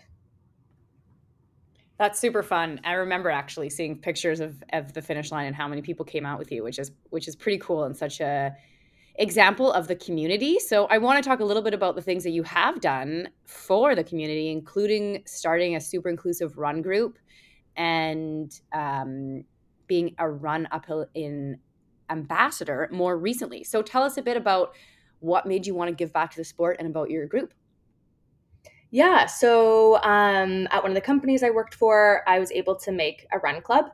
That's 1.98 2.18
super 2.18 2.42
fun. 2.42 2.80
I 2.84 2.92
remember 2.94 3.30
actually 3.30 3.70
seeing 3.70 3.96
pictures 3.96 4.40
of, 4.40 4.62
of 4.72 4.92
the 4.92 5.02
finish 5.02 5.30
line 5.30 5.46
and 5.46 5.54
how 5.54 5.68
many 5.68 5.82
people 5.82 6.04
came 6.04 6.26
out 6.26 6.38
with 6.38 6.50
you, 6.50 6.64
which 6.64 6.78
is 6.78 6.90
which 7.10 7.28
is 7.28 7.36
pretty 7.36 7.58
cool 7.58 7.84
and 7.84 7.96
such 7.96 8.20
a 8.20 8.52
example 9.16 9.72
of 9.72 9.88
the 9.88 9.94
community. 9.94 10.58
So 10.58 10.86
I 10.86 10.98
want 10.98 11.22
to 11.22 11.28
talk 11.28 11.40
a 11.40 11.44
little 11.44 11.62
bit 11.62 11.74
about 11.74 11.94
the 11.94 12.02
things 12.02 12.24
that 12.24 12.30
you 12.30 12.42
have 12.42 12.80
done 12.80 13.28
for 13.44 13.94
the 13.94 14.02
community, 14.02 14.50
including 14.50 15.22
starting 15.26 15.76
a 15.76 15.80
super 15.80 16.08
inclusive 16.08 16.58
run 16.58 16.82
group 16.82 17.18
and 17.76 18.60
um, 18.72 19.44
being 19.86 20.14
a 20.18 20.28
run 20.28 20.68
uphill 20.70 21.06
in 21.14 21.58
ambassador 22.10 22.88
more 22.92 23.16
recently. 23.16 23.64
So 23.64 23.82
tell 23.82 24.02
us 24.02 24.16
a 24.16 24.22
bit 24.22 24.36
about 24.36 24.74
what 25.20 25.46
made 25.46 25.66
you 25.66 25.74
want 25.74 25.88
to 25.88 25.94
give 25.94 26.12
back 26.12 26.30
to 26.32 26.36
the 26.36 26.44
sport 26.44 26.76
and 26.78 26.88
about 26.88 27.10
your 27.10 27.26
group. 27.26 27.54
Yeah, 28.90 29.24
so 29.24 29.96
um, 30.02 30.68
at 30.70 30.82
one 30.82 30.90
of 30.90 30.94
the 30.94 31.00
companies 31.00 31.42
I 31.42 31.50
worked 31.50 31.74
for, 31.74 32.22
I 32.28 32.38
was 32.38 32.52
able 32.52 32.76
to 32.76 32.92
make 32.92 33.26
a 33.32 33.38
run 33.38 33.62
club, 33.62 33.86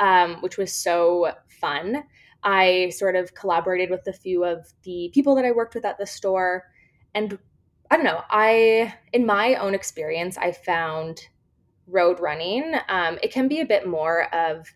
um, 0.00 0.36
which 0.36 0.56
was 0.56 0.72
so 0.72 1.32
fun. 1.60 2.04
I 2.42 2.90
sort 2.96 3.14
of 3.14 3.34
collaborated 3.34 3.90
with 3.90 4.06
a 4.06 4.12
few 4.12 4.44
of 4.44 4.72
the 4.84 5.10
people 5.12 5.34
that 5.34 5.44
I 5.44 5.52
worked 5.52 5.74
with 5.74 5.84
at 5.84 5.98
the 5.98 6.06
store. 6.06 6.64
And 7.14 7.38
I 7.90 7.96
don't 7.96 8.06
know, 8.06 8.22
I, 8.30 8.94
in 9.12 9.26
my 9.26 9.56
own 9.56 9.74
experience, 9.74 10.38
I 10.38 10.52
found 10.52 11.20
road 11.88 12.20
running, 12.20 12.74
um, 12.88 13.18
it 13.22 13.32
can 13.32 13.48
be 13.48 13.60
a 13.60 13.66
bit 13.66 13.86
more 13.86 14.32
of 14.34 14.66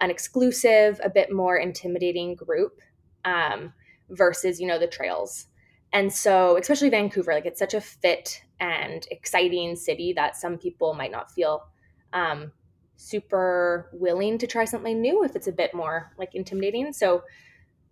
an 0.00 0.10
exclusive, 0.10 1.00
a 1.04 1.10
bit 1.10 1.32
more 1.32 1.56
intimidating 1.56 2.34
group 2.34 2.80
um, 3.24 3.72
versus, 4.10 4.60
you 4.60 4.66
know, 4.66 4.78
the 4.78 4.86
trails. 4.86 5.46
And 5.92 6.12
so, 6.12 6.56
especially 6.56 6.88
Vancouver, 6.88 7.32
like 7.32 7.46
it's 7.46 7.58
such 7.58 7.74
a 7.74 7.80
fit 7.80 8.42
and 8.60 9.06
exciting 9.10 9.76
city 9.76 10.12
that 10.14 10.36
some 10.36 10.56
people 10.56 10.94
might 10.94 11.10
not 11.10 11.32
feel 11.32 11.66
um, 12.12 12.52
super 12.96 13.90
willing 13.92 14.38
to 14.38 14.46
try 14.46 14.64
something 14.64 15.00
new 15.00 15.24
if 15.24 15.34
it's 15.34 15.48
a 15.48 15.52
bit 15.52 15.74
more 15.74 16.12
like 16.18 16.34
intimidating. 16.34 16.92
So, 16.92 17.22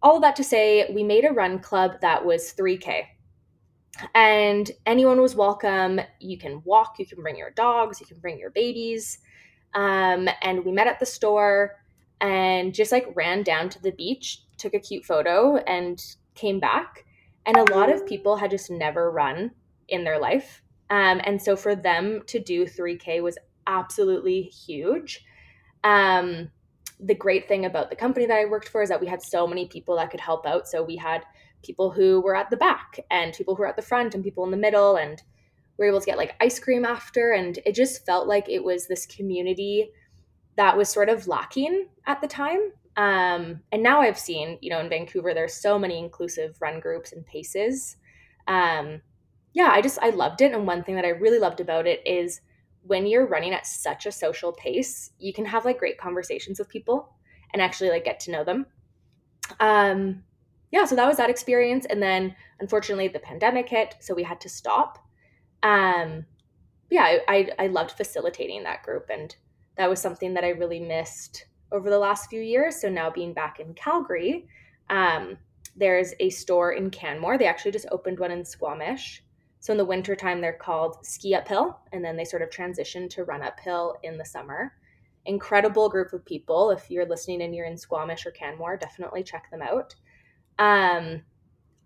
all 0.00 0.16
of 0.16 0.22
that 0.22 0.36
to 0.36 0.44
say, 0.44 0.88
we 0.94 1.02
made 1.02 1.24
a 1.24 1.32
run 1.32 1.58
club 1.58 2.00
that 2.02 2.24
was 2.24 2.54
3K. 2.54 3.02
And 4.14 4.70
anyone 4.86 5.20
was 5.20 5.34
welcome. 5.34 6.00
You 6.20 6.38
can 6.38 6.62
walk, 6.64 6.98
you 6.98 7.06
can 7.06 7.22
bring 7.22 7.36
your 7.36 7.50
dogs, 7.50 8.00
you 8.00 8.06
can 8.06 8.18
bring 8.18 8.38
your 8.38 8.50
babies. 8.50 9.18
Um, 9.74 10.28
and 10.42 10.64
we 10.64 10.72
met 10.72 10.86
at 10.86 11.00
the 11.00 11.06
store 11.06 11.76
and 12.20 12.74
just 12.74 12.92
like 12.92 13.12
ran 13.14 13.42
down 13.42 13.68
to 13.70 13.82
the 13.82 13.92
beach, 13.92 14.42
took 14.56 14.74
a 14.74 14.80
cute 14.80 15.04
photo, 15.04 15.56
and 15.56 16.02
came 16.34 16.60
back. 16.60 17.04
And 17.46 17.56
a 17.56 17.74
lot 17.74 17.90
of 17.90 18.06
people 18.06 18.36
had 18.36 18.50
just 18.50 18.70
never 18.70 19.10
run 19.10 19.52
in 19.88 20.04
their 20.04 20.18
life. 20.18 20.62
Um, 20.90 21.20
and 21.24 21.40
so 21.40 21.56
for 21.56 21.74
them 21.74 22.22
to 22.26 22.38
do 22.38 22.64
3K 22.64 23.22
was 23.22 23.38
absolutely 23.66 24.42
huge. 24.42 25.24
Um, 25.84 26.50
the 27.00 27.14
great 27.14 27.46
thing 27.46 27.64
about 27.64 27.90
the 27.90 27.96
company 27.96 28.26
that 28.26 28.38
I 28.38 28.44
worked 28.46 28.68
for 28.68 28.82
is 28.82 28.88
that 28.88 29.00
we 29.00 29.06
had 29.06 29.22
so 29.22 29.46
many 29.46 29.66
people 29.66 29.96
that 29.96 30.10
could 30.10 30.20
help 30.20 30.46
out. 30.46 30.66
So 30.66 30.82
we 30.82 30.96
had 30.96 31.22
people 31.62 31.90
who 31.90 32.20
were 32.20 32.36
at 32.36 32.50
the 32.50 32.56
back 32.56 33.00
and 33.10 33.34
people 33.34 33.54
who 33.54 33.62
were 33.62 33.68
at 33.68 33.76
the 33.76 33.82
front 33.82 34.14
and 34.14 34.24
people 34.24 34.44
in 34.44 34.50
the 34.50 34.56
middle 34.56 34.96
and 34.96 35.22
we 35.78 35.84
were 35.84 35.90
able 35.90 36.00
to 36.00 36.06
get 36.06 36.18
like 36.18 36.34
ice 36.40 36.58
cream 36.58 36.84
after. 36.84 37.32
And 37.32 37.58
it 37.64 37.74
just 37.74 38.04
felt 38.04 38.26
like 38.26 38.48
it 38.48 38.62
was 38.62 38.86
this 38.86 39.06
community 39.06 39.90
that 40.56 40.76
was 40.76 40.88
sort 40.88 41.08
of 41.08 41.28
lacking 41.28 41.88
at 42.06 42.20
the 42.20 42.28
time. 42.28 42.72
Um, 42.96 43.60
and 43.70 43.80
now 43.80 44.00
i've 44.00 44.18
seen 44.18 44.58
you 44.60 44.70
know 44.70 44.80
in 44.80 44.88
vancouver 44.88 45.32
there's 45.32 45.54
so 45.54 45.78
many 45.78 46.00
inclusive 46.00 46.56
run 46.60 46.80
groups 46.80 47.12
and 47.12 47.24
paces. 47.24 47.96
Um, 48.48 49.02
yeah 49.52 49.70
i 49.70 49.80
just 49.80 50.00
i 50.02 50.10
loved 50.10 50.40
it. 50.40 50.52
And 50.52 50.66
one 50.66 50.82
thing 50.82 50.96
that 50.96 51.04
i 51.04 51.10
really 51.10 51.38
loved 51.38 51.60
about 51.60 51.86
it 51.86 52.04
is 52.04 52.40
when 52.82 53.06
you're 53.06 53.26
running 53.26 53.52
at 53.52 53.66
such 53.66 54.06
a 54.06 54.12
social 54.12 54.52
pace, 54.52 55.10
you 55.18 55.32
can 55.32 55.44
have 55.44 55.64
like 55.64 55.78
great 55.78 55.98
conversations 55.98 56.58
with 56.58 56.68
people 56.68 57.12
and 57.52 57.62
actually 57.62 57.90
like 57.90 58.04
get 58.04 58.18
to 58.20 58.30
know 58.30 58.44
them. 58.44 58.66
Um, 59.60 60.24
yeah, 60.70 60.84
so 60.84 60.94
that 60.96 61.06
was 61.06 61.16
that 61.16 61.30
experience. 61.30 61.86
And 61.88 62.02
then 62.02 62.34
unfortunately 62.60 63.08
the 63.08 63.18
pandemic 63.18 63.68
hit, 63.68 63.96
so 64.00 64.14
we 64.14 64.22
had 64.22 64.40
to 64.42 64.48
stop. 64.48 64.98
Um, 65.62 66.24
yeah, 66.90 67.02
I, 67.02 67.20
I, 67.28 67.50
I 67.64 67.66
loved 67.68 67.92
facilitating 67.92 68.62
that 68.64 68.82
group 68.82 69.06
and 69.10 69.34
that 69.76 69.88
was 69.88 70.00
something 70.00 70.34
that 70.34 70.44
I 70.44 70.50
really 70.50 70.80
missed 70.80 71.46
over 71.72 71.88
the 71.90 71.98
last 71.98 72.28
few 72.28 72.40
years. 72.40 72.80
So 72.80 72.88
now 72.88 73.10
being 73.10 73.32
back 73.32 73.60
in 73.60 73.74
Calgary, 73.74 74.48
um, 74.90 75.38
there's 75.76 76.12
a 76.18 76.30
store 76.30 76.72
in 76.72 76.90
Canmore. 76.90 77.38
They 77.38 77.46
actually 77.46 77.70
just 77.70 77.86
opened 77.92 78.18
one 78.18 78.32
in 78.32 78.44
Squamish. 78.44 79.22
So 79.60 79.72
in 79.72 79.78
the 79.78 79.84
wintertime, 79.84 80.40
they're 80.40 80.52
called 80.52 81.04
ski 81.04 81.34
uphill, 81.34 81.78
and 81.92 82.04
then 82.04 82.16
they 82.16 82.24
sort 82.24 82.42
of 82.42 82.50
transition 82.50 83.08
to 83.10 83.24
run 83.24 83.42
uphill 83.42 83.96
in 84.02 84.18
the 84.18 84.24
summer. 84.24 84.72
Incredible 85.26 85.88
group 85.88 86.12
of 86.12 86.24
people. 86.24 86.70
If 86.70 86.90
you're 86.90 87.08
listening 87.08 87.42
and 87.42 87.54
you're 87.54 87.66
in 87.66 87.76
Squamish 87.76 88.24
or 88.26 88.30
Canmore, 88.30 88.76
definitely 88.76 89.22
check 89.22 89.50
them 89.50 89.62
out. 89.62 89.94
Um, 90.58 91.22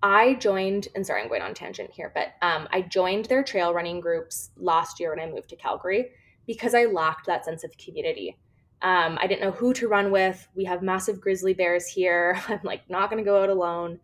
I 0.03 0.35
joined, 0.35 0.89
and 0.95 1.07
sorry, 1.07 1.23
I'm 1.23 1.29
going 1.29 1.43
on 1.43 1.55
tangent 1.55 1.91
here, 1.91 2.13
but 2.15 2.35
um, 2.43 2.69
I 2.73 2.83
joined 2.83 3.27
their 3.27 3.45
trail 3.45 3.73
running 3.73 4.01
groups 4.01 4.51
last 4.57 4.99
year 4.99 5.11
when 5.11 5.21
I 5.21 5.31
moved 5.31 5.51
to 5.51 5.57
Calgary 5.57 6.11
because 6.47 6.75
I 6.75 6.87
lacked 6.87 7.27
that 7.27 7.45
sense 7.45 7.63
of 7.63 7.77
community. 7.79 8.37
Um, 8.83 9.17
I 9.21 9.29
didn't 9.29 9.43
know 9.43 9.53
who 9.53 9.73
to 9.75 9.87
run 9.87 10.11
with. 10.11 10.49
We 10.57 10.65
have 10.65 10.83
massive 10.83 11.21
grizzly 11.21 11.55
bears 11.55 11.87
here. 11.87 12.41
I'm 12.49 12.61
like 12.65 12.89
not 12.91 13.11
going 13.11 13.23
to 13.23 13.29
go 13.29 13.43
out 13.43 13.49
alone. 13.49 14.01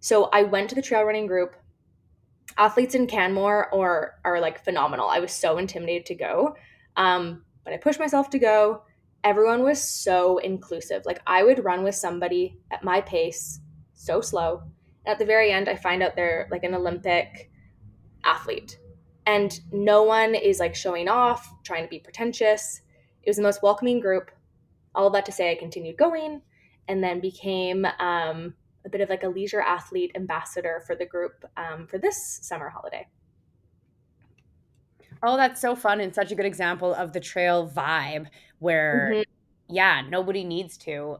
So 0.00 0.24
I 0.24 0.42
went 0.42 0.68
to 0.70 0.74
the 0.74 0.82
trail 0.82 1.04
running 1.04 1.26
group 1.26 1.56
athletes 2.58 2.94
in 2.94 3.06
Canmore 3.06 3.72
or 3.72 4.18
are 4.24 4.40
like 4.40 4.62
phenomenal. 4.62 5.08
I 5.08 5.20
was 5.20 5.32
so 5.32 5.56
intimidated 5.56 6.04
to 6.06 6.14
go. 6.14 6.54
Um, 6.96 7.44
but 7.64 7.72
I 7.72 7.78
pushed 7.78 8.00
myself 8.00 8.28
to 8.30 8.38
go. 8.38 8.82
Everyone 9.24 9.62
was 9.62 9.82
so 9.82 10.38
inclusive. 10.38 11.06
Like 11.06 11.20
I 11.26 11.42
would 11.42 11.64
run 11.64 11.82
with 11.82 11.94
somebody 11.94 12.58
at 12.70 12.84
my 12.84 13.00
pace, 13.00 13.60
so 14.00 14.20
slow. 14.20 14.62
And 15.04 15.12
at 15.12 15.18
the 15.18 15.26
very 15.26 15.52
end, 15.52 15.68
I 15.68 15.76
find 15.76 16.02
out 16.02 16.16
they're 16.16 16.48
like 16.50 16.64
an 16.64 16.74
Olympic 16.74 17.50
athlete. 18.24 18.78
And 19.26 19.60
no 19.70 20.02
one 20.02 20.34
is 20.34 20.58
like 20.58 20.74
showing 20.74 21.08
off, 21.08 21.52
trying 21.62 21.84
to 21.84 21.88
be 21.88 21.98
pretentious. 22.00 22.80
It 23.22 23.28
was 23.28 23.36
the 23.36 23.42
most 23.42 23.62
welcoming 23.62 24.00
group. 24.00 24.30
All 24.94 25.06
of 25.06 25.12
that 25.12 25.26
to 25.26 25.32
say, 25.32 25.50
I 25.50 25.54
continued 25.54 25.98
going 25.98 26.40
and 26.88 27.04
then 27.04 27.20
became 27.20 27.84
um, 27.98 28.54
a 28.84 28.88
bit 28.90 29.02
of 29.02 29.10
like 29.10 29.22
a 29.22 29.28
leisure 29.28 29.60
athlete 29.60 30.12
ambassador 30.14 30.82
for 30.86 30.96
the 30.96 31.06
group 31.06 31.44
um, 31.56 31.86
for 31.86 31.98
this 31.98 32.40
summer 32.42 32.70
holiday. 32.70 33.06
Oh, 35.22 35.36
that's 35.36 35.60
so 35.60 35.76
fun 35.76 36.00
and 36.00 36.14
such 36.14 36.32
a 36.32 36.34
good 36.34 36.46
example 36.46 36.94
of 36.94 37.12
the 37.12 37.20
trail 37.20 37.68
vibe 37.68 38.26
where, 38.58 39.10
mm-hmm. 39.12 39.74
yeah, 39.74 40.02
nobody 40.08 40.42
needs 40.42 40.78
to 40.78 41.18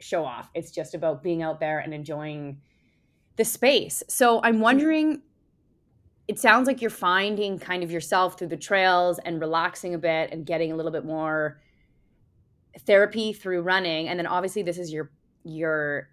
show 0.00 0.24
off. 0.24 0.50
It's 0.54 0.70
just 0.70 0.94
about 0.94 1.22
being 1.22 1.42
out 1.42 1.60
there 1.60 1.78
and 1.78 1.92
enjoying 1.92 2.60
the 3.36 3.44
space. 3.44 4.02
So 4.08 4.40
I'm 4.42 4.60
wondering, 4.60 5.22
it 6.26 6.38
sounds 6.38 6.66
like 6.66 6.80
you're 6.80 6.90
finding 6.90 7.58
kind 7.58 7.82
of 7.82 7.90
yourself 7.90 8.38
through 8.38 8.48
the 8.48 8.56
trails 8.56 9.18
and 9.24 9.40
relaxing 9.40 9.94
a 9.94 9.98
bit 9.98 10.30
and 10.32 10.44
getting 10.44 10.72
a 10.72 10.76
little 10.76 10.92
bit 10.92 11.04
more 11.04 11.60
therapy 12.80 13.32
through 13.32 13.62
running. 13.62 14.08
And 14.08 14.18
then 14.18 14.26
obviously, 14.26 14.62
this 14.62 14.78
is 14.78 14.92
your 14.92 15.10
your 15.44 16.10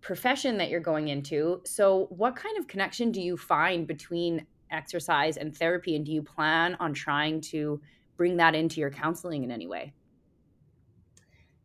profession 0.00 0.58
that 0.58 0.68
you're 0.68 0.80
going 0.80 1.08
into. 1.08 1.60
So, 1.64 2.06
what 2.10 2.36
kind 2.36 2.58
of 2.58 2.68
connection 2.68 3.10
do 3.10 3.20
you 3.20 3.36
find 3.36 3.86
between 3.86 4.46
exercise 4.70 5.36
and 5.36 5.56
therapy? 5.56 5.96
And 5.96 6.04
do 6.04 6.12
you 6.12 6.22
plan 6.22 6.76
on 6.80 6.92
trying 6.92 7.40
to 7.52 7.80
bring 8.16 8.36
that 8.36 8.54
into 8.54 8.80
your 8.80 8.90
counseling 8.90 9.44
in 9.44 9.50
any 9.50 9.66
way? 9.66 9.92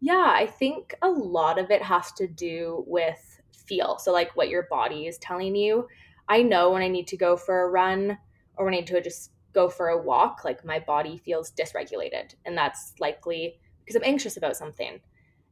Yeah, 0.01 0.31
I 0.33 0.45
think 0.45 0.95
a 1.01 1.09
lot 1.09 1.59
of 1.59 1.71
it 1.71 1.81
has 1.83 2.11
to 2.13 2.27
do 2.27 2.83
with 2.87 3.41
feel. 3.51 3.97
So, 3.99 4.11
like 4.11 4.35
what 4.35 4.49
your 4.49 4.63
body 4.63 5.07
is 5.07 5.17
telling 5.17 5.55
you. 5.55 5.87
I 6.27 6.43
know 6.43 6.71
when 6.71 6.81
I 6.83 6.87
need 6.87 7.07
to 7.07 7.17
go 7.17 7.35
for 7.35 7.63
a 7.63 7.69
run 7.69 8.17
or 8.55 8.65
when 8.65 8.73
I 8.73 8.77
need 8.77 8.87
to 8.87 9.01
just 9.01 9.31
go 9.53 9.67
for 9.67 9.89
a 9.89 10.01
walk, 10.01 10.41
like 10.45 10.63
my 10.63 10.79
body 10.79 11.17
feels 11.17 11.51
dysregulated. 11.51 12.35
And 12.45 12.57
that's 12.57 12.93
likely 12.99 13.59
because 13.79 13.95
I'm 13.95 14.07
anxious 14.07 14.37
about 14.37 14.55
something. 14.55 14.99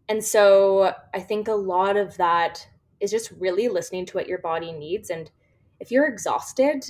And 0.08 0.24
so 0.24 0.94
I 1.14 1.20
think 1.20 1.48
a 1.48 1.54
lot 1.54 1.98
of 1.98 2.16
that 2.18 2.68
is 3.00 3.12
just 3.12 3.32
really 3.32 3.68
listening 3.68 4.06
to 4.08 4.18
what 4.18 4.28
your 4.28 4.38
body 4.38 4.72
needs. 4.72 5.10
And 5.10 5.30
if 5.80 5.92
you're 5.92 6.08
exhausted 6.08 6.86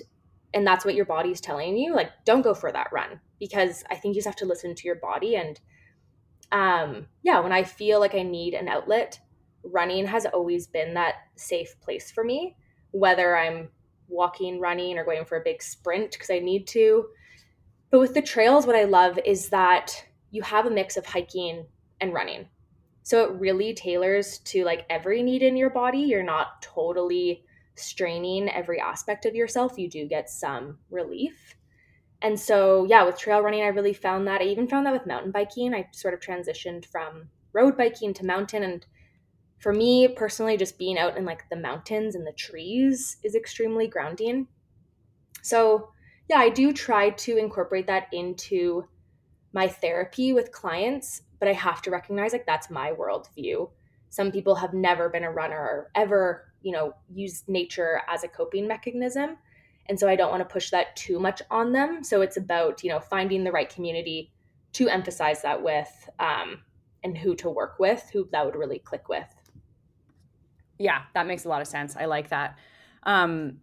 and 0.53 0.67
that's 0.67 0.85
what 0.85 0.95
your 0.95 1.05
body's 1.05 1.41
telling 1.41 1.77
you, 1.77 1.95
like 1.95 2.11
don't 2.25 2.41
go 2.41 2.53
for 2.53 2.71
that 2.71 2.91
run 2.91 3.19
because 3.39 3.83
I 3.89 3.95
think 3.95 4.13
you 4.15 4.19
just 4.19 4.27
have 4.27 4.35
to 4.37 4.45
listen 4.45 4.75
to 4.75 4.85
your 4.85 4.95
body. 4.95 5.35
And 5.35 5.59
um, 6.51 7.07
yeah, 7.23 7.39
when 7.39 7.51
I 7.51 7.63
feel 7.63 7.99
like 7.99 8.15
I 8.15 8.23
need 8.23 8.53
an 8.53 8.67
outlet, 8.67 9.19
running 9.63 10.05
has 10.05 10.25
always 10.25 10.67
been 10.67 10.93
that 10.93 11.15
safe 11.35 11.79
place 11.81 12.11
for 12.11 12.23
me, 12.23 12.55
whether 12.91 13.37
I'm 13.37 13.69
walking, 14.07 14.59
running, 14.59 14.97
or 14.97 15.05
going 15.05 15.25
for 15.25 15.37
a 15.37 15.43
big 15.43 15.61
sprint 15.61 16.11
because 16.11 16.29
I 16.29 16.39
need 16.39 16.67
to. 16.67 17.07
But 17.89 17.99
with 17.99 18.13
the 18.13 18.21
trails, 18.21 18.65
what 18.65 18.75
I 18.75 18.83
love 18.83 19.19
is 19.25 19.49
that 19.49 20.05
you 20.31 20.41
have 20.41 20.65
a 20.65 20.71
mix 20.71 20.97
of 20.97 21.05
hiking 21.05 21.65
and 22.01 22.13
running. 22.13 22.47
So 23.03 23.23
it 23.23 23.39
really 23.39 23.73
tailors 23.73 24.39
to 24.39 24.65
like 24.65 24.85
every 24.89 25.23
need 25.23 25.41
in 25.41 25.55
your 25.55 25.69
body. 25.69 25.99
You're 25.99 26.23
not 26.23 26.61
totally 26.61 27.45
straining 27.75 28.49
every 28.49 28.79
aspect 28.81 29.25
of 29.25 29.35
yourself. 29.35 29.77
You 29.77 29.89
do 29.89 30.07
get 30.07 30.29
some 30.29 30.77
relief. 30.89 31.55
And 32.21 32.39
so, 32.39 32.85
yeah, 32.85 33.03
with 33.03 33.17
trail 33.17 33.41
running, 33.41 33.61
I 33.61 33.67
really 33.67 33.93
found 33.93 34.27
that. 34.27 34.41
I 34.41 34.45
even 34.45 34.67
found 34.67 34.85
that 34.85 34.93
with 34.93 35.05
mountain 35.05 35.31
biking. 35.31 35.73
I 35.73 35.87
sort 35.91 36.13
of 36.13 36.19
transitioned 36.19 36.85
from 36.85 37.29
road 37.53 37.77
biking 37.77 38.13
to 38.15 38.25
mountain. 38.25 38.63
And 38.63 38.85
for 39.59 39.73
me 39.73 40.07
personally, 40.07 40.57
just 40.57 40.79
being 40.79 40.97
out 40.97 41.17
in 41.17 41.25
like 41.25 41.47
the 41.49 41.55
mountains 41.55 42.15
and 42.15 42.25
the 42.25 42.31
trees 42.33 43.17
is 43.23 43.35
extremely 43.35 43.87
grounding. 43.87 44.47
So, 45.43 45.89
yeah, 46.29 46.37
I 46.37 46.49
do 46.49 46.73
try 46.73 47.11
to 47.11 47.37
incorporate 47.37 47.87
that 47.87 48.07
into 48.11 48.85
my 49.53 49.67
therapy 49.67 50.33
with 50.33 50.51
clients, 50.51 51.21
but 51.39 51.47
I 51.47 51.53
have 51.53 51.81
to 51.83 51.91
recognize 51.91 52.33
like 52.33 52.45
that's 52.45 52.69
my 52.69 52.91
worldview. 52.91 53.69
Some 54.09 54.31
people 54.31 54.55
have 54.55 54.73
never 54.73 55.09
been 55.09 55.23
a 55.23 55.31
runner 55.31 55.59
or 55.59 55.91
ever, 55.95 56.51
you 56.61 56.71
know, 56.71 56.93
used 57.13 57.47
nature 57.47 58.01
as 58.07 58.23
a 58.23 58.27
coping 58.27 58.67
mechanism. 58.67 59.37
And 59.89 59.99
so 59.99 60.07
I 60.09 60.15
don't 60.15 60.31
want 60.31 60.41
to 60.41 60.53
push 60.53 60.69
that 60.71 60.95
too 60.95 61.19
much 61.19 61.41
on 61.49 61.71
them. 61.71 62.03
So 62.03 62.21
it's 62.21 62.37
about, 62.37 62.83
you 62.83 62.89
know, 62.89 62.99
finding 62.99 63.43
the 63.43 63.51
right 63.51 63.69
community 63.69 64.31
to 64.73 64.89
emphasize 64.89 65.41
that 65.43 65.63
with 65.63 66.09
um, 66.19 66.61
and 67.03 67.17
who 67.17 67.35
to 67.35 67.49
work 67.49 67.79
with, 67.79 68.09
who 68.11 68.27
that 68.31 68.45
would 68.45 68.55
really 68.55 68.79
click 68.79 69.07
with. 69.07 69.27
Yeah, 70.77 71.03
that 71.13 71.25
makes 71.25 71.45
a 71.45 71.49
lot 71.49 71.61
of 71.61 71.67
sense. 71.67 71.95
I 71.95 72.05
like 72.05 72.29
that. 72.29 72.57
Um, 73.03 73.59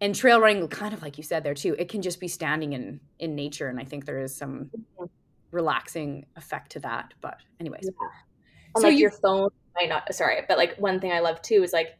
and 0.00 0.14
trail 0.14 0.40
running, 0.40 0.66
kind 0.68 0.94
of 0.94 1.02
like 1.02 1.18
you 1.18 1.24
said 1.24 1.44
there 1.44 1.54
too, 1.54 1.76
it 1.78 1.88
can 1.88 2.02
just 2.02 2.20
be 2.20 2.28
standing 2.28 2.72
in 2.72 3.00
in 3.18 3.34
nature, 3.34 3.68
and 3.68 3.78
I 3.78 3.84
think 3.84 4.06
there 4.06 4.18
is 4.18 4.34
some 4.34 4.70
mm-hmm. 4.74 5.04
relaxing 5.50 6.26
effect 6.36 6.72
to 6.72 6.80
that. 6.80 7.12
But 7.20 7.36
anyways, 7.60 7.84
yeah. 7.84 8.80
so 8.80 8.88
like 8.88 8.94
you, 8.94 9.00
your 9.00 9.10
phone 9.10 9.50
might 9.74 9.90
not. 9.90 10.12
Sorry, 10.14 10.40
but 10.48 10.56
like 10.56 10.76
one 10.78 11.00
thing 11.00 11.12
I 11.12 11.20
love 11.20 11.42
too 11.42 11.62
is 11.62 11.72
like 11.72 11.98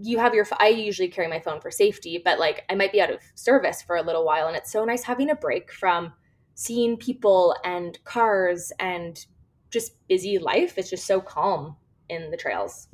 you 0.00 0.18
have 0.18 0.34
your 0.34 0.46
i 0.58 0.68
usually 0.68 1.08
carry 1.08 1.28
my 1.28 1.38
phone 1.38 1.60
for 1.60 1.70
safety 1.70 2.20
but 2.24 2.38
like 2.38 2.64
i 2.70 2.74
might 2.74 2.92
be 2.92 3.00
out 3.00 3.10
of 3.10 3.20
service 3.34 3.82
for 3.82 3.96
a 3.96 4.02
little 4.02 4.24
while 4.24 4.46
and 4.46 4.56
it's 4.56 4.72
so 4.72 4.84
nice 4.84 5.02
having 5.02 5.30
a 5.30 5.34
break 5.34 5.70
from 5.70 6.12
seeing 6.54 6.96
people 6.96 7.56
and 7.64 8.02
cars 8.04 8.72
and 8.78 9.26
just 9.70 9.92
busy 10.08 10.38
life. 10.38 10.76
It's 10.76 10.90
just 10.90 11.06
so 11.06 11.20
calm 11.20 11.76
in 12.08 12.30
the 12.30 12.36
trails. 12.36 12.88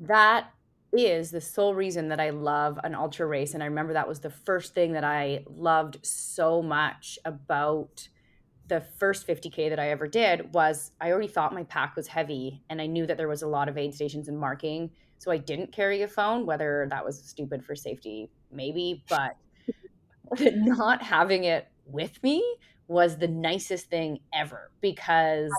That 0.00 0.50
is 0.92 1.30
the 1.30 1.40
sole 1.40 1.74
reason 1.74 2.08
that 2.08 2.20
i 2.20 2.28
love 2.28 2.78
an 2.84 2.94
ultra 2.94 3.24
race 3.24 3.54
and 3.54 3.62
i 3.62 3.66
remember 3.66 3.94
that 3.94 4.06
was 4.06 4.20
the 4.20 4.28
first 4.28 4.74
thing 4.74 4.92
that 4.92 5.04
i 5.04 5.42
loved 5.48 5.96
so 6.02 6.60
much 6.60 7.18
about 7.24 8.06
the 8.66 8.82
first 8.98 9.26
50k 9.26 9.70
that 9.70 9.78
i 9.78 9.88
ever 9.88 10.06
did 10.06 10.52
was 10.52 10.90
i 11.00 11.10
already 11.10 11.28
thought 11.28 11.54
my 11.54 11.62
pack 11.62 11.96
was 11.96 12.08
heavy 12.08 12.62
and 12.68 12.78
i 12.78 12.84
knew 12.84 13.06
that 13.06 13.16
there 13.16 13.26
was 13.26 13.40
a 13.40 13.46
lot 13.46 13.70
of 13.70 13.78
aid 13.78 13.94
stations 13.94 14.28
and 14.28 14.38
marking 14.38 14.90
so 15.22 15.30
I 15.30 15.36
didn't 15.36 15.70
carry 15.70 16.02
a 16.02 16.08
phone, 16.08 16.46
whether 16.46 16.88
that 16.90 17.04
was 17.04 17.22
stupid 17.22 17.64
for 17.64 17.76
safety, 17.76 18.28
maybe, 18.50 19.04
but 19.08 19.36
not 20.40 21.00
having 21.00 21.44
it 21.44 21.68
with 21.86 22.20
me 22.24 22.42
was 22.88 23.18
the 23.18 23.28
nicest 23.28 23.86
thing 23.86 24.18
ever 24.34 24.72
because 24.80 25.52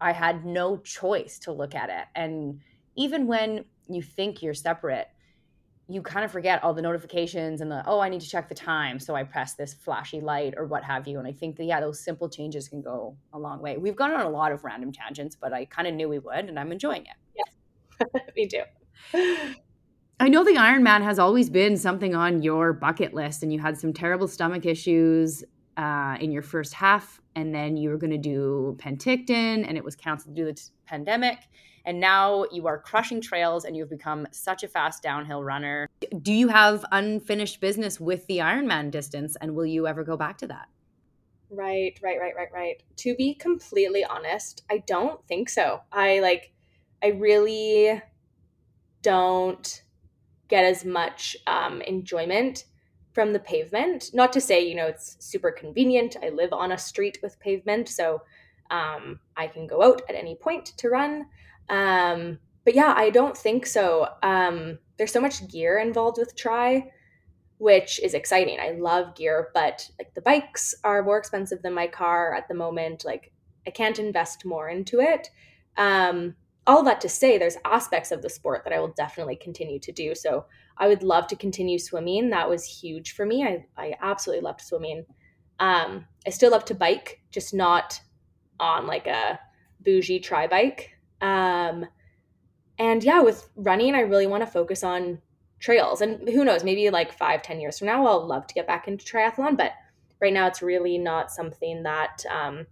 I 0.00 0.12
had 0.12 0.46
no 0.46 0.78
choice 0.78 1.38
to 1.40 1.52
look 1.52 1.74
at 1.74 1.90
it. 1.90 2.06
And 2.14 2.60
even 2.96 3.26
when 3.26 3.66
you 3.86 4.00
think 4.00 4.40
you're 4.40 4.54
separate, 4.54 5.08
you 5.88 6.00
kind 6.00 6.24
of 6.24 6.32
forget 6.32 6.64
all 6.64 6.72
the 6.72 6.82
notifications 6.82 7.60
and 7.60 7.70
the 7.70 7.80
oh 7.86 8.00
i 8.00 8.08
need 8.08 8.20
to 8.20 8.28
check 8.28 8.48
the 8.48 8.54
time 8.56 8.98
so 8.98 9.14
i 9.14 9.22
press 9.22 9.54
this 9.54 9.72
flashy 9.72 10.20
light 10.20 10.54
or 10.56 10.66
what 10.66 10.82
have 10.82 11.06
you. 11.06 11.20
And 11.20 11.28
i 11.28 11.32
think 11.32 11.54
that 11.58 11.64
yeah 11.64 11.80
those 11.80 12.00
simple 12.00 12.28
changes 12.28 12.68
can 12.68 12.82
go 12.82 13.16
a 13.32 13.38
long 13.38 13.62
way. 13.62 13.76
We've 13.76 13.94
gone 13.94 14.10
on 14.10 14.26
a 14.26 14.28
lot 14.28 14.50
of 14.50 14.64
random 14.64 14.90
tangents 14.90 15.36
but 15.36 15.52
i 15.52 15.64
kind 15.66 15.86
of 15.86 15.94
knew 15.94 16.08
we 16.08 16.18
would 16.18 16.46
and 16.46 16.58
i'm 16.58 16.72
enjoying 16.72 17.02
it. 17.02 17.16
Yes. 17.36 18.20
Me 18.36 18.48
too 18.48 18.62
I 20.18 20.28
know 20.28 20.44
the 20.44 20.52
Ironman 20.52 21.02
has 21.02 21.18
always 21.18 21.50
been 21.50 21.76
something 21.76 22.14
on 22.14 22.42
your 22.42 22.72
bucket 22.72 23.12
list, 23.12 23.42
and 23.42 23.52
you 23.52 23.58
had 23.58 23.78
some 23.78 23.92
terrible 23.92 24.26
stomach 24.26 24.64
issues 24.64 25.44
uh, 25.76 26.16
in 26.20 26.32
your 26.32 26.42
first 26.42 26.72
half, 26.72 27.20
and 27.34 27.54
then 27.54 27.76
you 27.76 27.90
were 27.90 27.98
going 27.98 28.10
to 28.10 28.18
do 28.18 28.76
Penticton, 28.78 29.66
and 29.68 29.76
it 29.76 29.84
was 29.84 29.94
canceled 29.94 30.34
due 30.34 30.46
to 30.46 30.52
the 30.52 30.70
pandemic. 30.86 31.38
And 31.84 32.00
now 32.00 32.46
you 32.50 32.66
are 32.66 32.78
crushing 32.78 33.20
trails, 33.20 33.66
and 33.66 33.76
you've 33.76 33.90
become 33.90 34.26
such 34.30 34.62
a 34.62 34.68
fast 34.68 35.02
downhill 35.02 35.44
runner. 35.44 35.88
Do 36.22 36.32
you 36.32 36.48
have 36.48 36.84
unfinished 36.92 37.60
business 37.60 38.00
with 38.00 38.26
the 38.26 38.38
Ironman 38.38 38.90
distance, 38.90 39.36
and 39.40 39.54
will 39.54 39.66
you 39.66 39.86
ever 39.86 40.02
go 40.02 40.16
back 40.16 40.38
to 40.38 40.46
that? 40.46 40.68
Right, 41.50 41.98
right, 42.02 42.18
right, 42.18 42.34
right, 42.34 42.52
right. 42.52 42.82
To 42.96 43.14
be 43.14 43.34
completely 43.34 44.04
honest, 44.04 44.64
I 44.70 44.78
don't 44.78 45.24
think 45.28 45.48
so. 45.48 45.82
I 45.92 46.20
like, 46.20 46.52
I 47.02 47.08
really 47.08 48.02
don't 49.06 49.84
get 50.48 50.64
as 50.64 50.84
much 50.84 51.36
um, 51.46 51.80
enjoyment 51.82 52.64
from 53.12 53.32
the 53.32 53.38
pavement. 53.38 54.10
Not 54.12 54.32
to 54.32 54.40
say, 54.40 54.66
you 54.66 54.74
know, 54.74 54.86
it's 54.86 55.16
super 55.20 55.52
convenient. 55.52 56.16
I 56.24 56.30
live 56.30 56.52
on 56.52 56.72
a 56.72 56.78
street 56.78 57.20
with 57.22 57.38
pavement, 57.38 57.88
so 57.88 58.22
um, 58.68 59.20
I 59.36 59.46
can 59.46 59.68
go 59.68 59.80
out 59.80 60.02
at 60.08 60.16
any 60.16 60.34
point 60.34 60.66
to 60.78 60.88
run. 60.88 61.26
Um, 61.68 62.40
but 62.64 62.74
yeah, 62.74 62.94
I 62.96 63.10
don't 63.10 63.36
think 63.36 63.64
so. 63.64 64.08
Um, 64.24 64.80
there's 64.96 65.12
so 65.12 65.20
much 65.20 65.46
gear 65.46 65.78
involved 65.78 66.18
with 66.18 66.34
tri, 66.34 66.90
which 67.58 68.00
is 68.02 68.12
exciting. 68.12 68.58
I 68.58 68.72
love 68.72 69.14
gear, 69.14 69.50
but 69.54 69.88
like 70.00 70.14
the 70.14 70.20
bikes 70.20 70.74
are 70.82 71.04
more 71.04 71.18
expensive 71.18 71.62
than 71.62 71.74
my 71.74 71.86
car 71.86 72.34
at 72.34 72.48
the 72.48 72.54
moment. 72.54 73.04
Like 73.04 73.30
I 73.68 73.70
can't 73.70 74.00
invest 74.00 74.44
more 74.44 74.68
into 74.68 74.98
it. 74.98 75.30
Um, 75.76 76.34
all 76.66 76.82
that 76.82 77.00
to 77.00 77.08
say 77.08 77.38
there's 77.38 77.56
aspects 77.64 78.10
of 78.10 78.22
the 78.22 78.28
sport 78.28 78.62
that 78.64 78.72
I 78.72 78.80
will 78.80 78.92
definitely 78.96 79.36
continue 79.36 79.78
to 79.80 79.92
do. 79.92 80.14
So 80.14 80.46
I 80.78 80.88
would 80.88 81.02
love 81.02 81.26
to 81.28 81.36
continue 81.36 81.78
swimming. 81.78 82.30
That 82.30 82.48
was 82.48 82.64
huge 82.64 83.12
for 83.12 83.24
me. 83.24 83.44
I, 83.44 83.64
I 83.76 83.94
absolutely 84.00 84.42
loved 84.42 84.60
swimming. 84.60 85.04
Um, 85.60 86.06
I 86.26 86.30
still 86.30 86.50
love 86.50 86.64
to 86.66 86.74
bike, 86.74 87.20
just 87.30 87.54
not 87.54 88.00
on 88.58 88.86
like 88.86 89.06
a 89.06 89.38
bougie 89.80 90.20
tri 90.20 90.46
bike. 90.46 90.90
Um, 91.20 91.86
and 92.78 93.02
yeah, 93.02 93.20
with 93.20 93.48
running, 93.56 93.94
I 93.94 94.00
really 94.00 94.26
want 94.26 94.42
to 94.42 94.50
focus 94.50 94.82
on 94.82 95.20
trails. 95.60 96.00
And 96.00 96.28
who 96.28 96.44
knows, 96.44 96.64
maybe 96.64 96.90
like 96.90 97.16
five, 97.16 97.42
ten 97.42 97.60
years 97.60 97.78
from 97.78 97.86
now, 97.86 98.06
I'll 98.06 98.26
love 98.26 98.46
to 98.48 98.54
get 98.54 98.66
back 98.66 98.88
into 98.88 99.06
triathlon. 99.06 99.56
But 99.56 99.72
right 100.20 100.32
now, 100.32 100.46
it's 100.46 100.62
really 100.62 100.98
not 100.98 101.30
something 101.30 101.84
that 101.84 102.22
um, 102.30 102.66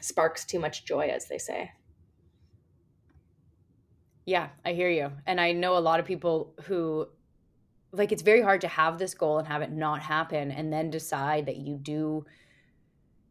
sparks 0.00 0.44
too 0.44 0.60
much 0.60 0.84
joy, 0.84 1.08
as 1.08 1.26
they 1.26 1.38
say. 1.38 1.70
Yeah, 4.26 4.48
I 4.64 4.72
hear 4.72 4.88
you. 4.88 5.12
And 5.26 5.40
I 5.40 5.52
know 5.52 5.76
a 5.76 5.80
lot 5.80 6.00
of 6.00 6.06
people 6.06 6.54
who 6.64 7.08
like 7.92 8.10
it's 8.10 8.22
very 8.22 8.42
hard 8.42 8.60
to 8.62 8.68
have 8.68 8.98
this 8.98 9.14
goal 9.14 9.38
and 9.38 9.46
have 9.46 9.62
it 9.62 9.70
not 9.70 10.00
happen 10.00 10.50
and 10.50 10.72
then 10.72 10.90
decide 10.90 11.46
that 11.46 11.58
you 11.58 11.76
do 11.76 12.24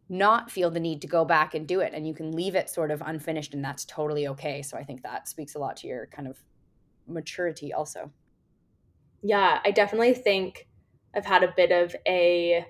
not 0.07 0.49
feel 0.49 0.71
the 0.71 0.79
need 0.79 1.01
to 1.01 1.07
go 1.07 1.25
back 1.25 1.53
and 1.53 1.67
do 1.67 1.81
it 1.81 1.93
and 1.93 2.07
you 2.07 2.13
can 2.13 2.31
leave 2.31 2.55
it 2.55 2.69
sort 2.69 2.91
of 2.91 3.01
unfinished 3.05 3.53
and 3.53 3.63
that's 3.63 3.83
totally 3.85 4.27
okay. 4.27 4.61
So 4.61 4.77
I 4.77 4.83
think 4.83 5.03
that 5.03 5.27
speaks 5.27 5.55
a 5.55 5.59
lot 5.59 5.77
to 5.77 5.87
your 5.87 6.07
kind 6.07 6.27
of 6.27 6.37
maturity 7.07 7.73
also. 7.73 8.11
Yeah, 9.21 9.59
I 9.65 9.71
definitely 9.71 10.13
think 10.13 10.67
I've 11.15 11.25
had 11.25 11.43
a 11.43 11.53
bit 11.55 11.71
of 11.71 11.95
a 12.07 12.65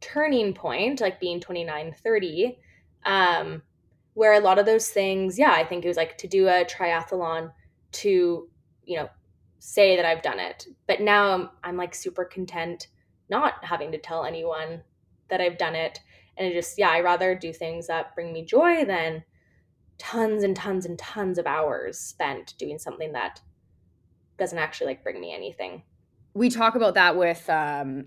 turning 0.00 0.54
point 0.54 1.00
like 1.00 1.20
being 1.20 1.40
29 1.40 1.94
30 2.02 2.58
um 3.04 3.62
where 4.14 4.32
a 4.32 4.40
lot 4.40 4.58
of 4.58 4.66
those 4.66 4.88
things 4.88 5.38
yeah 5.38 5.52
i 5.52 5.64
think 5.64 5.84
it 5.84 5.88
was 5.88 5.96
like 5.96 6.16
to 6.16 6.26
do 6.26 6.48
a 6.48 6.64
triathlon 6.64 7.52
to 7.92 8.48
you 8.84 8.96
know 8.96 9.08
say 9.60 9.94
that 9.94 10.04
I've 10.04 10.22
done 10.22 10.40
it. 10.40 10.66
But 10.88 11.00
now 11.00 11.32
I'm, 11.32 11.50
I'm 11.62 11.76
like 11.76 11.94
super 11.94 12.24
content 12.24 12.88
not 13.28 13.64
having 13.64 13.92
to 13.92 13.98
tell 13.98 14.24
anyone 14.24 14.82
that 15.28 15.40
I've 15.40 15.58
done 15.58 15.76
it. 15.76 16.00
And 16.36 16.48
it 16.48 16.54
just, 16.54 16.78
yeah, 16.78 16.88
I 16.88 17.00
rather 17.00 17.34
do 17.34 17.52
things 17.52 17.86
that 17.86 18.14
bring 18.14 18.32
me 18.32 18.44
joy 18.44 18.84
than 18.84 19.22
tons 19.98 20.42
and 20.42 20.56
tons 20.56 20.86
and 20.86 20.98
tons 20.98 21.38
of 21.38 21.46
hours 21.46 21.98
spent 21.98 22.54
doing 22.58 22.78
something 22.78 23.12
that 23.12 23.40
doesn't 24.38 24.58
actually 24.58 24.88
like 24.88 25.04
bring 25.04 25.20
me 25.20 25.32
anything. 25.34 25.82
We 26.32 26.48
talk 26.48 26.74
about 26.74 26.94
that 26.94 27.16
with 27.16 27.48
um, 27.50 28.06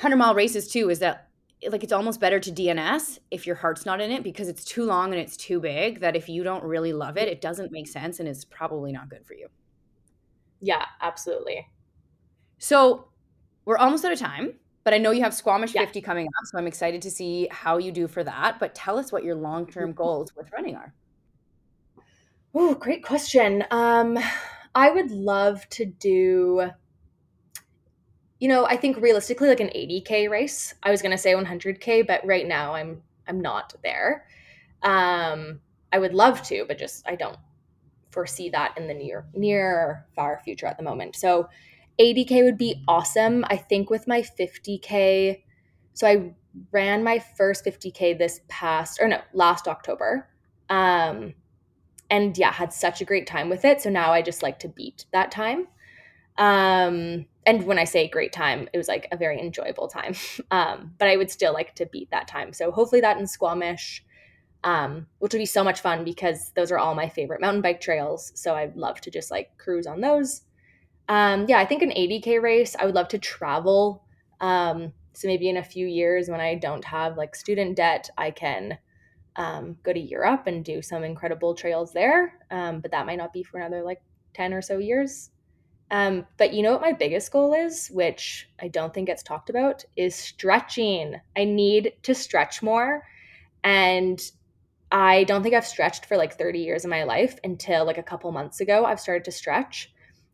100 0.00 0.16
mile 0.16 0.34
races 0.34 0.68
too, 0.68 0.90
is 0.90 0.98
that 0.98 1.28
like 1.70 1.84
it's 1.84 1.92
almost 1.92 2.20
better 2.20 2.40
to 2.40 2.50
DNS 2.50 3.18
if 3.30 3.46
your 3.46 3.56
heart's 3.56 3.86
not 3.86 4.00
in 4.00 4.10
it 4.10 4.22
because 4.22 4.48
it's 4.48 4.64
too 4.64 4.84
long 4.84 5.12
and 5.12 5.20
it's 5.20 5.36
too 5.36 5.60
big 5.60 6.00
that 6.00 6.16
if 6.16 6.28
you 6.28 6.42
don't 6.42 6.64
really 6.64 6.92
love 6.92 7.16
it, 7.16 7.28
it 7.28 7.40
doesn't 7.40 7.70
make 7.70 7.86
sense 7.86 8.18
and 8.20 8.28
it's 8.28 8.44
probably 8.44 8.92
not 8.92 9.08
good 9.08 9.24
for 9.24 9.34
you. 9.34 9.48
Yeah, 10.60 10.84
absolutely. 11.00 11.66
So 12.58 13.08
we're 13.64 13.78
almost 13.78 14.04
out 14.04 14.12
of 14.12 14.18
time. 14.18 14.54
But 14.84 14.94
I 14.94 14.98
know 14.98 15.12
you 15.12 15.22
have 15.22 15.34
Squamish 15.34 15.74
yeah. 15.74 15.82
50 15.82 16.00
coming 16.00 16.26
up, 16.26 16.46
so 16.46 16.58
I'm 16.58 16.66
excited 16.66 17.02
to 17.02 17.10
see 17.10 17.48
how 17.50 17.78
you 17.78 17.92
do 17.92 18.08
for 18.08 18.24
that. 18.24 18.58
But 18.58 18.74
tell 18.74 18.98
us 18.98 19.12
what 19.12 19.22
your 19.22 19.36
long 19.36 19.66
term 19.66 19.92
goals 19.94 20.34
with 20.34 20.52
running 20.52 20.74
are. 20.74 20.92
Oh, 22.54 22.74
great 22.74 23.04
question. 23.04 23.64
Um, 23.70 24.18
I 24.74 24.90
would 24.90 25.10
love 25.10 25.68
to 25.70 25.84
do, 25.84 26.70
you 28.42 28.48
know, 28.48 28.66
I 28.66 28.76
think 28.76 28.96
realistically 28.96 29.46
like 29.46 29.60
an 29.60 29.68
80k 29.68 30.28
race. 30.28 30.74
I 30.82 30.90
was 30.90 31.00
gonna 31.00 31.16
say 31.16 31.32
100k, 31.32 32.04
but 32.04 32.26
right 32.26 32.44
now 32.44 32.74
I'm 32.74 33.00
I'm 33.28 33.40
not 33.40 33.72
there. 33.84 34.26
Um, 34.82 35.60
I 35.92 36.00
would 36.00 36.12
love 36.12 36.42
to, 36.48 36.64
but 36.66 36.76
just 36.76 37.06
I 37.06 37.14
don't 37.14 37.38
foresee 38.10 38.50
that 38.50 38.76
in 38.76 38.88
the 38.88 38.94
near 38.94 39.26
near 39.32 40.06
far 40.16 40.40
future 40.44 40.66
at 40.66 40.76
the 40.76 40.82
moment. 40.82 41.14
So 41.14 41.48
80k 42.00 42.42
would 42.42 42.58
be 42.58 42.82
awesome. 42.88 43.44
I 43.48 43.56
think 43.56 43.90
with 43.90 44.08
my 44.08 44.22
50k, 44.22 45.44
so 45.92 46.08
I 46.08 46.34
ran 46.72 47.04
my 47.04 47.20
first 47.20 47.64
50k 47.64 48.18
this 48.18 48.40
past 48.48 48.98
or 49.00 49.06
no 49.06 49.20
last 49.32 49.68
October. 49.68 50.28
Um, 50.68 51.34
and 52.10 52.36
yeah, 52.36 52.50
had 52.50 52.72
such 52.72 53.00
a 53.00 53.04
great 53.04 53.28
time 53.28 53.48
with 53.48 53.64
it. 53.64 53.80
So 53.80 53.88
now 53.88 54.12
I 54.12 54.20
just 54.20 54.42
like 54.42 54.58
to 54.58 54.68
beat 54.68 55.06
that 55.12 55.30
time. 55.30 55.68
Um, 56.38 57.26
and 57.44 57.66
when 57.66 57.78
I 57.78 57.84
say 57.84 58.08
great 58.08 58.32
time, 58.32 58.68
it 58.72 58.78
was 58.78 58.88
like 58.88 59.08
a 59.10 59.16
very 59.16 59.40
enjoyable 59.40 59.88
time. 59.88 60.14
um, 60.50 60.94
but 60.98 61.08
I 61.08 61.16
would 61.16 61.30
still 61.30 61.52
like 61.52 61.74
to 61.76 61.86
beat 61.86 62.10
that 62.10 62.28
time. 62.28 62.52
So 62.52 62.70
hopefully 62.70 63.00
that 63.00 63.18
in 63.18 63.26
Squamish, 63.26 64.04
um, 64.64 65.06
which 65.18 65.32
would 65.32 65.40
be 65.40 65.46
so 65.46 65.64
much 65.64 65.80
fun 65.80 66.04
because 66.04 66.52
those 66.54 66.70
are 66.70 66.78
all 66.78 66.94
my 66.94 67.08
favorite 67.08 67.40
mountain 67.40 67.62
bike 67.62 67.80
trails. 67.80 68.32
So 68.36 68.54
I'd 68.54 68.76
love 68.76 69.00
to 69.02 69.10
just 69.10 69.30
like 69.30 69.56
cruise 69.58 69.86
on 69.86 70.00
those. 70.00 70.42
Um, 71.08 71.46
yeah, 71.48 71.58
I 71.58 71.66
think 71.66 71.82
an 71.82 71.90
80k 71.90 72.40
race. 72.40 72.76
I 72.78 72.86
would 72.86 72.94
love 72.94 73.08
to 73.08 73.18
travel. 73.18 74.04
Um, 74.40 74.92
so 75.14 75.26
maybe 75.26 75.48
in 75.48 75.56
a 75.56 75.64
few 75.64 75.86
years 75.86 76.28
when 76.28 76.40
I 76.40 76.54
don't 76.54 76.84
have 76.84 77.16
like 77.16 77.34
student 77.34 77.76
debt, 77.76 78.08
I 78.16 78.30
can 78.30 78.78
um, 79.34 79.76
go 79.82 79.92
to 79.92 80.00
Europe 80.00 80.46
and 80.46 80.64
do 80.64 80.80
some 80.80 81.02
incredible 81.02 81.54
trails 81.54 81.92
there. 81.92 82.38
Um, 82.50 82.80
but 82.80 82.92
that 82.92 83.04
might 83.04 83.18
not 83.18 83.32
be 83.32 83.42
for 83.42 83.58
another 83.58 83.82
like 83.82 84.00
10 84.34 84.54
or 84.54 84.62
so 84.62 84.78
years. 84.78 85.31
Um, 85.92 86.26
but 86.38 86.54
you 86.54 86.62
know 86.62 86.72
what 86.72 86.80
my 86.80 86.92
biggest 86.92 87.30
goal 87.30 87.52
is, 87.52 87.88
which 87.88 88.48
I 88.60 88.68
don't 88.68 88.94
think 88.94 89.08
gets 89.08 89.22
talked 89.22 89.50
about, 89.50 89.84
is 89.94 90.14
stretching. 90.14 91.20
I 91.36 91.44
need 91.44 91.92
to 92.04 92.14
stretch 92.14 92.62
more. 92.62 93.06
And 93.62 94.20
I 94.90 95.24
don't 95.24 95.42
think 95.42 95.54
I've 95.54 95.66
stretched 95.66 96.06
for 96.06 96.16
like 96.16 96.38
30 96.38 96.60
years 96.60 96.84
of 96.84 96.90
my 96.90 97.04
life 97.04 97.38
until 97.44 97.84
like 97.84 97.98
a 97.98 98.02
couple 98.02 98.32
months 98.32 98.60
ago. 98.60 98.86
I've 98.86 99.00
started 99.00 99.24
to 99.26 99.32
stretch. 99.32 99.92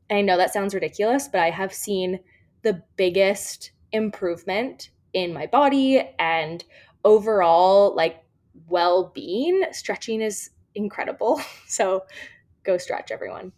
And 0.09 0.19
I 0.19 0.23
know 0.23 0.37
that 0.37 0.53
sounds 0.53 0.75
ridiculous, 0.75 1.29
but 1.29 1.41
I 1.41 1.51
have 1.51 1.75
seen 1.75 2.21
the 2.63 2.83
biggest 2.97 3.73
improvement 3.93 4.91
in 5.13 5.33
my 5.33 5.47
body 5.47 6.09
and 6.21 6.65
overall 7.05 7.95
like 7.97 8.23
well-being. 8.69 9.65
Stretching 9.73 10.21
is 10.23 10.51
incredible. 10.75 11.41
So 11.67 12.05
go 12.65 12.79
stretch 12.79 13.11
everyone. 13.11 13.53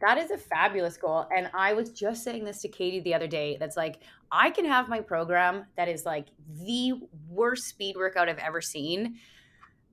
That 0.00 0.18
is 0.18 0.30
a 0.30 0.36
fabulous 0.36 0.96
goal. 0.96 1.26
And 1.34 1.50
I 1.54 1.72
was 1.72 1.90
just 1.90 2.22
saying 2.22 2.44
this 2.44 2.60
to 2.62 2.68
Katie 2.68 3.00
the 3.00 3.14
other 3.14 3.26
day. 3.26 3.56
That's 3.58 3.76
like, 3.76 4.00
I 4.30 4.50
can 4.50 4.64
have 4.64 4.88
my 4.88 5.00
program 5.00 5.66
that 5.76 5.88
is 5.88 6.04
like 6.04 6.26
the 6.64 6.94
worst 7.28 7.64
speed 7.64 7.96
workout 7.96 8.28
I've 8.28 8.38
ever 8.38 8.60
seen. 8.60 9.18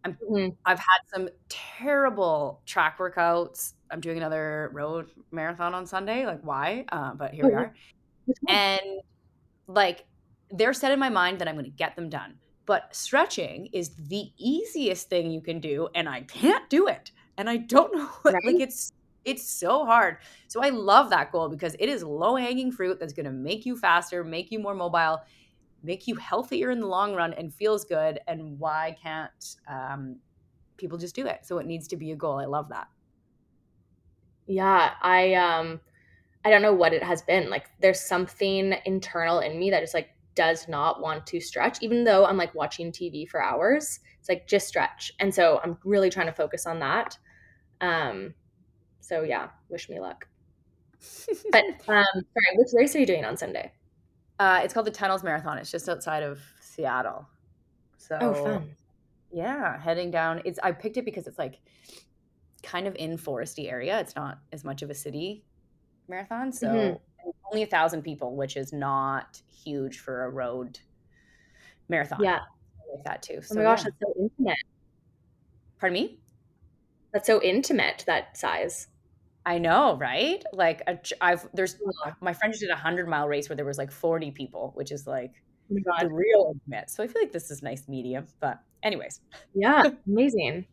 i 0.03 0.09
have 0.09 0.17
mm-hmm. 0.19 0.67
had 0.67 0.99
some 1.13 1.29
terrible 1.47 2.61
track 2.65 2.97
workouts. 2.97 3.73
I'm 3.89 4.01
doing 4.01 4.17
another 4.17 4.71
road 4.73 5.09
marathon 5.31 5.73
on 5.73 5.85
Sunday. 5.85 6.25
Like, 6.25 6.41
why? 6.41 6.85
Uh, 6.91 7.13
but 7.13 7.33
here 7.33 7.45
we 7.45 7.53
are. 7.53 7.73
And 8.47 9.01
like, 9.67 10.05
they're 10.51 10.73
set 10.73 10.91
in 10.91 10.99
my 10.99 11.09
mind 11.09 11.39
that 11.39 11.47
I'm 11.47 11.55
going 11.55 11.65
to 11.65 11.71
get 11.71 11.95
them 11.95 12.09
done. 12.09 12.35
But 12.65 12.95
stretching 12.95 13.67
is 13.73 13.91
the 13.95 14.31
easiest 14.37 15.09
thing 15.09 15.31
you 15.31 15.41
can 15.41 15.59
do, 15.59 15.89
and 15.95 16.07
I 16.07 16.21
can't 16.21 16.69
do 16.69 16.87
it. 16.87 17.11
And 17.37 17.49
I 17.49 17.57
don't 17.57 17.93
know 17.93 18.05
what, 18.21 18.33
right? 18.33 18.45
like, 18.45 18.61
it's 18.61 18.93
it's 19.26 19.49
so 19.49 19.86
hard. 19.86 20.17
So 20.47 20.61
I 20.61 20.69
love 20.69 21.09
that 21.09 21.32
goal 21.32 21.49
because 21.49 21.76
it 21.80 21.89
is 21.89 22.03
low 22.03 22.36
hanging 22.36 22.71
fruit 22.71 22.99
that's 22.99 23.13
going 23.13 23.26
to 23.26 23.32
make 23.32 23.65
you 23.65 23.78
faster, 23.78 24.24
make 24.24 24.51
you 24.51 24.59
more 24.59 24.76
mobile, 24.76 25.21
make 25.84 26.07
you 26.07 26.15
healthier 26.15 26.71
in 26.71 26.80
the 26.80 26.88
long 26.88 27.13
run, 27.13 27.34
and 27.34 27.53
feels 27.53 27.86
good. 27.86 28.19
And 28.28 28.59
why 28.59 28.95
can't 29.01 29.55
um, 29.67 30.17
people 30.78 30.97
just 30.97 31.15
do 31.15 31.26
it? 31.26 31.45
So 31.45 31.57
it 31.59 31.65
needs 31.65 31.88
to 31.89 31.97
be 31.97 32.11
a 32.11 32.15
goal. 32.15 32.39
I 32.39 32.45
love 32.45 32.69
that. 32.69 32.88
Yeah, 34.45 34.91
I 35.01 35.34
um, 35.36 35.80
I 36.43 36.49
don't 36.49 36.61
know 36.61 36.74
what 36.74 36.93
it 36.93 37.03
has 37.03 37.21
been. 37.21 37.49
Like, 37.49 37.67
there's 37.80 38.01
something 38.01 38.76
internal 38.86 39.39
in 39.39 39.57
me 39.57 39.69
that 39.71 39.80
just 39.80 39.93
like 39.93 40.09
does 40.36 40.67
not 40.67 41.01
want 41.01 41.26
to 41.28 41.39
stretch, 41.39 41.78
even 41.82 42.03
though 42.03 42.26
I'm 42.26 42.38
like 42.38 42.53
watching 42.53 42.91
TV 42.91 43.28
for 43.28 43.41
hours. 43.41 43.99
It's 44.19 44.28
like 44.28 44.47
just 44.47 44.67
stretch, 44.67 45.13
and 45.19 45.34
so 45.34 45.61
I'm 45.63 45.78
really 45.86 46.09
trying 46.09 46.28
to 46.28 46.34
focus 46.34 46.65
on 46.65 46.80
that. 46.80 47.17
Um, 47.80 48.34
so 49.03 49.23
yeah, 49.23 49.49
wish 49.69 49.89
me 49.89 49.99
luck. 49.99 50.27
but 51.51 51.65
um, 51.65 52.05
sorry, 52.13 52.55
which 52.55 52.69
race 52.73 52.95
are 52.95 52.99
you 52.99 53.05
doing 53.05 53.25
on 53.25 53.35
Sunday? 53.35 53.71
Uh, 54.39 54.61
it's 54.63 54.73
called 54.73 54.87
the 54.87 54.91
Tunnels 54.91 55.23
Marathon. 55.23 55.57
It's 55.57 55.69
just 55.69 55.89
outside 55.89 56.23
of 56.23 56.39
Seattle. 56.61 57.27
So 57.97 58.17
oh, 58.21 58.33
fun. 58.33 58.75
Yeah, 59.31 59.79
heading 59.79 60.09
down. 60.09 60.41
It's 60.45 60.59
I 60.63 60.71
picked 60.71 60.97
it 60.97 61.05
because 61.05 61.27
it's 61.27 61.37
like 61.37 61.59
kind 62.63 62.87
of 62.87 62.95
in 62.95 63.17
foresty 63.17 63.69
area. 63.69 63.99
It's 63.99 64.15
not 64.15 64.39
as 64.53 64.63
much 64.63 64.81
of 64.81 64.89
a 64.89 64.95
city 64.95 65.43
marathon, 66.07 66.53
so 66.53 66.67
mm-hmm. 66.67 67.29
only 67.51 67.63
a 67.63 67.67
thousand 67.67 68.03
people, 68.03 68.35
which 68.35 68.55
is 68.55 68.71
not 68.71 69.41
huge 69.63 69.99
for 69.99 70.25
a 70.25 70.29
road 70.29 70.79
marathon. 71.89 72.23
Yeah, 72.23 72.39
like 72.93 73.03
that 73.03 73.21
too. 73.21 73.41
So, 73.41 73.55
oh 73.55 73.57
my 73.57 73.63
gosh, 73.63 73.79
yeah. 73.79 73.83
that's 73.85 73.99
so 73.99 74.21
intimate. 74.21 74.57
Pardon 75.79 75.93
me. 75.93 76.19
That's 77.11 77.27
so 77.27 77.41
intimate. 77.41 78.03
That 78.07 78.37
size. 78.37 78.87
I 79.45 79.57
know, 79.57 79.97
right? 79.97 80.43
Like 80.53 80.81
I've 81.21 81.47
there's 81.53 81.77
my 82.21 82.33
friend 82.33 82.53
just 82.53 82.61
did 82.61 82.69
a 82.69 82.75
hundred 82.75 83.07
mile 83.09 83.27
race 83.27 83.49
where 83.49 83.55
there 83.55 83.65
was 83.65 83.77
like 83.77 83.91
40 83.91 84.31
people, 84.31 84.71
which 84.75 84.91
is 84.91 85.05
like 85.05 85.33
oh 85.71 85.75
the 86.01 86.09
real. 86.09 86.55
So 86.87 87.03
I 87.03 87.07
feel 87.07 87.21
like 87.21 87.31
this 87.31 87.51
is 87.51 87.61
nice 87.61 87.87
medium. 87.87 88.27
But 88.39 88.59
anyways. 88.83 89.19
Yeah, 89.53 89.83
amazing. 90.07 90.67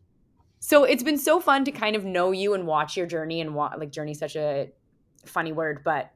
so 0.59 0.83
it's 0.85 1.03
been 1.03 1.17
so 1.17 1.39
fun 1.39 1.65
to 1.65 1.71
kind 1.71 1.95
of 1.95 2.05
know 2.05 2.31
you 2.31 2.53
and 2.53 2.67
watch 2.67 2.97
your 2.97 3.07
journey 3.07 3.41
and 3.41 3.55
wa- 3.55 3.73
like 3.77 3.91
journey 3.91 4.13
such 4.13 4.35
a 4.35 4.69
funny 5.25 5.51
word, 5.51 5.81
but 5.83 6.11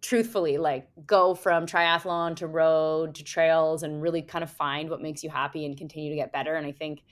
truthfully 0.00 0.58
like 0.58 0.88
go 1.06 1.34
from 1.34 1.66
triathlon 1.66 2.36
to 2.36 2.46
road 2.46 3.14
to 3.16 3.24
trails 3.24 3.82
and 3.82 4.00
really 4.00 4.22
kind 4.22 4.44
of 4.44 4.50
find 4.50 4.88
what 4.90 5.02
makes 5.02 5.24
you 5.24 5.30
happy 5.30 5.66
and 5.66 5.76
continue 5.76 6.10
to 6.10 6.16
get 6.16 6.32
better. 6.32 6.54
And 6.54 6.66
I 6.66 6.72
think 6.72 7.02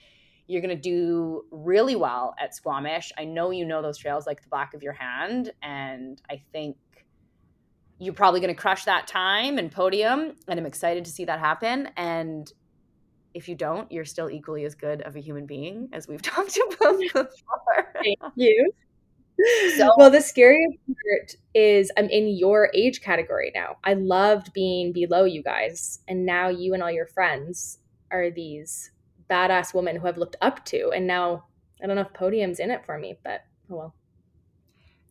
you're 0.47 0.61
going 0.61 0.75
to 0.75 0.81
do 0.81 1.45
really 1.51 1.95
well 1.95 2.33
at 2.39 2.55
Squamish. 2.55 3.11
I 3.17 3.25
know 3.25 3.51
you 3.51 3.65
know 3.65 3.81
those 3.81 3.97
trails 3.97 4.25
like 4.25 4.41
the 4.41 4.49
back 4.49 4.73
of 4.73 4.81
your 4.81 4.93
hand. 4.93 5.51
And 5.61 6.21
I 6.29 6.41
think 6.53 6.77
you're 7.99 8.13
probably 8.13 8.39
going 8.39 8.53
to 8.53 8.59
crush 8.59 8.85
that 8.85 9.07
time 9.07 9.57
and 9.57 9.71
podium. 9.71 10.35
And 10.47 10.59
I'm 10.59 10.65
excited 10.65 11.03
to 11.05 11.11
see 11.11 11.25
that 11.25 11.39
happen. 11.39 11.89
And 11.97 12.51
if 13.33 13.49
you 13.49 13.55
don't, 13.55 13.91
you're 13.91 14.05
still 14.05 14.29
equally 14.29 14.63
as 14.63 14.73
good 14.73 15.01
of 15.01 15.15
a 15.15 15.19
human 15.19 15.45
being 15.45 15.89
as 15.91 16.07
we've 16.07 16.21
talked 16.23 16.57
about 16.57 16.97
before. 16.97 17.29
Thank 18.01 18.19
you. 18.35 18.71
So, 19.75 19.91
well, 19.97 20.09
the 20.09 20.21
scariest 20.21 20.77
part 20.87 21.35
is 21.53 21.91
I'm 21.95 22.09
in 22.09 22.27
your 22.27 22.71
age 22.73 23.01
category 23.01 23.51
now. 23.53 23.75
I 23.83 23.93
loved 23.93 24.51
being 24.51 24.93
below 24.93 25.25
you 25.25 25.43
guys, 25.43 25.99
and 26.07 26.25
now 26.25 26.47
you 26.47 26.73
and 26.73 26.81
all 26.81 26.89
your 26.89 27.05
friends 27.05 27.77
are 28.09 28.31
these 28.31 28.89
badass 29.29 29.73
woman 29.73 29.95
who 29.95 30.07
I've 30.07 30.17
looked 30.17 30.37
up 30.41 30.63
to. 30.65 30.91
And 30.91 31.07
now 31.07 31.45
I 31.81 31.87
don't 31.87 31.95
know 31.95 32.01
if 32.01 32.13
podium's 32.13 32.59
in 32.59 32.71
it 32.71 32.85
for 32.85 32.97
me, 32.97 33.17
but 33.23 33.43
oh 33.71 33.75
well. 33.75 33.95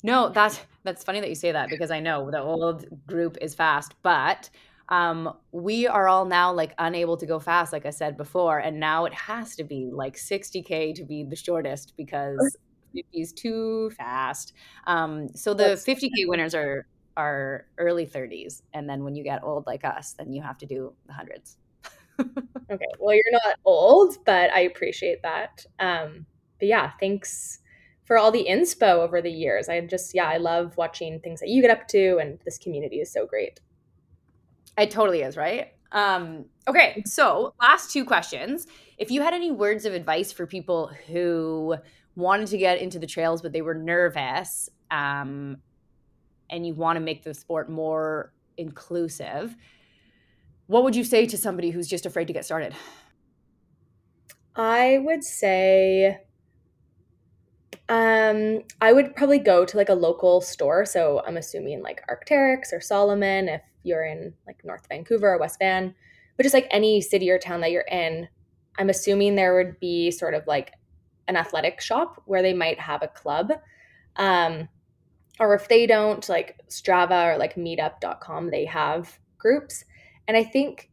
No, 0.03 0.29
that's 0.29 0.61
that's 0.85 1.03
funny 1.03 1.21
that 1.21 1.29
you 1.29 1.35
say 1.35 1.53
that 1.53 1.69
because 1.69 1.91
I 1.91 2.01
know 2.01 2.31
the 2.31 2.41
old 2.41 2.87
group 3.07 3.39
is 3.41 3.55
fast, 3.55 3.95
but 4.03 4.51
um, 4.89 5.33
we 5.51 5.87
are 5.89 6.07
all 6.07 6.25
now 6.25 6.53
like 6.53 6.75
unable 6.79 7.17
to 7.17 7.27
go 7.27 7.41
fast, 7.41 7.73
like 7.73 7.87
I 7.87 7.91
said 7.91 8.17
before, 8.17 8.59
and 8.59 8.79
now 8.79 9.05
it 9.05 9.14
has 9.14 9.57
to 9.57 9.64
be 9.64 9.91
like 9.93 10.17
60k 10.17 10.95
to 10.95 11.05
be 11.05 11.25
the 11.25 11.35
shortest 11.35 11.95
because 11.97 12.57
50 12.95 13.21
is 13.21 13.33
too 13.33 13.91
fast. 13.97 14.53
Um, 14.87 15.29
so 15.35 15.55
the 15.55 15.75
50k 15.75 16.29
winners 16.29 16.55
are 16.55 16.87
are 17.17 17.67
early 17.79 18.07
30s, 18.07 18.62
and 18.75 18.89
then 18.89 19.03
when 19.03 19.17
you 19.17 19.25
get 19.25 19.43
old 19.43 19.67
like 19.67 19.85
us, 19.85 20.14
then 20.19 20.33
you 20.33 20.43
have 20.43 20.59
to 20.59 20.67
do 20.67 20.93
the 21.07 21.14
hundreds 21.14 21.57
okay. 22.71 22.87
Well, 22.99 23.14
you're 23.14 23.33
not 23.33 23.57
old, 23.64 24.19
but 24.25 24.51
I 24.53 24.61
appreciate 24.61 25.23
that. 25.23 25.64
Um, 25.79 26.27
but 26.59 26.69
yeah, 26.69 26.93
thanks 27.01 27.61
for 28.05 28.17
all 28.17 28.31
the 28.31 28.47
inspo 28.49 28.99
over 28.99 29.21
the 29.21 29.31
years. 29.31 29.69
I 29.69 29.81
just, 29.81 30.14
yeah, 30.14 30.29
I 30.29 30.37
love 30.37 30.77
watching 30.77 31.21
things 31.21 31.41
that 31.41 31.49
you 31.49 31.61
get 31.61 31.71
up 31.71 31.89
to, 31.89 32.19
and 32.19 32.39
this 32.45 32.59
community 32.59 32.97
is 32.97 33.12
so 33.12 33.27
great. 33.27 33.61
It 34.79 34.91
totally 34.91 35.23
is, 35.23 35.37
right? 35.37 35.73
Um, 35.93 36.47
okay, 36.69 37.03
so 37.07 37.55
last 37.61 37.91
two 37.91 38.05
questions. 38.05 38.67
If 38.99 39.11
you 39.11 39.23
had 39.23 39.35
any 39.35 39.51
words 39.51 39.85
of 39.85 39.95
advice 39.95 40.33
for 40.33 40.47
people 40.47 40.91
who 41.09 41.77
wanted 42.14 42.49
to 42.49 42.59
get 42.59 42.81
into 42.81 42.99
the 42.99 43.07
trails, 43.07 43.43
but 43.43 43.53
they 43.53 43.62
were 43.62 43.75
nervous, 43.75 44.69
um, 44.91 45.59
and 46.49 46.67
you 46.67 46.75
want 46.75 46.97
to 46.97 47.01
make 47.01 47.25
the 47.25 47.35
sport 47.35 47.71
more 47.71 48.33
inclusive. 48.57 49.57
What 50.67 50.83
would 50.83 50.97
you 50.97 51.05
say 51.05 51.27
to 51.27 51.37
somebody 51.37 51.71
who's 51.71 51.89
just 51.89 52.07
afraid 52.07 52.27
to 52.27 52.33
get 52.33 52.45
started? 52.45 52.75
I 54.57 54.99
would 55.03 55.23
say 55.23 56.19
um 57.89 58.62
I 58.81 58.93
would 58.93 59.14
probably 59.14 59.39
go 59.39 59.64
to 59.64 59.77
like 59.77 59.91
a 59.91 59.95
local 59.95 60.41
store. 60.41 60.85
So 60.85 61.23
I'm 61.27 61.37
assuming 61.37 61.83
like 61.83 62.03
Arc'teryx 62.09 62.73
or 62.73 62.81
Salomon 62.81 63.49
if 63.49 63.62
you're 63.85 64.05
in 64.05 64.35
like 64.47 64.64
North 64.64 64.87
Vancouver 64.89 65.35
or 65.35 65.39
West 65.39 65.59
Van. 65.61 65.95
But 66.37 66.43
just 66.43 66.55
like 66.55 66.67
any 66.71 67.01
city 67.01 67.31
or 67.31 67.39
town 67.39 67.61
that 67.61 67.71
you're 67.71 67.83
in, 67.91 68.29
I'm 68.79 68.91
assuming 68.91 69.35
there 69.35 69.55
would 69.55 69.79
be 69.79 70.11
sort 70.11 70.35
of 70.35 70.47
like 70.47 70.73
an 71.29 71.37
athletic 71.37 71.81
shop 71.81 72.23
where 72.27 72.43
they 72.43 72.55
might 72.55 72.81
have 72.81 73.03
a 73.03 73.09
club. 73.09 73.53
Um 74.17 74.69
or 75.39 75.55
if 75.55 75.69
they 75.69 75.87
don't, 75.87 76.27
like 76.31 76.59
Strava 76.71 77.35
or 77.35 77.39
like 77.39 77.57
meetup.com, 77.57 78.51
they 78.51 78.64
have 78.64 79.19
groups. 79.37 79.85
And 80.29 80.37
I 80.37 80.45
think 80.45 80.91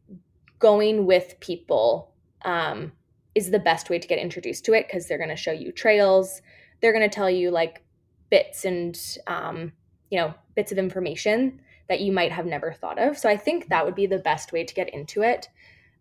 going 0.58 1.06
with 1.06 1.34
people 1.40 2.12
um, 2.44 2.92
is 3.34 3.50
the 3.50 3.58
best 3.58 3.90
way 3.90 3.98
to 3.98 4.08
get 4.08 4.18
introduced 4.18 4.64
to 4.66 4.72
it 4.72 4.86
because 4.86 5.06
they're 5.06 5.18
going 5.18 5.30
to 5.30 5.36
show 5.36 5.52
you 5.52 5.72
trails. 5.72 6.40
They're 6.80 6.92
going 6.92 7.08
to 7.08 7.14
tell 7.14 7.30
you 7.30 7.50
like 7.50 7.82
bits 8.30 8.64
and, 8.64 8.98
um, 9.26 9.72
you 10.10 10.18
know, 10.18 10.34
bits 10.54 10.72
of 10.72 10.78
information 10.78 11.60
that 11.88 12.00
you 12.00 12.12
might 12.12 12.32
have 12.32 12.46
never 12.46 12.72
thought 12.72 12.98
of. 12.98 13.18
So 13.18 13.28
I 13.28 13.36
think 13.36 13.68
that 13.68 13.84
would 13.84 13.94
be 13.94 14.06
the 14.06 14.18
best 14.18 14.52
way 14.52 14.64
to 14.64 14.74
get 14.74 14.92
into 14.94 15.22
it. 15.22 15.48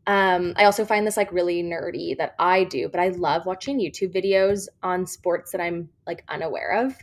Um, 0.06 0.54
I 0.58 0.66
also 0.66 0.86
find 0.86 1.08
this 1.08 1.18
like 1.18 1.32
really 1.32 1.64
nerdy 1.64 2.18
that 2.18 2.36
I 2.38 2.66
do, 2.66 2.90
but 2.90 3.00
I 3.00 3.10
love 3.10 3.46
watching 3.46 3.80
YouTube 3.80 4.14
videos 4.14 4.68
on 4.82 5.06
sports 5.06 5.52
that 5.52 5.62
I'm 5.62 5.90
like 6.06 6.24
unaware 6.28 6.86
of. 6.86 6.96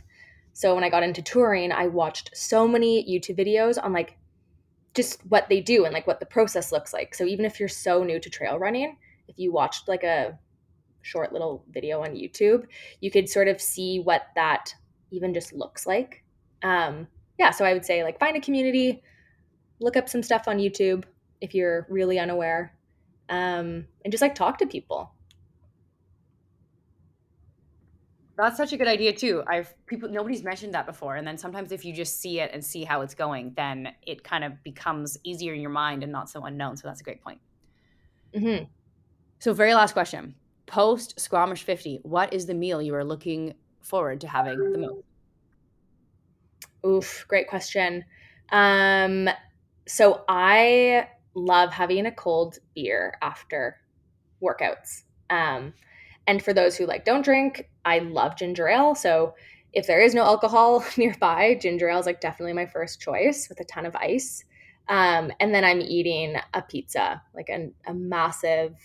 So 0.53 0.75
when 0.75 0.83
I 0.83 0.89
got 0.89 1.03
into 1.03 1.21
touring, 1.21 1.71
I 1.71 1.87
watched 1.87 2.35
so 2.35 2.67
many 2.67 3.03
YouTube 3.05 3.39
videos 3.39 3.83
on 3.83 3.93
like 3.93 4.17
just 4.93 5.25
what 5.27 5.47
they 5.49 5.61
do 5.61 5.85
and 5.85 5.93
like 5.93 6.07
what 6.07 6.19
the 6.19 6.25
process 6.25 6.71
looks 6.71 6.93
like. 6.93 7.15
So 7.15 7.25
even 7.25 7.45
if 7.45 7.59
you're 7.59 7.69
so 7.69 8.03
new 8.03 8.19
to 8.19 8.29
trail 8.29 8.59
running, 8.59 8.97
if 9.27 9.39
you 9.39 9.51
watched 9.51 9.87
like 9.87 10.03
a 10.03 10.37
short 11.01 11.33
little 11.33 11.63
video 11.71 12.01
on 12.01 12.11
YouTube, 12.11 12.65
you 12.99 13.09
could 13.09 13.29
sort 13.29 13.47
of 13.47 13.61
see 13.61 13.99
what 13.99 14.23
that 14.35 14.73
even 15.11 15.33
just 15.33 15.53
looks 15.53 15.87
like. 15.87 16.23
Um, 16.63 17.07
yeah, 17.39 17.51
so 17.51 17.65
I 17.65 17.73
would 17.73 17.85
say 17.85 18.03
like 18.03 18.19
find 18.19 18.37
a 18.37 18.41
community, 18.41 19.01
look 19.79 19.97
up 19.97 20.09
some 20.09 20.23
stuff 20.23 20.47
on 20.47 20.57
YouTube 20.57 21.05
if 21.39 21.55
you're 21.55 21.87
really 21.89 22.19
unaware, 22.19 22.75
um, 23.29 23.85
and 24.03 24.11
just 24.11 24.21
like 24.21 24.35
talk 24.35 24.57
to 24.59 24.67
people. 24.67 25.11
That's 28.41 28.57
such 28.57 28.73
a 28.73 28.77
good 28.77 28.87
idea 28.87 29.13
too. 29.13 29.43
I've 29.45 29.71
people 29.85 30.09
nobody's 30.09 30.43
mentioned 30.43 30.73
that 30.73 30.87
before, 30.87 31.15
and 31.15 31.27
then 31.27 31.37
sometimes 31.37 31.71
if 31.71 31.85
you 31.85 31.93
just 31.93 32.19
see 32.19 32.39
it 32.39 32.49
and 32.51 32.65
see 32.65 32.83
how 32.83 33.01
it's 33.01 33.13
going, 33.13 33.53
then 33.55 33.93
it 34.01 34.23
kind 34.23 34.43
of 34.43 34.63
becomes 34.63 35.15
easier 35.23 35.53
in 35.53 35.61
your 35.61 35.69
mind 35.69 36.01
and 36.01 36.11
not 36.11 36.27
so 36.27 36.43
unknown. 36.45 36.75
So 36.75 36.87
that's 36.87 37.01
a 37.01 37.03
great 37.03 37.21
point. 37.21 37.39
Mm-hmm. 38.33 38.63
So, 39.37 39.53
very 39.53 39.75
last 39.75 39.93
question: 39.93 40.33
post 40.65 41.19
Squamish 41.19 41.61
fifty, 41.61 41.99
what 42.01 42.33
is 42.33 42.47
the 42.47 42.55
meal 42.55 42.81
you 42.81 42.95
are 42.95 43.03
looking 43.03 43.53
forward 43.81 44.21
to 44.21 44.27
having 44.27 44.57
the 44.71 44.77
most? 44.79 45.03
Oof, 46.83 47.25
great 47.27 47.47
question. 47.47 48.03
Um, 48.51 49.29
so 49.87 50.23
I 50.27 51.09
love 51.35 51.71
having 51.71 52.07
a 52.07 52.11
cold 52.11 52.57
beer 52.73 53.13
after 53.21 53.77
workouts. 54.41 55.03
Um, 55.29 55.73
and 56.25 56.43
for 56.43 56.53
those 56.53 56.75
who 56.75 56.87
like 56.87 57.05
don't 57.05 57.23
drink, 57.23 57.69
I 57.85 57.99
love 57.99 58.37
ginger 58.37 58.67
ale. 58.67 58.95
So 58.95 59.33
if 59.73 59.87
there 59.87 60.01
is 60.01 60.13
no 60.13 60.23
alcohol 60.23 60.83
nearby, 60.97 61.57
ginger 61.61 61.89
ale 61.89 61.99
is 61.99 62.05
like 62.05 62.21
definitely 62.21 62.53
my 62.53 62.65
first 62.65 62.99
choice 62.99 63.47
with 63.49 63.59
a 63.59 63.65
ton 63.65 63.85
of 63.85 63.95
ice. 63.95 64.43
Um, 64.89 65.31
and 65.39 65.53
then 65.53 65.63
I'm 65.63 65.79
eating 65.79 66.35
a 66.53 66.61
pizza, 66.61 67.21
like 67.33 67.49
a, 67.49 67.69
a 67.87 67.93
massive 67.93 68.75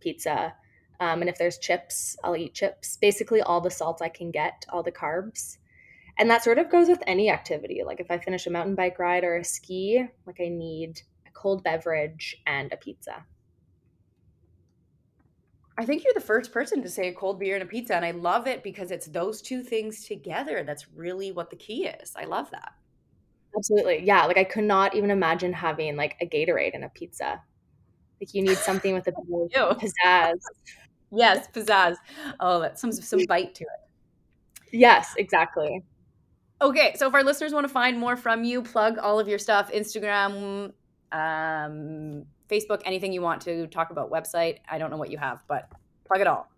pizza. 0.00 0.54
Um, 1.00 1.20
and 1.20 1.28
if 1.28 1.38
there's 1.38 1.58
chips, 1.58 2.16
I'll 2.24 2.36
eat 2.36 2.54
chips. 2.54 2.96
Basically, 2.96 3.40
all 3.40 3.60
the 3.60 3.70
salt 3.70 4.02
I 4.02 4.08
can 4.08 4.30
get, 4.30 4.66
all 4.70 4.82
the 4.82 4.90
carbs. 4.90 5.58
And 6.18 6.28
that 6.30 6.42
sort 6.42 6.58
of 6.58 6.70
goes 6.70 6.88
with 6.88 7.02
any 7.06 7.30
activity. 7.30 7.82
Like 7.86 8.00
if 8.00 8.10
I 8.10 8.18
finish 8.18 8.46
a 8.46 8.50
mountain 8.50 8.74
bike 8.74 8.98
ride 8.98 9.22
or 9.22 9.36
a 9.36 9.44
ski, 9.44 10.04
like 10.26 10.40
I 10.40 10.48
need 10.48 11.02
a 11.26 11.30
cold 11.30 11.62
beverage 11.62 12.36
and 12.44 12.72
a 12.72 12.76
pizza. 12.76 13.24
I 15.78 15.84
think 15.84 16.02
you're 16.02 16.14
the 16.14 16.20
first 16.20 16.52
person 16.52 16.82
to 16.82 16.88
say 16.88 17.08
a 17.08 17.14
cold 17.14 17.38
beer 17.38 17.54
and 17.54 17.62
a 17.62 17.66
pizza, 17.66 17.94
and 17.94 18.04
I 18.04 18.10
love 18.10 18.48
it 18.48 18.64
because 18.64 18.90
it's 18.90 19.06
those 19.06 19.40
two 19.40 19.62
things 19.62 20.04
together. 20.04 20.64
That's 20.64 20.88
really 20.92 21.30
what 21.30 21.50
the 21.50 21.56
key 21.56 21.86
is. 21.86 22.12
I 22.16 22.24
love 22.24 22.50
that. 22.50 22.72
Absolutely. 23.56 24.04
Yeah. 24.04 24.24
Like 24.24 24.38
I 24.38 24.44
could 24.44 24.64
not 24.64 24.94
even 24.96 25.10
imagine 25.10 25.52
having 25.52 25.96
like 25.96 26.16
a 26.20 26.26
Gatorade 26.26 26.74
and 26.74 26.84
a 26.84 26.88
pizza. 26.88 27.40
Like 28.20 28.34
you 28.34 28.42
need 28.42 28.58
something 28.58 28.92
with 28.92 29.06
a 29.06 29.12
bit 29.52 29.60
of 29.60 29.78
pizzazz. 29.78 30.40
Yes, 31.12 31.46
pizzazz. 31.54 31.96
Oh, 32.40 32.60
that's 32.60 32.80
some 32.80 32.92
some 32.92 33.24
bite 33.26 33.54
to 33.54 33.64
it. 33.64 34.72
Yes, 34.72 35.14
exactly. 35.16 35.82
Okay, 36.60 36.94
so 36.96 37.06
if 37.06 37.14
our 37.14 37.22
listeners 37.22 37.52
want 37.54 37.66
to 37.66 37.72
find 37.72 37.98
more 37.98 38.16
from 38.16 38.42
you, 38.42 38.62
plug 38.62 38.98
all 38.98 39.20
of 39.20 39.28
your 39.28 39.38
stuff, 39.38 39.70
Instagram, 39.70 40.72
um, 41.12 42.24
Facebook, 42.48 42.82
anything 42.84 43.12
you 43.12 43.22
want 43.22 43.42
to 43.42 43.66
talk 43.68 43.90
about, 43.90 44.10
website. 44.10 44.58
I 44.68 44.78
don't 44.78 44.90
know 44.90 44.96
what 44.96 45.10
you 45.10 45.18
have, 45.18 45.42
but 45.48 45.70
plug 46.06 46.20
it 46.20 46.26
all. 46.26 46.48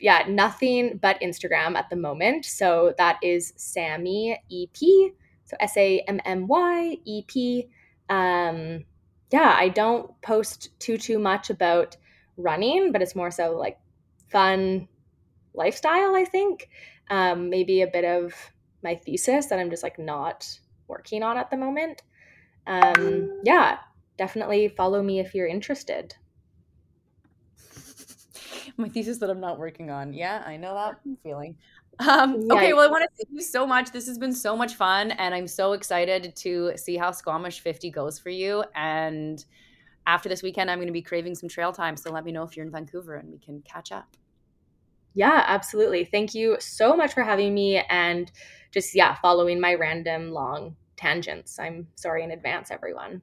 Yeah, 0.00 0.24
nothing 0.28 0.98
but 1.02 1.20
Instagram 1.20 1.76
at 1.76 1.90
the 1.90 1.96
moment. 1.96 2.44
So 2.46 2.94
that 2.98 3.18
is 3.22 3.52
Sammy 3.56 4.32
EP. 4.52 5.12
So 5.44 5.56
S 5.60 5.76
A 5.76 6.00
M 6.00 6.20
M 6.24 6.46
Y 6.46 6.98
E 7.04 7.22
P. 7.26 7.68
Um, 8.08 8.84
yeah, 9.30 9.54
I 9.56 9.68
don't 9.68 10.20
post 10.22 10.70
too 10.78 10.96
too 10.96 11.18
much 11.18 11.50
about 11.50 11.96
running, 12.36 12.92
but 12.92 13.02
it's 13.02 13.14
more 13.14 13.30
so 13.30 13.56
like 13.56 13.78
fun 14.30 14.88
lifestyle. 15.54 16.14
I 16.14 16.24
think 16.24 16.68
um, 17.10 17.50
maybe 17.50 17.82
a 17.82 17.86
bit 17.86 18.04
of 18.04 18.34
my 18.82 18.94
thesis 18.94 19.46
that 19.46 19.58
I'm 19.58 19.70
just 19.70 19.82
like 19.82 19.98
not 19.98 20.58
working 20.88 21.22
on 21.22 21.36
at 21.36 21.50
the 21.50 21.56
moment. 21.56 22.02
Um, 22.66 23.40
yeah, 23.44 23.78
definitely 24.16 24.68
follow 24.68 25.02
me 25.02 25.20
if 25.20 25.34
you're 25.34 25.46
interested. 25.46 26.14
My 28.76 28.88
thesis 28.88 29.18
that 29.18 29.30
I'm 29.30 29.40
not 29.40 29.58
working 29.58 29.90
on. 29.90 30.12
Yeah, 30.12 30.42
I 30.46 30.56
know 30.56 30.74
that 30.74 31.00
feeling. 31.22 31.56
Um, 31.98 32.50
okay, 32.50 32.74
well, 32.74 32.86
I 32.86 32.90
want 32.90 33.04
to 33.04 33.08
thank 33.16 33.28
you 33.32 33.40
so 33.40 33.66
much. 33.66 33.90
This 33.90 34.06
has 34.06 34.18
been 34.18 34.34
so 34.34 34.56
much 34.56 34.74
fun, 34.74 35.12
and 35.12 35.34
I'm 35.34 35.46
so 35.46 35.72
excited 35.72 36.36
to 36.36 36.72
see 36.76 36.96
how 36.96 37.10
Squamish 37.10 37.60
50 37.60 37.90
goes 37.90 38.18
for 38.18 38.28
you. 38.28 38.64
And 38.74 39.42
after 40.06 40.28
this 40.28 40.42
weekend, 40.42 40.70
I'm 40.70 40.78
going 40.78 40.88
to 40.88 40.92
be 40.92 41.02
craving 41.02 41.34
some 41.34 41.48
trail 41.48 41.72
time. 41.72 41.96
So 41.96 42.10
let 42.12 42.24
me 42.24 42.32
know 42.32 42.42
if 42.42 42.56
you're 42.56 42.66
in 42.66 42.72
Vancouver 42.72 43.16
and 43.16 43.30
we 43.30 43.38
can 43.38 43.62
catch 43.62 43.92
up. 43.92 44.16
Yeah, 45.14 45.44
absolutely. 45.46 46.04
Thank 46.04 46.34
you 46.34 46.56
so 46.60 46.94
much 46.94 47.14
for 47.14 47.22
having 47.22 47.54
me 47.54 47.78
and 47.88 48.30
just, 48.70 48.94
yeah, 48.94 49.16
following 49.22 49.58
my 49.58 49.74
random 49.74 50.30
long 50.30 50.76
tangents. 50.96 51.58
I'm 51.58 51.88
sorry 51.94 52.22
in 52.22 52.30
advance, 52.30 52.70
everyone. 52.70 53.22